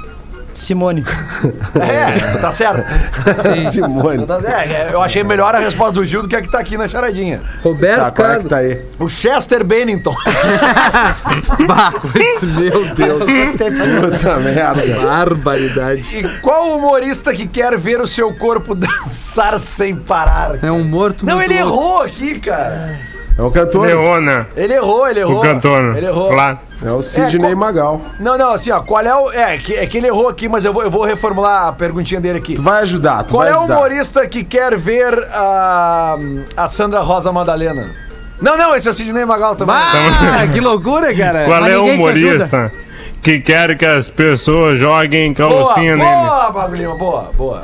Simone. 0.54 1.04
É, 1.76 2.38
tá 2.38 2.52
certo. 2.52 2.84
Simone. 3.72 4.26
Tá- 4.28 4.40
é, 4.46 4.90
eu 4.94 5.02
achei 5.02 5.24
melhor 5.24 5.56
a 5.56 5.58
resposta 5.58 5.94
do 5.94 6.06
Gil 6.06 6.22
do 6.22 6.28
que 6.28 6.36
a 6.36 6.42
que 6.44 6.48
tá 6.50 6.60
aqui 6.60 6.78
na 6.78 6.88
charadinha. 6.88 7.42
Roberto 7.64 8.00
Tá, 8.02 8.12
qual 8.12 8.28
é 8.28 8.32
que 8.40 8.48
Carlos. 8.48 8.50
tá 8.50 8.58
aí? 8.58 8.82
O 9.00 9.10
Chester 9.10 9.64
Bennington. 9.64 10.14
Bah, 11.68 11.92
putz, 11.92 12.44
meu 12.44 12.94
Deus. 12.94 13.24
Puta 13.24 14.38
merda. 14.40 14.84
Barbaridade. 15.02 16.04
E 16.18 16.24
qual 16.40 16.78
humorista 16.78 17.34
que 17.34 17.48
quer 17.48 17.76
ver 17.78 18.00
o 18.00 18.08
seu 18.08 18.34
corpo 18.36 18.76
dançar 18.76 19.58
sem 19.58 19.96
parar? 19.96 20.64
É 20.64 20.72
um 20.72 20.84
morto 20.84 21.26
Não, 21.26 21.38
muito 21.38 21.52
ele 21.52 21.64
louco. 21.64 21.80
errou 21.84 22.02
aqui, 22.04 22.40
cara. 22.40 23.00
É 23.38 23.42
o 23.42 23.50
cantor. 23.50 23.88
Leona, 23.88 24.48
Ele 24.56 24.74
errou, 24.76 25.08
ele 25.08 25.20
errou. 25.22 25.40
o 25.40 25.42
cantor. 25.42 25.98
Ele 25.98 26.06
errou. 26.06 26.30
Claro. 26.30 26.60
É 26.86 26.92
o 26.92 27.02
Sidney 27.02 27.36
É, 27.36 27.40
qual- 27.40 27.56
Magal. 27.56 28.02
Não, 28.20 28.38
não, 28.38 28.52
assim, 28.52 28.70
ó, 28.70 28.82
qual 28.82 29.02
é 29.02 29.16
o. 29.16 29.32
É 29.32 29.58
que, 29.58 29.74
é 29.74 29.86
que 29.88 29.98
ele 29.98 30.08
errou 30.08 30.28
aqui, 30.28 30.48
mas 30.48 30.64
eu 30.64 30.72
vou, 30.74 30.84
eu 30.84 30.92
vou 30.92 31.04
reformular 31.04 31.68
a 31.68 31.72
perguntinha 31.72 32.22
dele 32.22 32.38
aqui. 32.38 32.56
Tu 32.56 32.62
vai 32.62 32.82
ajudar, 32.84 33.24
tu 33.24 33.32
Qual 33.32 33.44
vai 33.44 33.52
é 33.52 33.58
o 33.58 33.64
humorista 33.64 34.28
que 34.28 34.44
quer 34.44 34.78
ver 34.78 35.18
a, 35.32 36.16
a 36.58 36.68
Sandra 36.68 37.00
Rosa 37.00 37.32
Madalena? 37.32 37.90
Não, 38.42 38.58
não, 38.58 38.76
esse 38.76 38.88
é 38.88 38.92
o 38.92 38.94
Sidney 38.94 39.26
Magal 39.26 39.56
também. 39.56 39.76
Ah, 39.76 40.46
que 40.52 40.60
loucura, 40.60 41.14
cara. 41.16 41.46
Qual 41.46 41.62
Mas 41.62 41.72
é 41.74 41.78
o 41.78 41.86
humorista 41.86 42.72
que 43.22 43.40
quer 43.40 43.78
que 43.78 43.86
as 43.86 44.08
pessoas 44.08 44.78
joguem 44.78 45.34
boa, 45.34 45.50
calcinha 45.66 45.96
nele? 45.96 46.10
boa, 46.10 46.52
Bagulhinho, 46.52 46.96
boa, 46.98 47.32
boa. 47.36 47.64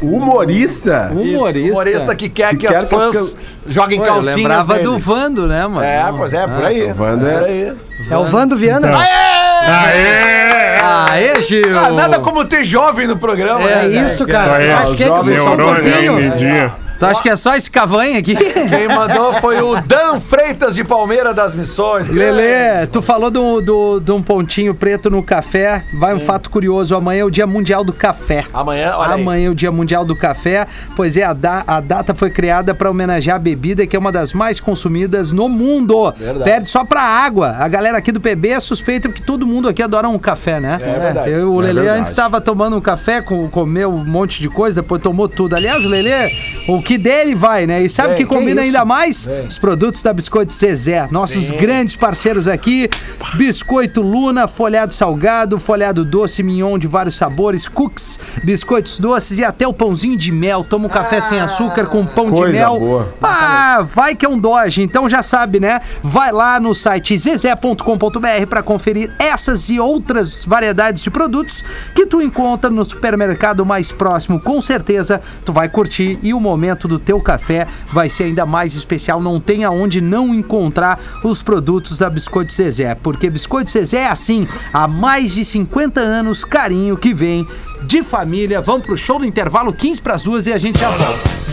Humorista? 0.00 1.10
Humorista. 1.12 1.70
Humorista 1.72 2.14
que 2.14 2.28
quer 2.28 2.50
que, 2.50 2.58
Que 2.58 2.66
as 2.68 2.84
quer 2.84 2.88
que 2.88 2.94
fãs 2.94 3.36
joguem 3.66 3.98
Pô, 4.00 4.06
eu 4.06 4.20
lembrava 4.20 4.72
nele. 4.74 4.84
do 4.84 4.98
Vando, 4.98 5.46
né, 5.46 5.66
mano? 5.66 5.82
É, 5.82 6.12
pois 6.16 6.32
é, 6.32 6.46
por 6.46 6.64
aí. 6.64 6.90
o 6.90 6.94
Vando 6.94 7.26
é- 7.26 7.34
Por 7.38 7.44
aí. 7.48 7.76
É 8.10 8.16
o 8.16 8.24
Vando 8.26 8.56
Viana. 8.56 8.88
Aê! 8.96 10.78
Aê, 10.80 11.42
Gil! 11.42 11.78
Ah, 11.78 11.90
nada 11.90 12.18
como 12.20 12.44
ter 12.44 12.64
jovem 12.64 13.06
no 13.06 13.16
programa, 13.16 13.62
É 13.68 13.82
né? 13.82 13.86
isso, 13.88 14.06
Isso 14.14 14.26
cara. 14.26 14.56
Você 14.58 14.70
acha 14.70 14.94
que 14.96 15.02
é 15.02 15.06
que 15.06 15.12
jovem 15.14 15.36
você 15.36 15.44
só 15.44 15.52
um 15.52 15.82
meio-dia. 15.82 16.72
Tu 16.98 17.06
acha 17.06 17.22
que 17.22 17.28
é 17.28 17.36
só 17.36 17.54
esse 17.54 17.70
cavanha 17.70 18.18
aqui? 18.18 18.34
Quem 18.68 18.88
mandou 18.88 19.32
foi 19.34 19.60
o 19.62 19.80
Dan 19.82 20.18
Freitas 20.18 20.74
de 20.74 20.82
Palmeira 20.82 21.32
das 21.32 21.54
Missões. 21.54 22.08
Lelê, 22.08 22.86
tu 22.88 23.00
falou 23.00 23.30
do, 23.30 23.60
do, 23.60 24.00
de 24.00 24.10
um 24.10 24.20
pontinho 24.22 24.74
preto 24.74 25.08
no 25.08 25.22
café. 25.22 25.84
Vai 25.98 26.12
um 26.14 26.20
fato 26.20 26.50
curioso: 26.50 26.96
amanhã 26.96 27.20
é 27.20 27.24
o 27.24 27.30
Dia 27.30 27.46
Mundial 27.46 27.84
do 27.84 27.92
Café. 27.92 28.44
Amanhã, 28.52 28.94
olha 28.96 29.14
aí. 29.14 29.22
Amanhã 29.22 29.46
é 29.46 29.50
o 29.50 29.54
Dia 29.54 29.70
Mundial 29.70 30.04
do 30.04 30.16
Café, 30.16 30.66
pois 30.96 31.16
é, 31.16 31.22
a, 31.24 31.32
da- 31.32 31.62
a 31.66 31.80
data 31.80 32.14
foi 32.14 32.30
criada 32.30 32.74
para 32.74 32.90
homenagear 32.90 33.36
a 33.36 33.38
bebida 33.38 33.86
que 33.86 33.94
é 33.94 33.98
uma 33.98 34.10
das 34.10 34.32
mais 34.32 34.58
consumidas 34.60 35.30
no 35.32 35.48
mundo. 35.48 36.12
Verdade. 36.16 36.44
Perde 36.50 36.68
só 36.68 36.84
pra 36.84 37.00
água. 37.02 37.56
A 37.60 37.68
galera 37.68 37.98
aqui 37.98 38.10
do 38.10 38.20
PB 38.20 38.48
é 38.48 38.60
suspeita 38.60 39.08
porque 39.08 39.22
todo 39.22 39.46
mundo 39.46 39.68
aqui 39.68 39.82
adora 39.82 40.08
um 40.08 40.18
café, 40.18 40.58
né? 40.58 40.78
É 40.80 40.98
verdade. 40.98 41.30
Eu, 41.30 41.52
o 41.54 41.60
É 41.62 41.66
Lelê 41.66 41.80
verdade. 41.82 42.00
antes 42.00 42.10
estava 42.12 42.40
tomando 42.40 42.76
um 42.76 42.80
café, 42.80 43.20
com, 43.22 43.48
comeu 43.48 43.92
um 43.92 44.04
monte 44.04 44.40
de 44.40 44.48
coisa, 44.48 44.82
depois 44.82 45.00
tomou 45.00 45.28
tudo. 45.28 45.54
Aliás, 45.54 45.84
o 45.84 45.88
Lelê, 45.88 46.28
o 46.68 46.82
que 46.88 46.96
dele 46.96 47.34
vai, 47.34 47.66
né? 47.66 47.82
E 47.82 47.88
sabe 47.90 48.14
o 48.14 48.16
que 48.16 48.24
que 48.24 48.34
combina 48.34 48.62
ainda 48.62 48.82
mais? 48.82 49.28
Os 49.46 49.58
produtos 49.58 50.02
da 50.02 50.10
Biscoito 50.10 50.54
Zezé. 50.54 51.06
Nossos 51.10 51.50
grandes 51.50 51.94
parceiros 51.96 52.48
aqui: 52.48 52.88
Biscoito 53.34 54.00
Luna, 54.00 54.48
folhado 54.48 54.94
salgado, 54.94 55.58
folhado 55.58 56.02
doce, 56.02 56.42
mignon 56.42 56.78
de 56.78 56.86
vários 56.86 57.14
sabores, 57.14 57.68
cookies, 57.68 58.18
biscoitos 58.42 58.98
doces 58.98 59.36
e 59.36 59.44
até 59.44 59.68
o 59.68 59.72
pãozinho 59.74 60.16
de 60.16 60.32
mel. 60.32 60.64
Toma 60.64 60.86
um 60.86 60.88
café 60.88 61.20
sem 61.20 61.38
açúcar 61.38 61.84
com 61.88 62.06
pão 62.06 62.32
de 62.32 62.40
mel. 62.46 62.78
boa. 62.78 63.14
Ah, 63.22 63.82
vai 63.82 64.14
que 64.14 64.24
é 64.24 64.28
um 64.28 64.38
Doge. 64.38 64.80
Então 64.80 65.06
já 65.10 65.22
sabe, 65.22 65.60
né? 65.60 65.82
Vai 66.02 66.32
lá 66.32 66.58
no 66.58 66.74
site 66.74 67.18
zezé.com.br 67.18 68.46
para 68.48 68.62
conferir 68.62 69.10
essas 69.18 69.68
e 69.68 69.78
outras 69.78 70.42
variedades 70.42 71.02
de 71.02 71.10
produtos 71.10 71.62
que 71.94 72.06
tu 72.06 72.22
encontra 72.22 72.70
no 72.70 72.82
supermercado 72.82 73.66
mais 73.66 73.92
próximo. 73.92 74.40
Com 74.40 74.58
certeza 74.62 75.20
tu 75.44 75.52
vai 75.52 75.68
curtir 75.68 76.18
e 76.22 76.32
o 76.32 76.40
momento 76.40 76.77
do 76.86 76.98
teu 76.98 77.20
café 77.20 77.66
vai 77.92 78.08
ser 78.08 78.24
ainda 78.24 78.46
mais 78.46 78.74
especial. 78.74 79.20
Não 79.20 79.40
tem 79.40 79.64
aonde 79.64 80.00
não 80.00 80.34
encontrar 80.34 81.00
os 81.24 81.42
produtos 81.42 81.98
da 81.98 82.10
Biscoito 82.10 82.52
Zezé, 82.52 82.94
porque 82.94 83.30
Biscoito 83.30 83.70
Zezé 83.70 84.00
é 84.00 84.08
assim, 84.08 84.46
há 84.72 84.86
mais 84.86 85.34
de 85.34 85.44
50 85.44 86.00
anos, 86.00 86.44
carinho 86.44 86.96
que 86.96 87.12
vem 87.12 87.46
de 87.82 88.02
família. 88.02 88.60
Vamos 88.60 88.86
pro 88.86 88.96
show 88.96 89.18
do 89.18 89.24
intervalo 89.24 89.72
15 89.72 90.00
para 90.02 90.14
as 90.14 90.22
duas 90.22 90.46
e 90.46 90.52
a 90.52 90.58
gente 90.58 90.78
já 90.78 90.90
volta. 90.90 91.48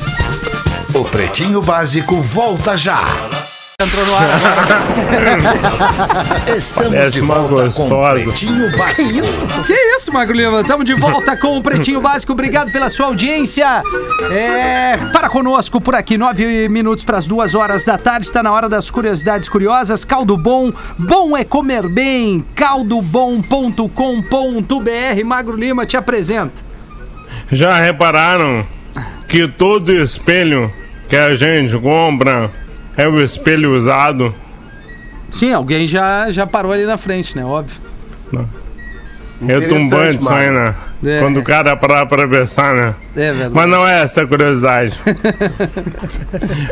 O 0.93 1.03
Pretinho 1.03 1.61
Básico 1.61 2.21
volta 2.21 2.77
já. 2.77 3.01
Entrou 3.81 4.05
no 4.05 4.15
ar 4.15 4.23
agora. 4.23 4.79
Estamos 6.57 6.93
Parece 6.93 7.17
de 7.17 7.21
uma 7.21 7.39
volta 7.39 7.73
com 7.73 7.89
gostosa. 7.89 8.23
Pretinho 8.23 8.77
Básico. 8.77 9.63
Que 9.67 9.73
isso, 9.73 10.13
Magro 10.13 10.33
Lima? 10.33 10.61
Estamos 10.61 10.85
de 10.85 10.93
volta 10.93 11.35
com 11.35 11.57
o 11.57 11.61
Pretinho 11.61 11.99
Básico. 11.99 12.31
Obrigado 12.31 12.71
pela 12.71 12.89
sua 12.89 13.07
audiência. 13.07 13.83
É, 14.31 14.95
para 15.11 15.27
conosco 15.27 15.81
por 15.81 15.93
aqui, 15.93 16.17
nove 16.17 16.69
minutos 16.69 17.03
para 17.03 17.17
as 17.17 17.27
duas 17.27 17.53
horas 17.53 17.83
da 17.83 17.97
tarde. 17.97 18.27
Está 18.27 18.41
na 18.41 18.53
hora 18.53 18.69
das 18.69 18.89
curiosidades 18.89 19.49
curiosas. 19.49 20.05
Caldo 20.05 20.37
Bom, 20.37 20.71
bom 20.97 21.35
é 21.35 21.43
comer 21.43 21.89
bem. 21.89 22.45
caldobom.com.br. 22.55 25.25
Magro 25.25 25.57
Lima 25.57 25.85
te 25.85 25.97
apresenta. 25.97 26.63
Já 27.51 27.77
repararam 27.77 28.65
que 29.27 29.49
todo 29.49 29.91
espelho 29.91 30.71
que 31.09 31.17
a 31.17 31.35
gente 31.35 31.77
compra 31.77 32.49
é 32.97 33.07
o 33.07 33.21
espelho 33.21 33.75
usado? 33.75 34.33
Sim, 35.31 35.53
alguém 35.53 35.85
já, 35.87 36.31
já 36.31 36.47
parou 36.47 36.71
ali 36.71 36.85
na 36.85 36.97
frente, 36.97 37.35
né? 37.35 37.43
Óbvio. 37.43 37.79
É 39.47 39.59
tumbante 39.61 40.19
isso 40.19 40.33
aí, 40.33 40.49
né? 40.49 40.73
É. 41.05 41.19
Quando 41.19 41.39
o 41.39 41.43
cara 41.43 41.75
parar 41.75 42.05
pra 42.05 42.27
pensar, 42.27 42.73
né? 42.73 42.95
É 43.15 43.31
verdade. 43.31 43.51
Mas 43.53 43.69
não 43.69 43.87
é 43.87 44.01
essa 44.03 44.23
a 44.23 44.27
curiosidade. 44.27 44.97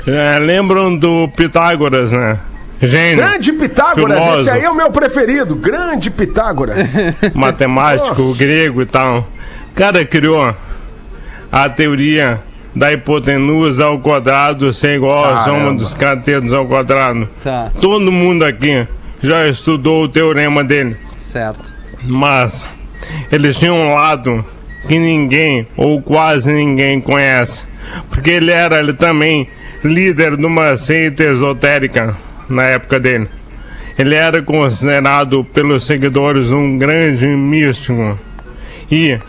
É, 0.05 0.39
lembram 0.39 0.95
do 0.95 1.29
Pitágoras, 1.29 2.11
né? 2.11 2.39
Gênio, 2.81 3.17
Grande 3.17 3.53
Pitágoras, 3.53 4.19
Filósofo. 4.19 4.41
esse 4.41 4.49
aí 4.49 4.63
é 4.63 4.69
o 4.69 4.75
meu 4.75 4.91
preferido. 4.91 5.55
Grande 5.55 6.09
Pitágoras. 6.09 6.93
matemático 7.33 8.33
grego 8.35 8.81
e 8.81 8.85
tal. 8.85 9.19
O 9.71 9.75
cara 9.75 10.03
criou 10.03 10.53
a 11.51 11.69
teoria 11.69 12.41
da 12.75 12.91
hipotenusa 12.91 13.85
ao 13.85 13.99
quadrado 13.99 14.73
ser 14.73 14.95
igual 14.95 15.25
à 15.25 15.43
soma 15.43 15.73
dos 15.73 15.93
catetos 15.93 16.51
ao 16.53 16.65
quadrado. 16.65 17.27
Tá, 17.43 17.71
Todo 17.79 18.11
mundo 18.11 18.43
aqui 18.43 18.87
já 19.21 19.47
estudou 19.47 20.03
o 20.03 20.09
teorema 20.09 20.63
dele, 20.63 20.97
certo. 21.15 21.73
mas 22.03 22.67
eles 23.31 23.55
tinham 23.57 23.77
um 23.77 23.93
lado 23.93 24.43
que 24.87 24.97
ninguém 24.97 25.67
ou 25.77 26.01
quase 26.01 26.51
ninguém 26.51 26.99
conhece, 26.99 27.63
porque 28.09 28.31
ele 28.31 28.51
era 28.51 28.79
ele 28.79 28.93
também 28.93 29.47
líder 29.83 30.35
de 30.37 30.45
uma 30.45 30.77
seita 30.77 31.23
esotérica 31.23 32.15
na 32.49 32.63
época 32.63 32.99
dele. 32.99 33.27
Ele 33.97 34.15
era 34.15 34.41
considerado 34.41 35.43
pelos 35.43 35.85
seguidores 35.85 36.51
um 36.51 36.77
grande 36.77 37.27
místico 37.27 38.17
e 38.91 39.19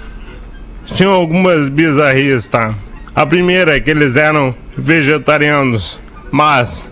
tinha 0.87 1.09
algumas 1.09 1.69
bizarrices, 1.69 2.47
tá? 2.47 2.75
A 3.15 3.25
primeira 3.25 3.77
é 3.77 3.81
que 3.81 3.91
eles 3.91 4.17
eram 4.17 4.55
vegetarianos, 4.77 6.01
mas 6.33 6.91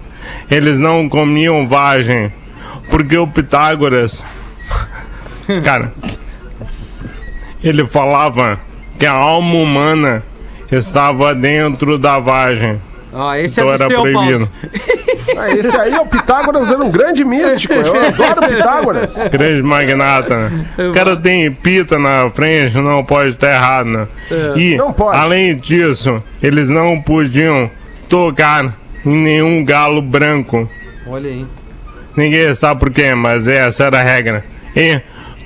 eles 0.51 0.79
não 0.79 1.09
comiam 1.09 1.67
vagem, 1.67 2.33
porque 2.89 3.17
o 3.17 3.27
Pitágoras, 3.27 4.25
cara, 5.65 5.93
ele 7.63 7.87
falava 7.87 8.61
que 8.99 9.07
a 9.07 9.13
alma 9.13 9.55
humana 9.57 10.23
estava 10.71 11.35
dentro 11.35 11.99
da 11.99 12.19
vagem, 12.19 12.81
Ó, 13.13 13.35
esse 13.35 13.61
então 13.61 13.73
é 13.73 13.75
era 13.75 13.87
proibido. 13.89 14.49
Ah, 15.37 15.51
esse 15.51 15.77
aí 15.77 15.93
é 15.93 16.01
o 16.01 16.07
Pitágoras, 16.07 16.71
era 16.71 16.83
um 16.83 16.91
grande 16.91 17.25
místico. 17.25 17.73
Eu 17.75 17.95
adoro 18.07 18.49
Pitágoras. 18.49 19.17
Grande 19.31 19.63
magnata, 19.63 20.49
né? 20.49 20.67
O 20.91 20.93
cara 20.93 21.17
tem 21.17 21.51
pita 21.53 21.99
na 21.99 22.29
frente, 22.31 22.77
não 22.77 23.05
pode 23.05 23.31
estar 23.31 23.53
errado, 23.53 23.87
né? 23.89 24.09
E, 24.57 24.77
Não 24.77 24.93
pode. 24.93 25.17
além 25.19 25.57
disso, 25.57 26.23
eles 26.43 26.69
não 26.69 27.01
podiam 27.01 27.71
tocar 28.09 28.75
em 29.05 29.11
nenhum 29.17 29.65
galo 29.65 30.01
branco. 30.03 30.69
Olha 31.07 31.31
aí. 31.31 31.47
Ninguém 32.17 32.55
sabe 32.55 32.79
por 32.81 32.91
quê, 32.91 33.15
mas 33.15 33.49
essa 33.49 33.85
era 33.85 34.01
a 34.01 34.05
regra. 34.05 34.45
E 34.77 35.01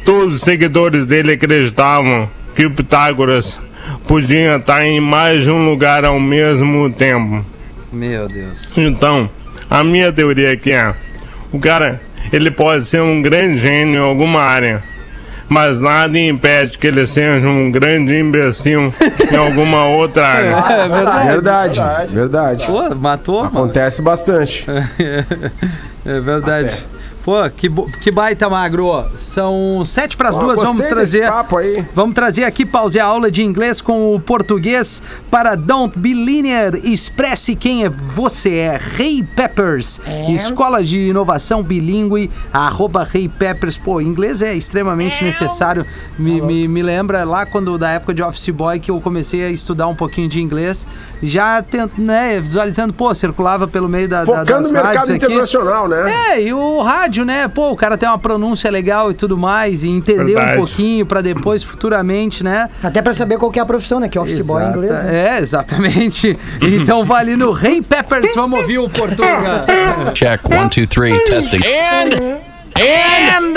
todos 0.04 0.34
os 0.36 0.40
seguidores 0.40 1.06
dele 1.06 1.32
acreditavam 1.32 2.28
que 2.54 2.66
o 2.66 2.70
Pitágoras 2.70 3.58
podia 4.08 4.56
estar 4.56 4.84
em 4.84 5.00
mais 5.00 5.44
de 5.44 5.50
um 5.50 5.68
lugar 5.68 6.04
ao 6.04 6.18
mesmo 6.18 6.90
tempo. 6.90 7.44
Meu 7.92 8.28
Deus. 8.28 8.72
Então, 8.76 9.30
a 9.70 9.82
minha 9.84 10.12
teoria 10.12 10.52
aqui 10.52 10.72
é: 10.72 10.94
o 11.52 11.58
cara 11.58 12.00
ele 12.32 12.50
pode 12.50 12.86
ser 12.86 13.00
um 13.00 13.22
grande 13.22 13.58
gênio 13.58 13.94
em 14.00 14.02
alguma 14.02 14.40
área, 14.42 14.82
mas 15.48 15.80
nada 15.80 16.18
impede 16.18 16.78
que 16.78 16.86
ele 16.86 17.06
seja 17.06 17.46
um 17.46 17.70
grande 17.70 18.18
imbecil 18.18 18.92
em 19.32 19.36
alguma 19.36 19.86
outra 19.86 20.26
área. 20.28 20.82
É 20.82 20.88
verdade. 20.88 21.28
Verdade, 21.28 22.14
verdade. 22.14 22.66
Pô, 22.66 22.94
matou, 22.94 23.44
mano. 23.44 23.58
Acontece 23.58 24.02
bastante. 24.02 24.66
É 26.08 26.20
verdade. 26.20 26.70
Pô, 27.26 27.50
que, 27.50 27.68
que 28.00 28.12
baita 28.12 28.48
magro. 28.48 29.04
São 29.18 29.82
sete 29.84 30.16
para 30.16 30.28
as 30.28 30.36
duas. 30.36 30.60
Vamos 30.60 30.86
trazer. 30.86 31.26
papo 31.26 31.56
aí. 31.56 31.84
Vamos 31.92 32.14
trazer 32.14 32.44
aqui, 32.44 32.64
pause 32.64 33.00
a 33.00 33.04
aula 33.04 33.32
de 33.32 33.42
inglês 33.42 33.80
com 33.80 34.14
o 34.14 34.20
português 34.20 35.02
para 35.28 35.56
Don't 35.56 35.98
Be 35.98 36.14
Linear. 36.14 36.76
Expresse 36.76 37.56
quem 37.56 37.84
é 37.84 37.88
você 37.88 38.54
é. 38.54 38.80
Rei 38.80 39.24
Peppers, 39.24 40.00
Escola 40.28 40.84
de 40.84 41.08
Inovação 41.08 41.64
Bilingue, 41.64 42.30
arroba 42.52 43.02
Rei 43.02 43.28
Peppers. 43.28 43.76
Pô, 43.76 44.00
inglês 44.00 44.40
é 44.40 44.54
extremamente 44.54 45.24
necessário. 45.24 45.84
Me, 46.16 46.40
me, 46.40 46.68
me 46.68 46.80
lembra 46.80 47.24
lá 47.24 47.44
quando, 47.44 47.76
da 47.76 47.90
época 47.90 48.14
de 48.14 48.22
Office 48.22 48.50
Boy, 48.50 48.78
que 48.78 48.92
eu 48.92 49.00
comecei 49.00 49.44
a 49.44 49.50
estudar 49.50 49.88
um 49.88 49.96
pouquinho 49.96 50.28
de 50.28 50.40
inglês. 50.40 50.86
Já 51.20 51.60
tento, 51.60 52.00
né, 52.00 52.38
visualizando, 52.40 52.92
pô, 52.94 53.12
circulava 53.12 53.66
pelo 53.66 53.88
meio 53.88 54.08
da, 54.08 54.20
da, 54.20 54.26
Focando 54.26 54.44
das 54.46 54.66
no 54.68 54.72
mercado 54.72 55.04
aqui. 55.04 55.12
internacional, 55.14 55.88
né? 55.88 56.34
É, 56.36 56.42
e 56.42 56.52
o 56.52 56.82
rádio, 56.82 57.15
né? 57.24 57.48
Pô, 57.48 57.70
o 57.70 57.76
cara 57.76 57.96
tem 57.96 58.08
uma 58.08 58.18
pronúncia 58.18 58.70
legal 58.70 59.10
e 59.10 59.14
tudo 59.14 59.36
mais, 59.36 59.82
e 59.84 59.88
entender 59.88 60.34
Verdade. 60.34 60.52
um 60.52 60.56
pouquinho 60.56 61.06
pra 61.06 61.20
depois, 61.20 61.62
futuramente, 61.64 62.42
né? 62.44 62.68
Até 62.82 63.02
pra 63.02 63.12
saber 63.12 63.38
qual 63.38 63.50
que 63.50 63.58
é 63.58 63.62
a 63.62 63.66
profissão, 63.66 64.00
né? 64.00 64.08
Que 64.08 64.18
é 64.18 64.20
office 64.20 64.44
boy 64.46 64.62
em 64.62 64.66
Exata- 64.66 64.78
inglês. 64.78 65.04
Né? 65.04 65.28
É, 65.28 65.38
exatamente. 65.38 66.38
Então 66.62 67.04
vai 67.04 67.20
ali 67.22 67.36
no 67.36 67.50
Rei 67.52 67.80
Peppers, 67.82 68.34
vamos 68.34 68.60
ouvir 68.60 68.78
o 68.78 68.88
Portuga. 68.88 69.64
Check 70.14 70.40
one, 70.50 70.68
two, 70.68 70.86
three, 70.86 71.18
testing. 71.24 71.60
And, 71.64 72.38
and, 72.78 73.56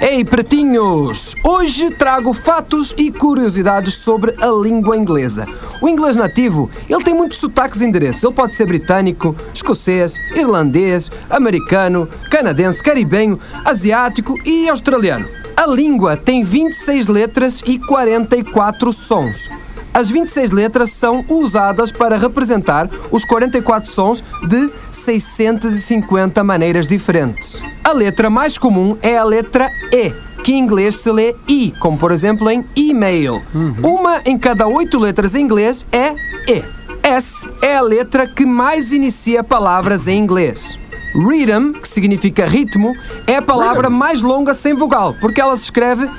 Ei, 0.00 0.24
pretinhos! 0.24 1.36
Hoje 1.44 1.88
trago 1.90 2.32
fatos 2.32 2.92
e 2.98 3.12
curiosidades 3.12 3.94
sobre 3.94 4.34
a 4.40 4.46
língua 4.48 4.96
inglesa. 4.96 5.46
O 5.80 5.88
inglês 5.88 6.16
nativo, 6.16 6.68
ele 6.88 7.02
tem 7.04 7.14
muitos 7.14 7.38
sotaques 7.38 7.80
e 7.80 7.84
endereços. 7.84 8.24
Ele 8.24 8.34
pode 8.34 8.56
ser 8.56 8.66
britânico, 8.66 9.36
escocês, 9.54 10.16
irlandês, 10.34 11.10
americano, 11.30 12.08
canadense, 12.28 12.82
caribenho, 12.82 13.38
asiático 13.64 14.34
e 14.44 14.68
australiano. 14.68 15.28
A 15.56 15.66
língua 15.66 16.16
tem 16.16 16.42
26 16.42 17.06
letras 17.06 17.62
e 17.64 17.78
44 17.78 18.92
sons. 18.92 19.48
As 19.94 20.10
26 20.10 20.50
letras 20.50 20.90
são 20.90 21.24
usadas 21.28 21.92
para 21.92 22.16
representar 22.16 22.90
os 23.12 23.24
44 23.24 23.88
sons 23.88 24.24
de 24.48 24.68
650 24.90 26.42
maneiras 26.42 26.88
diferentes. 26.88 27.62
A 27.84 27.92
letra 27.92 28.28
mais 28.28 28.58
comum 28.58 28.98
é 29.00 29.16
a 29.16 29.22
letra 29.22 29.70
E, 29.92 30.12
que 30.42 30.52
em 30.52 30.58
inglês 30.58 30.96
se 30.96 31.12
lê 31.12 31.36
I, 31.46 31.72
como 31.78 31.96
por 31.96 32.10
exemplo 32.10 32.50
em 32.50 32.64
e-mail. 32.74 33.40
Uma 33.84 34.20
em 34.26 34.36
cada 34.36 34.66
oito 34.66 34.98
letras 34.98 35.36
em 35.36 35.42
inglês 35.42 35.86
é 35.92 36.12
E. 36.50 36.64
S 37.04 37.48
é 37.62 37.76
a 37.76 37.82
letra 37.82 38.26
que 38.26 38.44
mais 38.44 38.92
inicia 38.92 39.44
palavras 39.44 40.08
em 40.08 40.18
inglês. 40.18 40.76
Rhythm, 41.14 41.72
que 41.74 41.86
significa 41.86 42.44
ritmo, 42.44 42.92
é 43.28 43.36
a 43.36 43.42
palavra 43.42 43.88
mais 43.88 44.20
longa 44.20 44.52
sem 44.52 44.74
vogal, 44.74 45.14
porque 45.20 45.40
ela 45.40 45.56
se 45.56 45.62
escreve 45.62 46.10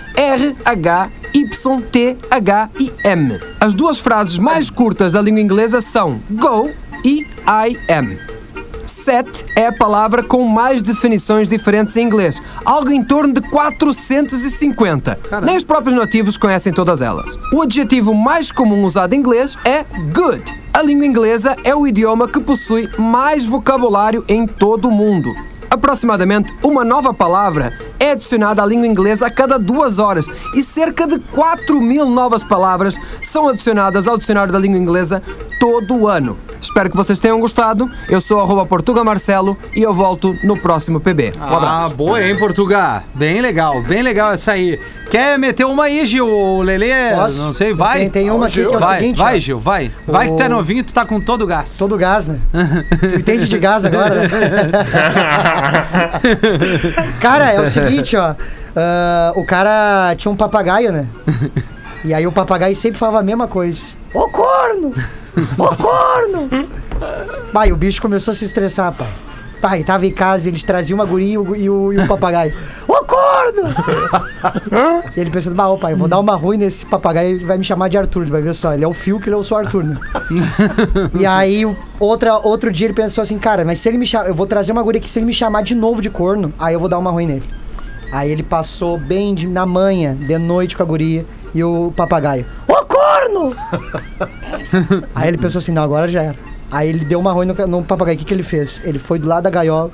R-H-Y-T-H-I-M. 1.36 3.40
As 3.60 3.74
duas 3.74 4.00
frases 4.00 4.38
mais 4.38 4.70
curtas 4.70 5.12
da 5.12 5.22
língua 5.22 5.42
inglesa 5.42 5.82
são 5.82 6.22
go 6.32 6.72
e 7.04 7.28
I 7.46 7.78
am. 7.92 8.18
Set 8.88 9.44
é 9.56 9.68
a 9.68 9.74
palavra 9.74 10.24
com 10.24 10.48
mais 10.48 10.82
definições 10.82 11.50
diferentes 11.50 11.98
em 11.98 12.06
inglês, 12.06 12.42
algo 12.64 12.92
em 12.92 13.04
torno 13.04 13.34
de 13.34 13.42
450. 13.42 15.20
Nem 15.44 15.58
os 15.58 15.64
próprios 15.64 15.98
nativos 15.98 16.38
conhecem 16.38 16.72
todas 16.72 17.02
elas. 17.02 17.36
O 17.52 17.64
adjetivo 17.64 18.14
mais 18.14 18.52
comum 18.52 18.86
usado 18.86 19.14
em 19.14 19.18
inglês 19.18 19.58
é 19.66 19.84
good. 20.14 20.44
A 20.74 20.82
língua 20.82 21.06
inglesa 21.06 21.56
é 21.64 21.76
o 21.76 21.88
idioma 21.88 22.28
que 22.28 22.40
possui 22.40 22.88
mais 22.98 23.44
vocabulário 23.44 24.24
em 24.28 24.48
todo 24.48 24.88
o 24.88 24.92
mundo. 24.92 25.34
Aproximadamente 25.70 26.54
uma 26.64 26.86
nova 26.86 27.14
palavra 27.14 27.74
é 28.00 28.12
adicionada 28.12 28.62
à 28.62 28.66
língua 28.66 28.88
inglesa 28.88 29.28
a 29.28 29.30
cada 29.30 29.58
duas 29.58 30.00
horas 30.00 30.26
e 30.54 30.62
cerca 30.62 31.08
de 31.08 31.20
4 31.20 31.80
mil 31.82 32.06
novas 32.10 32.44
palavras 32.44 32.98
são 33.22 33.48
adicionadas 33.48 34.08
ao 34.08 34.18
dicionário 34.18 34.52
da 34.54 34.60
língua 34.60 34.78
inglesa 34.80 35.22
todo 35.60 35.96
o 35.96 36.08
ano. 36.08 36.38
Espero 36.62 36.90
que 36.90 36.98
vocês 36.98 37.20
tenham 37.20 37.40
gostado. 37.40 37.90
Eu 38.10 38.20
sou 38.20 38.40
arroba 38.40 38.66
Portuga 38.66 39.04
Marcelo 39.04 39.58
e 39.76 39.82
eu 39.84 39.94
volto 39.94 40.36
no 40.44 40.58
próximo 40.58 41.00
PB. 41.00 41.34
Um 41.38 41.44
Ah, 41.44 41.58
abraço. 41.58 41.96
boa, 41.96 42.22
hein, 42.24 42.36
Portugal? 42.38 43.04
Bem 43.14 43.40
legal, 43.42 43.82
bem 43.84 44.02
legal 44.02 44.34
essa 44.34 44.54
aí. 44.54 44.80
Quer 45.12 45.38
meter 45.38 45.66
uma 45.66 45.84
aí, 45.86 46.06
Gil? 46.06 46.28
O 46.28 46.62
Lelê, 46.64 47.14
Posso? 47.14 47.40
não 47.42 47.54
sei, 47.54 47.74
vai. 47.74 48.00
Tem, 48.00 48.10
tem 48.10 48.32
uma 48.32 48.48
aqui 48.48 48.66
que 48.66 48.74
é 48.74 48.78
o 48.78 48.80
vai, 48.80 49.00
seguinte. 49.00 49.18
vai, 49.18 49.38
ó. 49.38 49.40
Gil, 49.40 49.60
vai. 49.60 49.92
Vai 50.08 50.30
que 50.30 50.36
tu 50.38 50.44
é 50.44 50.48
O- 50.48 50.50
novinho, 50.50 50.84
tu 50.84 50.94
tá 50.94 51.06
com 51.06 51.20
todo 51.20 51.44
o 51.44 51.48
gás. 51.48 51.78
Todo 51.78 51.98
gás, 51.98 52.28
né? 52.28 52.40
Tu 53.00 53.16
entende 53.18 53.48
de 53.48 53.58
gás 53.60 53.86
agora, 53.86 54.22
né? 54.24 54.28
cara, 57.22 57.52
é 57.52 57.62
o 57.62 57.70
seguinte, 57.70 57.85
ó. 58.18 58.36
ah, 58.76 59.34
o 59.36 59.46
cara 59.46 60.16
tinha 60.16 60.32
um 60.32 60.36
papagaio, 60.36 60.92
né? 60.92 61.08
E 62.06 62.14
aí 62.14 62.28
o 62.28 62.32
papagaio 62.32 62.76
sempre 62.76 63.00
falava 63.00 63.20
a 63.20 63.24
mesma 63.24 63.48
coisa. 63.48 63.96
Ô 64.14 64.30
corno! 64.30 64.94
Ô 65.58 65.76
corno! 65.76 66.70
Pai, 67.52 67.72
o 67.72 67.76
bicho 67.76 68.00
começou 68.00 68.32
a 68.32 68.36
se 68.36 68.46
estressar, 68.46 68.94
pai. 68.94 69.08
Pai, 69.60 69.84
tava 69.84 70.06
em 70.06 70.12
casa, 70.12 70.48
eles 70.48 70.62
traziam 70.62 71.00
uma 71.00 71.06
guria 71.06 71.34
e 71.34 71.38
o, 71.40 71.56
e 71.56 71.68
o, 71.68 71.94
e 71.94 71.98
o 71.98 72.08
papagaio. 72.08 72.54
Ô 72.88 73.04
corno! 73.04 73.74
E 75.16 75.20
ele 75.20 75.32
pensando, 75.32 75.56
bah, 75.56 75.68
ô 75.68 75.80
pai, 75.80 75.94
eu 75.94 75.98
vou 75.98 76.08
dar 76.08 76.20
uma 76.20 76.36
ruim 76.36 76.60
nesse 76.60 76.86
papagaio, 76.86 77.38
ele 77.38 77.46
vai 77.46 77.58
me 77.58 77.64
chamar 77.64 77.90
de 77.90 77.98
Arthur, 77.98 78.22
ele 78.22 78.32
vai 78.32 78.42
ver 78.44 78.54
só. 78.54 78.76
Ele 78.76 78.84
é 78.84 78.88
o 78.88 78.94
fio 78.94 79.20
que 79.20 79.28
eu 79.28 79.44
sou 79.44 79.58
o 79.58 79.62
Arthur, 79.62 79.84
né? 79.84 79.98
E 81.20 81.26
aí, 81.26 81.66
outra, 82.00 82.38
outro 82.38 82.72
dia 82.72 82.86
ele 82.86 82.94
pensou 82.94 83.24
assim, 83.24 83.40
cara, 83.40 83.66
mas 83.66 83.80
se 83.80 83.90
ele 83.90 83.98
me 83.98 84.06
chamar, 84.06 84.28
eu 84.28 84.36
vou 84.36 84.46
trazer 84.46 84.72
uma 84.72 84.84
guria 84.84 85.00
aqui, 85.00 85.10
se 85.10 85.18
ele 85.18 85.26
me 85.26 85.34
chamar 85.34 85.64
de 85.64 85.74
novo 85.74 86.04
de 86.04 86.12
corno, 86.12 86.54
aí 86.60 86.76
eu 86.76 86.80
vou 86.80 86.88
dar 86.88 87.00
uma 87.00 87.10
ruim 87.10 87.26
nele. 87.26 87.65
Aí 88.12 88.32
ele 88.32 88.44
passou 88.44 88.98
bem 88.98 89.34
de- 89.36 89.48
na 89.48 89.66
manhã, 89.66 90.16
de 90.16 90.38
noite 90.38 90.76
com 90.78 90.84
a 90.84 90.86
guria 90.86 91.26
e 91.54 91.64
o 91.64 91.92
papagaio. 91.96 92.46
Ô 92.68 92.86
corno! 92.86 93.56
aí 95.14 95.28
ele 95.28 95.38
pensou 95.38 95.60
assim, 95.60 95.72
não, 95.72 95.84
agora 95.84 96.08
já 96.08 96.24
era. 96.24 96.36
Aí 96.72 96.90
ele 96.90 97.06
deu 97.06 97.20
uma 97.20 97.32
ruim 97.32 97.46
no, 97.48 97.68
no 97.68 97.84
papagaio. 97.84 98.16
O 98.16 98.20
que, 98.20 98.26
que 98.26 98.34
ele 98.34 98.44
fez? 98.44 98.82
Ele 98.84 99.00
foi 99.00 99.20
do 99.20 99.28
lado 99.28 99.44
da 99.44 99.50
gaiola, 99.50 99.92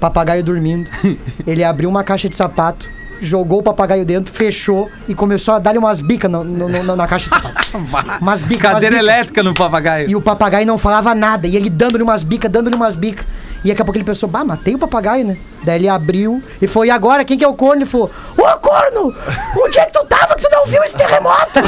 papagaio 0.00 0.42
dormindo. 0.42 0.88
ele 1.46 1.62
abriu 1.64 1.88
uma 1.88 2.04
caixa 2.04 2.28
de 2.28 2.36
sapato, 2.36 2.88
jogou 3.20 3.60
o 3.60 3.62
papagaio 3.62 4.04
dentro, 4.04 4.32
fechou 4.32 4.90
e 5.08 5.14
começou 5.14 5.54
a 5.54 5.58
dar-lhe 5.58 5.78
umas 5.78 6.00
bicas 6.00 6.30
no- 6.30 6.44
no- 6.44 6.68
no- 6.68 6.96
na 6.96 7.06
caixa 7.06 7.24
de 7.28 7.30
sapato. 7.30 7.68
umas 8.20 8.40
bicas. 8.42 8.64
umas 8.70 8.74
Cadeira 8.74 8.96
bicas. 8.96 9.14
elétrica 9.14 9.42
no 9.42 9.54
papagaio. 9.54 10.10
E 10.10 10.16
o 10.16 10.20
papagaio 10.22 10.66
não 10.66 10.78
falava 10.78 11.14
nada. 11.14 11.46
E 11.46 11.56
ele 11.56 11.68
dando-lhe 11.70 12.02
umas 12.02 12.22
bicas, 12.22 12.50
dando-lhe 12.50 12.76
umas 12.76 12.94
bicas. 12.94 13.26
E 13.64 13.68
daqui 13.68 13.82
a 13.82 13.84
pouco 13.84 13.96
ele 13.96 14.04
pensou, 14.04 14.28
bah, 14.28 14.44
matei 14.44 14.74
o 14.74 14.78
papagaio, 14.78 15.24
né? 15.24 15.36
Daí 15.64 15.76
ele 15.78 15.88
abriu 15.88 16.42
e 16.60 16.66
foi, 16.66 16.88
e 16.88 16.90
agora, 16.90 17.24
quem 17.24 17.38
que 17.38 17.44
é 17.44 17.48
o 17.48 17.54
corno? 17.54 17.82
Ele 17.82 17.86
falou, 17.90 18.10
ô 18.36 18.58
corno! 18.58 19.14
Onde 19.64 19.78
é 19.78 19.86
que 19.86 19.92
tu 19.92 20.04
tava 20.06 20.34
que 20.34 20.48
tu 20.48 20.51
não 20.62 20.66
viu 20.70 20.82
esse 20.84 20.96
terremoto? 20.96 21.60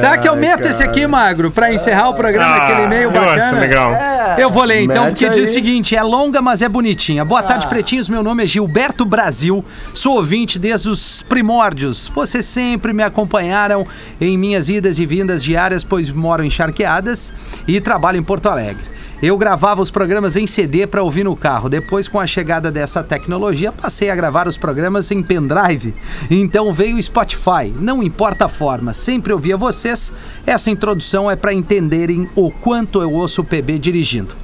Será 0.00 0.18
que 0.18 0.28
eu 0.28 0.36
meto 0.36 0.66
esse 0.66 0.82
aqui, 0.82 1.06
Magro, 1.06 1.50
pra 1.50 1.72
encerrar 1.72 2.08
o 2.08 2.14
programa, 2.14 2.54
Ah, 2.54 2.64
aquele 2.64 2.82
e-mail 2.82 3.10
bacana? 3.10 3.58
legal. 3.60 3.92
Eu 4.38 4.50
vou 4.50 4.62
ler 4.64 4.82
então, 4.82 5.04
Mete 5.04 5.12
porque 5.14 5.28
diz 5.28 5.38
aí. 5.38 5.44
o 5.44 5.52
seguinte: 5.52 5.96
é 5.96 6.02
longa, 6.02 6.40
mas 6.40 6.62
é 6.62 6.68
bonitinha. 6.68 7.24
Boa 7.24 7.42
tarde, 7.42 7.66
pretinhos. 7.68 8.08
Meu 8.08 8.22
nome 8.22 8.44
é 8.44 8.46
Gilberto 8.46 9.04
Brasil. 9.04 9.64
Sou 9.94 10.16
ouvinte 10.16 10.58
desde 10.58 10.88
os 10.88 11.22
primórdios. 11.22 12.08
Vocês 12.14 12.46
sempre 12.46 12.92
me 12.92 13.02
acompanharam 13.02 13.86
em 14.20 14.36
minhas 14.38 14.68
idas 14.68 14.98
e 14.98 15.06
vindas 15.06 15.42
diárias, 15.42 15.82
pois 15.84 16.10
moro 16.10 16.44
em 16.44 16.50
Charqueadas 16.50 17.32
e 17.66 17.80
trabalho 17.80 18.18
em 18.18 18.22
Porto 18.22 18.48
Alegre. 18.48 18.84
Eu 19.20 19.36
gravava 19.36 19.82
os 19.82 19.90
programas 19.90 20.36
em 20.36 20.46
CD 20.46 20.86
para 20.86 21.02
ouvir 21.02 21.24
no 21.24 21.34
carro. 21.34 21.68
Depois, 21.68 21.97
com 22.06 22.20
a 22.20 22.26
chegada 22.26 22.70
dessa 22.70 23.02
tecnologia, 23.02 23.72
passei 23.72 24.10
a 24.10 24.14
gravar 24.14 24.46
os 24.46 24.56
programas 24.56 25.10
em 25.10 25.22
pendrive. 25.22 25.94
Então 26.30 26.72
veio 26.72 26.96
o 26.96 27.02
Spotify. 27.02 27.72
Não 27.76 28.02
importa 28.02 28.44
a 28.44 28.48
forma, 28.48 28.92
sempre 28.92 29.32
ouvia 29.32 29.56
vocês. 29.56 30.12
Essa 30.46 30.70
introdução 30.70 31.30
é 31.30 31.34
para 31.34 31.52
entenderem 31.52 32.28
o 32.36 32.50
quanto 32.50 33.00
eu 33.00 33.12
ouço 33.12 33.40
o 33.40 33.44
PB 33.44 33.78
dirigindo. 33.78 34.36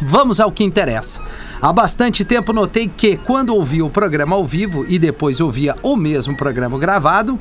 Vamos 0.00 0.40
ao 0.40 0.52
que 0.52 0.64
interessa. 0.64 1.20
Há 1.62 1.72
bastante 1.72 2.24
tempo 2.24 2.52
notei 2.52 2.90
que, 2.94 3.16
quando 3.16 3.54
ouvia 3.54 3.84
o 3.84 3.90
programa 3.90 4.36
ao 4.36 4.44
vivo 4.44 4.84
e 4.88 4.98
depois 4.98 5.40
ouvia 5.40 5.76
o 5.82 5.96
mesmo 5.96 6.36
programa 6.36 6.78
gravado, 6.78 7.38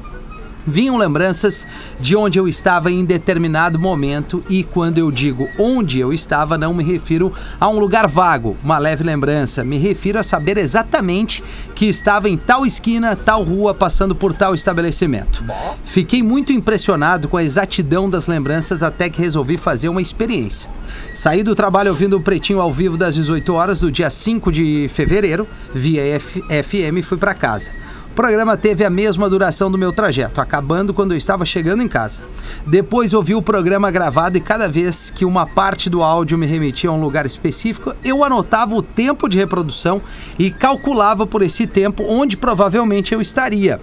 vinham 0.65 0.97
lembranças 0.97 1.65
de 1.99 2.15
onde 2.15 2.39
eu 2.39 2.47
estava 2.47 2.91
em 2.91 3.03
determinado 3.05 3.77
momento 3.79 4.43
e 4.49 4.63
quando 4.63 4.97
eu 4.97 5.11
digo 5.11 5.47
onde 5.59 5.99
eu 5.99 6.11
estava, 6.13 6.57
não 6.57 6.73
me 6.73 6.83
refiro 6.83 7.31
a 7.59 7.67
um 7.67 7.79
lugar 7.79 8.07
vago, 8.07 8.57
uma 8.63 8.77
leve 8.77 9.03
lembrança, 9.03 9.63
me 9.63 9.77
refiro 9.77 10.19
a 10.19 10.23
saber 10.23 10.57
exatamente 10.57 11.43
que 11.75 11.85
estava 11.85 12.29
em 12.29 12.37
tal 12.37 12.65
esquina, 12.65 13.15
tal 13.15 13.43
rua, 13.43 13.73
passando 13.73 14.15
por 14.15 14.33
tal 14.33 14.53
estabelecimento. 14.55 15.43
Fiquei 15.83 16.23
muito 16.23 16.51
impressionado 16.53 17.27
com 17.27 17.37
a 17.37 17.43
exatidão 17.43 18.09
das 18.09 18.27
lembranças 18.27 18.81
até 18.83 19.09
que 19.09 19.21
resolvi 19.21 19.57
fazer 19.57 19.89
uma 19.89 20.01
experiência. 20.01 20.69
Saí 21.13 21.43
do 21.43 21.55
trabalho 21.55 21.89
ouvindo 21.89 22.17
o 22.17 22.21
Pretinho 22.21 22.61
ao 22.61 22.71
vivo 22.71 22.97
das 22.97 23.15
18 23.15 23.53
horas 23.53 23.79
do 23.79 23.91
dia 23.91 24.09
5 24.09 24.51
de 24.51 24.87
fevereiro, 24.89 25.47
via 25.73 26.03
F- 26.15 26.41
FM 26.41 26.97
e 26.99 27.03
fui 27.03 27.17
para 27.17 27.33
casa. 27.33 27.71
O 28.13 28.15
programa 28.15 28.55
teve 28.55 28.85
a 28.85 28.91
mesma 28.91 29.27
duração 29.27 29.71
do 29.71 29.77
meu 29.77 29.91
trajeto, 29.91 30.39
acabando 30.39 30.93
quando 30.93 31.13
eu 31.13 31.17
estava 31.17 31.43
chegando 31.45 31.81
em 31.81 31.87
casa. 31.87 32.21
Depois 32.63 33.11
ouvi 33.11 33.33
o 33.33 33.41
programa 33.41 33.89
gravado 33.89 34.37
e 34.37 34.39
cada 34.39 34.67
vez 34.67 35.09
que 35.09 35.25
uma 35.25 35.47
parte 35.47 35.89
do 35.89 36.03
áudio 36.03 36.37
me 36.37 36.45
remetia 36.45 36.91
a 36.91 36.93
um 36.93 37.01
lugar 37.01 37.25
específico, 37.25 37.95
eu 38.05 38.23
anotava 38.23 38.75
o 38.75 38.83
tempo 38.83 39.27
de 39.27 39.39
reprodução 39.39 39.99
e 40.37 40.51
calculava 40.51 41.25
por 41.25 41.41
esse 41.41 41.65
tempo 41.65 42.05
onde 42.07 42.37
provavelmente 42.37 43.15
eu 43.15 43.19
estaria. 43.19 43.81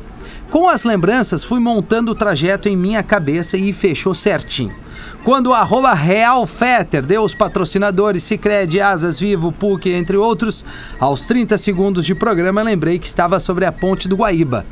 Com 0.49 0.68
as 0.68 0.85
lembranças, 0.85 1.43
fui 1.43 1.59
montando 1.59 2.12
o 2.12 2.14
trajeto 2.14 2.68
em 2.68 2.76
minha 2.76 3.03
cabeça 3.03 3.57
e 3.57 3.72
fechou 3.72 4.14
certinho. 4.14 4.76
Quando 5.23 5.49
o 5.49 5.55
arroba 5.55 5.93
Real 5.93 6.47
Fetter 6.47 7.05
deu 7.05 7.23
os 7.23 7.35
patrocinadores 7.35 8.23
Cicred, 8.23 8.81
Asas 8.81 9.21
Vivo, 9.21 9.53
PUC, 9.53 9.91
entre 9.91 10.16
outros, 10.16 10.64
aos 10.99 11.27
30 11.27 11.59
segundos 11.59 12.07
de 12.07 12.14
programa 12.14 12.62
lembrei 12.62 12.99
que 12.99 13.07
estava 13.07 13.39
sobre 13.39 13.66
a 13.66 13.73
ponte 13.73 14.09
do 14.09 14.16
Guaíba. 14.16 14.64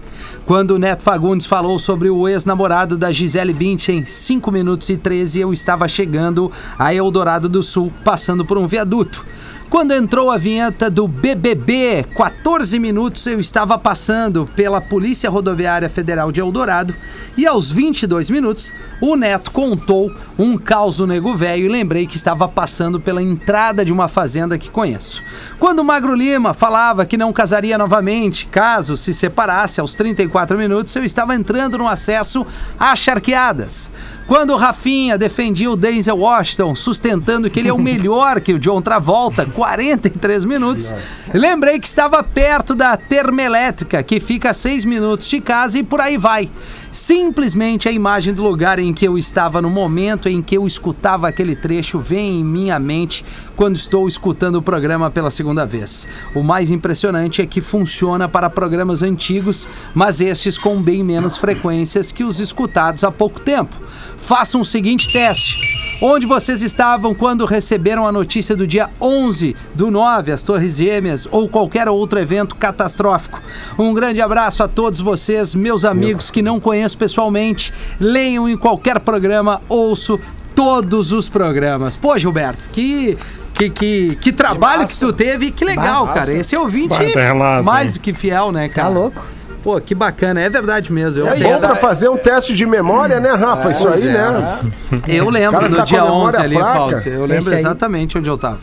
Quando 0.47 0.71
o 0.71 0.79
Neto 0.79 1.03
Fagundes 1.03 1.47
falou 1.47 1.79
sobre 1.79 2.09
o 2.09 2.27
ex-namorado 2.27 2.97
da 2.97 3.13
Gisele 3.13 3.53
Bündchen, 3.53 4.07
5 4.07 4.51
minutos 4.51 4.89
e 4.89 4.97
13 4.97 5.41
eu 5.41 5.53
estava 5.53 5.87
chegando 5.87 6.51
a 6.79 6.95
Eldorado 6.95 7.47
do 7.47 7.63
Sul, 7.63 7.93
passando 8.03 8.43
por 8.43 8.57
um 8.57 8.67
viaduto. 8.67 9.27
Quando 9.71 9.93
entrou 9.93 10.31
a 10.31 10.39
vinheta 10.39 10.89
do 10.89 11.07
BBB, 11.07 12.03
14 12.17 12.79
minutos 12.79 13.27
eu 13.27 13.39
estava 13.39 13.77
passando 13.77 14.49
pela 14.57 14.81
Polícia 14.81 15.29
Rodoviária 15.29 15.91
Federal 15.91 16.33
de 16.33 16.41
Eldorado 16.41 16.95
e 17.37 17.47
aos 17.47 17.71
22 17.71 18.31
minutos 18.31 18.73
o 18.99 19.15
Neto 19.15 19.51
contou 19.51 20.11
um 20.39 20.57
caos 20.57 20.99
no 20.99 21.07
nego 21.07 21.37
velho 21.37 21.67
e 21.67 21.69
lembrei 21.69 22.07
que 22.07 22.17
estava 22.17 22.49
passando 22.49 22.99
pela 22.99 23.23
entrada 23.23 23.85
de 23.85 23.93
uma 23.93 24.09
fazenda 24.09 24.57
que 24.57 24.71
conheço. 24.71 25.23
Quando 25.59 25.81
o 25.81 25.85
Magro 25.85 26.15
Lima 26.15 26.55
falava 26.55 27.05
que 27.05 27.19
não 27.19 27.31
casaria 27.31 27.77
novamente 27.77 28.47
caso 28.47 28.97
se 28.97 29.13
separasse 29.13 29.83
aos 29.83 29.95
34 29.95 30.57
minutos, 30.57 30.97
eu 30.97 31.05
estava 31.05 31.35
entrando 31.35 31.77
no 31.77 31.87
acesso 31.87 32.47
a 32.81 32.97
charqueadas. 32.97 33.91
Quando 34.29 34.51
o 34.51 34.57
Rafinha 34.57 35.17
defendia 35.17 35.71
o 35.71 35.75
Denzel 35.75 36.19
Washington, 36.19 36.75
sustentando 36.75 37.49
que 37.49 37.59
ele 37.59 37.71
é 37.71 37.73
o 37.73 37.79
melhor 37.79 38.43
que 38.43 38.53
o 38.53 38.59
John 38.59 38.83
Travolta, 38.83 39.47
43 39.57 40.45
minutos, 40.45 40.95
lembrei 41.33 41.81
que 41.81 41.87
estava 41.87 42.23
perto 42.23 42.75
da 42.75 42.95
termoelétrica, 42.95 44.03
que 44.03 44.21
fica 44.21 44.51
a 44.51 44.55
6 44.55 44.85
minutos 44.85 45.27
de 45.29 45.41
casa 45.41 45.79
e 45.79 45.83
por 45.83 46.03
aí 46.03 46.19
vai. 46.19 46.51
Simplesmente 46.93 47.89
a 47.89 47.93
imagem 47.93 48.35
do 48.35 48.43
lugar 48.43 48.79
em 48.79 48.93
que 48.93 49.07
eu 49.07 49.17
estava 49.17 49.63
no 49.63 49.71
momento 49.71 50.29
em 50.29 50.43
que 50.43 50.57
eu 50.57 50.67
escutava 50.67 51.29
aquele 51.29 51.57
trecho 51.57 51.99
vem 51.99 52.41
em 52.41 52.45
minha 52.45 52.79
mente 52.79 53.25
quando 53.57 53.77
estou 53.77 54.07
escutando 54.07 54.57
o 54.57 54.63
programa 54.63 55.11
pela 55.11 55.31
segunda 55.31 55.65
vez. 55.65 56.07
O 56.35 56.43
mais 56.43 56.71
impressionante 56.71 57.41
é 57.41 57.47
que 57.47 57.61
funciona 57.61 58.29
para 58.29 58.51
programas 58.51 59.03
antigos, 59.03 59.67
mas 59.95 60.21
estes 60.21 60.59
com 60.59 60.83
bem 60.83 61.03
menos 61.03 61.37
frequências 61.37 62.13
que 62.13 62.25
os 62.25 62.41
escutados 62.41 63.05
há 63.05 63.11
pouco 63.11 63.41
tempo. 63.41 63.77
Façam 64.19 64.61
o 64.61 64.65
seguinte 64.65 65.13
teste. 65.13 65.57
Onde 66.01 66.27
vocês 66.27 66.63
estavam 66.63 67.13
quando 67.15 67.45
receberam 67.45 68.07
a 68.07 68.13
notícia 68.13 68.55
do 68.55 68.67
dia 68.67 68.89
11 69.01 69.57
do 69.75 69.91
9, 69.91 70.31
as 70.31 70.43
Torres 70.43 70.77
Gêmeas 70.77 71.27
ou 71.31 71.49
qualquer 71.49 71.89
outro 71.89 72.19
evento 72.21 72.55
catastrófico? 72.55 73.41
Um 73.79 73.93
grande 73.93 74.21
abraço 74.21 74.63
a 74.63 74.69
todos 74.69 75.01
vocês, 75.01 75.55
meus 75.55 75.85
amigos 75.85 76.31
que 76.31 76.41
não 76.43 76.61
conheço 76.61 76.97
pessoalmente. 76.97 77.73
Leiam 77.99 78.49
em 78.49 78.57
qualquer 78.57 79.01
programa, 79.01 79.61
ouço 79.69 80.21
todos 80.55 81.11
os 81.11 81.29
programas. 81.29 81.97
Pô, 81.97 82.17
Gilberto, 82.19 82.69
que. 82.71 83.17
Que, 83.55 83.69
que, 83.71 84.15
que 84.21 84.31
trabalho 84.31 84.87
que, 84.87 84.97
tu 84.97 85.13
teve, 85.13 85.51
que 85.51 85.65
legal, 85.65 86.07
cara. 86.15 86.33
Esse 86.33 86.55
é 86.55 86.59
ouvinte 86.61 86.91
Bata 86.91 87.03
relato, 87.21 87.65
mais 87.65 87.91
hein? 87.91 87.99
do 87.99 88.01
que 88.05 88.13
fiel, 88.15 88.53
né, 88.53 88.69
Tá 88.69 88.75
cara? 88.83 88.89
louco? 88.89 89.21
Pô, 89.69 89.79
que 89.79 89.95
bacana, 89.95 90.41
é 90.41 90.49
verdade 90.49 90.91
mesmo. 90.91 91.25
Eu, 91.25 91.29
É 91.29 91.37
bom 91.37 91.59
pra 91.61 91.77
fazer 91.77 92.09
um 92.09 92.17
teste 92.17 92.55
de 92.55 92.65
memória, 92.65 93.21
né, 93.21 93.35
Rafa? 93.35 93.71
Isso 93.71 93.87
aí, 93.87 94.09
é. 94.09 94.13
né? 94.13 94.61
eu 95.07 95.29
lembro 95.29 95.69
no 95.69 95.77
tá 95.77 95.83
com 95.83 95.89
dia 95.89 96.01
a 96.01 96.05
memória 96.05 96.39
11 96.39 96.41
ali, 96.47 96.55
fraca. 96.55 96.73
Paulo. 96.79 96.97
Eu 97.05 97.27
lembro 97.27 97.55
exatamente 97.55 98.17
onde 98.17 98.31
eu 98.31 98.39
tava. 98.39 98.57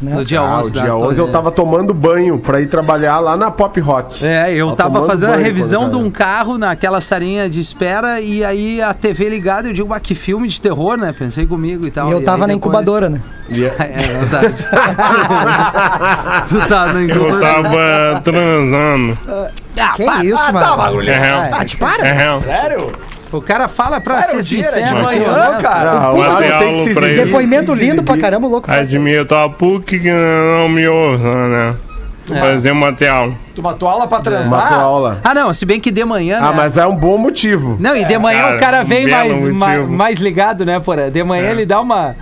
Né? 0.00 0.14
No 0.14 0.24
dia 0.24 0.40
Ah, 0.40 0.58
11 0.60 0.70
o 0.70 0.72
das 0.72 0.82
dia 0.84 0.94
11 0.94 1.18
eu 1.20 1.28
tava 1.32 1.50
tomando 1.50 1.92
banho 1.92 2.38
pra 2.38 2.60
ir 2.60 2.68
trabalhar 2.68 3.18
lá 3.18 3.36
na 3.36 3.50
Pop 3.50 3.80
Rock. 3.80 4.24
É, 4.24 4.52
eu 4.52 4.72
Tava 4.76 4.94
tava 4.94 5.06
fazendo 5.08 5.32
a 5.32 5.36
revisão 5.36 5.90
de 5.90 5.96
um 5.96 6.08
carro 6.08 6.56
naquela 6.56 7.00
salinha 7.00 7.48
de 7.50 7.58
espera 7.60 8.20
e 8.20 8.44
aí 8.44 8.80
a 8.80 8.94
TV 8.94 9.28
ligada, 9.28 9.68
eu 9.68 9.72
digo, 9.72 9.92
ah, 9.92 9.98
que 9.98 10.14
filme 10.14 10.46
de 10.46 10.60
terror, 10.60 10.96
né? 10.96 11.12
Pensei 11.16 11.46
comigo 11.48 11.84
e 11.84 11.90
tal. 11.90 12.08
E 12.08 12.12
eu 12.12 12.18
aí 12.18 12.24
tava 12.24 12.46
na 12.46 12.54
depois- 12.54 12.56
incubadora, 12.58 13.08
né? 13.10 13.20
É 13.50 14.18
verdade. 14.18 14.54
tu 16.48 16.68
tá 16.68 16.92
na 16.92 17.00
Eu 17.00 17.04
incubadora. 17.06 17.40
tava 17.40 18.20
transando. 18.22 19.18
Ah, 19.76 19.92
Que 19.94 20.04
para. 20.04 20.24
isso, 20.24 20.52
mano? 20.52 21.02
É 21.02 21.18
real. 21.18 21.40
Ah, 21.52 21.64
te 21.64 21.76
para. 21.76 22.06
É 22.06 22.12
real. 22.12 22.42
O 23.32 23.40
cara 23.40 23.66
fala 23.66 24.00
pra 24.00 24.22
ser 24.22 24.36
o 24.36 24.42
dia, 24.42 24.60
era 24.64 24.72
sincero. 24.72 24.96
de 24.96 25.02
manhã, 25.02 25.50
né? 25.50 25.58
cara. 25.60 25.90
Ah, 25.90 26.10
o 26.12 26.16
Lado 26.16 26.42
tem 26.60 26.74
que 26.74 26.84
se 26.84 26.94
pra 26.94 27.08
ele. 27.08 27.24
Depoimento 27.24 27.74
lindo 27.74 28.02
pra 28.04 28.16
caramba, 28.16 28.46
louco. 28.46 28.68
fácil. 28.68 28.82
Admito 28.82 29.34
a 29.34 29.48
PUC 29.48 29.98
que 29.98 30.10
não 30.10 30.68
me 30.68 30.86
ouça, 30.86 31.24
né? 31.48 31.74
Fazer 32.40 32.70
uma 32.70 32.94
aula. 33.10 33.34
Tu 33.54 33.62
matou 33.62 33.88
aula 33.88 34.06
pra 34.06 34.18
Matou 34.18 34.32
transar? 34.32 34.72
aula. 34.74 35.20
Ah, 35.22 35.34
não, 35.34 35.52
se 35.52 35.66
bem 35.66 35.78
que 35.78 35.90
de 35.90 36.04
manhã, 36.04 36.40
né? 36.40 36.46
Ah, 36.48 36.52
mas 36.52 36.76
é 36.78 36.86
um 36.86 36.96
bom 36.96 37.18
motivo. 37.18 37.76
Não, 37.78 37.94
e 37.94 38.04
de 38.04 38.16
manhã 38.16 38.42
cara, 38.44 38.56
o 38.56 38.60
cara 38.60 38.82
vem 38.84 39.02
um 39.04 39.10
belo 39.10 39.52
mais, 39.52 39.78
motivo. 39.80 39.92
mais, 39.92 40.18
ligado, 40.20 40.64
né, 40.64 40.80
porra? 40.80 41.10
De 41.10 41.22
manhã 41.22 41.50
ele 41.50 41.66
dá 41.66 41.80
uma. 41.80 42.16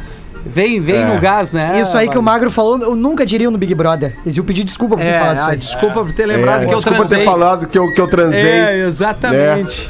Vem, 0.44 0.80
vem 0.80 1.04
no 1.04 1.20
gás, 1.20 1.52
né? 1.52 1.80
Isso 1.80 1.96
aí 1.96 2.08
que 2.08 2.18
o. 2.18 2.22
Magro 2.22 2.50
falou, 2.50 2.78
eu 2.80 2.96
nunca 2.96 3.24
diria 3.24 3.50
no 3.50 3.56
Big 3.58 3.74
Brother. 3.74 4.12
Eles 4.24 4.36
iam 4.36 4.44
pedir 4.44 4.64
desculpa 4.64 4.96
por 4.96 5.02
ter 5.02 5.08
É, 5.08 5.18
falado 5.20 5.36
isso 5.36 5.46
ah, 5.46 5.50
aí. 5.50 5.56
desculpa 5.56 6.00
por 6.04 6.12
ter 6.12 6.26
lembrado 6.26 6.62
É, 6.62 6.66
que 6.66 6.72
eu 6.74 6.78
desculpa 6.78 6.98
transei. 6.98 7.18
ter 7.18 7.24
falado 7.24 7.66
que 7.66 7.78
eu, 7.78 7.92
que 7.92 8.00
eu 8.00 8.08
transei. 8.08 8.40
É, 8.40 8.84
exatamente. 8.86 9.88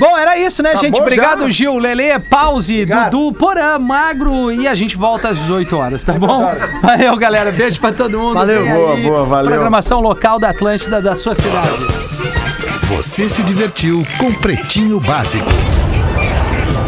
Bom, 0.00 0.18
era 0.18 0.36
isso, 0.36 0.62
né, 0.62 0.76
gente? 0.76 0.96
bom 0.96 1.02
Obrigado, 1.02 1.44
já? 1.44 1.50
Gil, 1.50 1.78
Lele, 1.78 2.18
Pause, 2.28 2.84
Dudu, 2.86 3.32
Porã, 3.38 3.78
Magro 3.78 4.50
e 4.50 4.66
a 4.66 4.74
gente 4.74 4.96
volta 4.96 5.28
às 5.28 5.38
18 5.38 5.76
horas, 5.76 6.02
tá 6.02 6.12
bom? 6.14 6.52
Valeu, 6.82 7.16
galera. 7.16 7.52
Beijo 7.52 7.78
pra 7.80 7.92
todo 7.92 8.18
mundo. 8.18 8.34
Valeu. 8.34 8.64
Boa, 8.66 8.94
aí, 8.94 9.02
boa, 9.04 9.24
valeu. 9.24 9.50
Programação 9.50 10.00
local 10.00 10.38
da 10.38 10.50
Atlântida 10.50 11.00
da 11.00 11.14
sua 11.14 11.34
cidade. 11.34 11.86
Você 12.88 13.28
se 13.28 13.42
divertiu 13.42 14.04
com 14.18 14.32
Pretinho 14.32 14.98
Básico. 15.00 15.48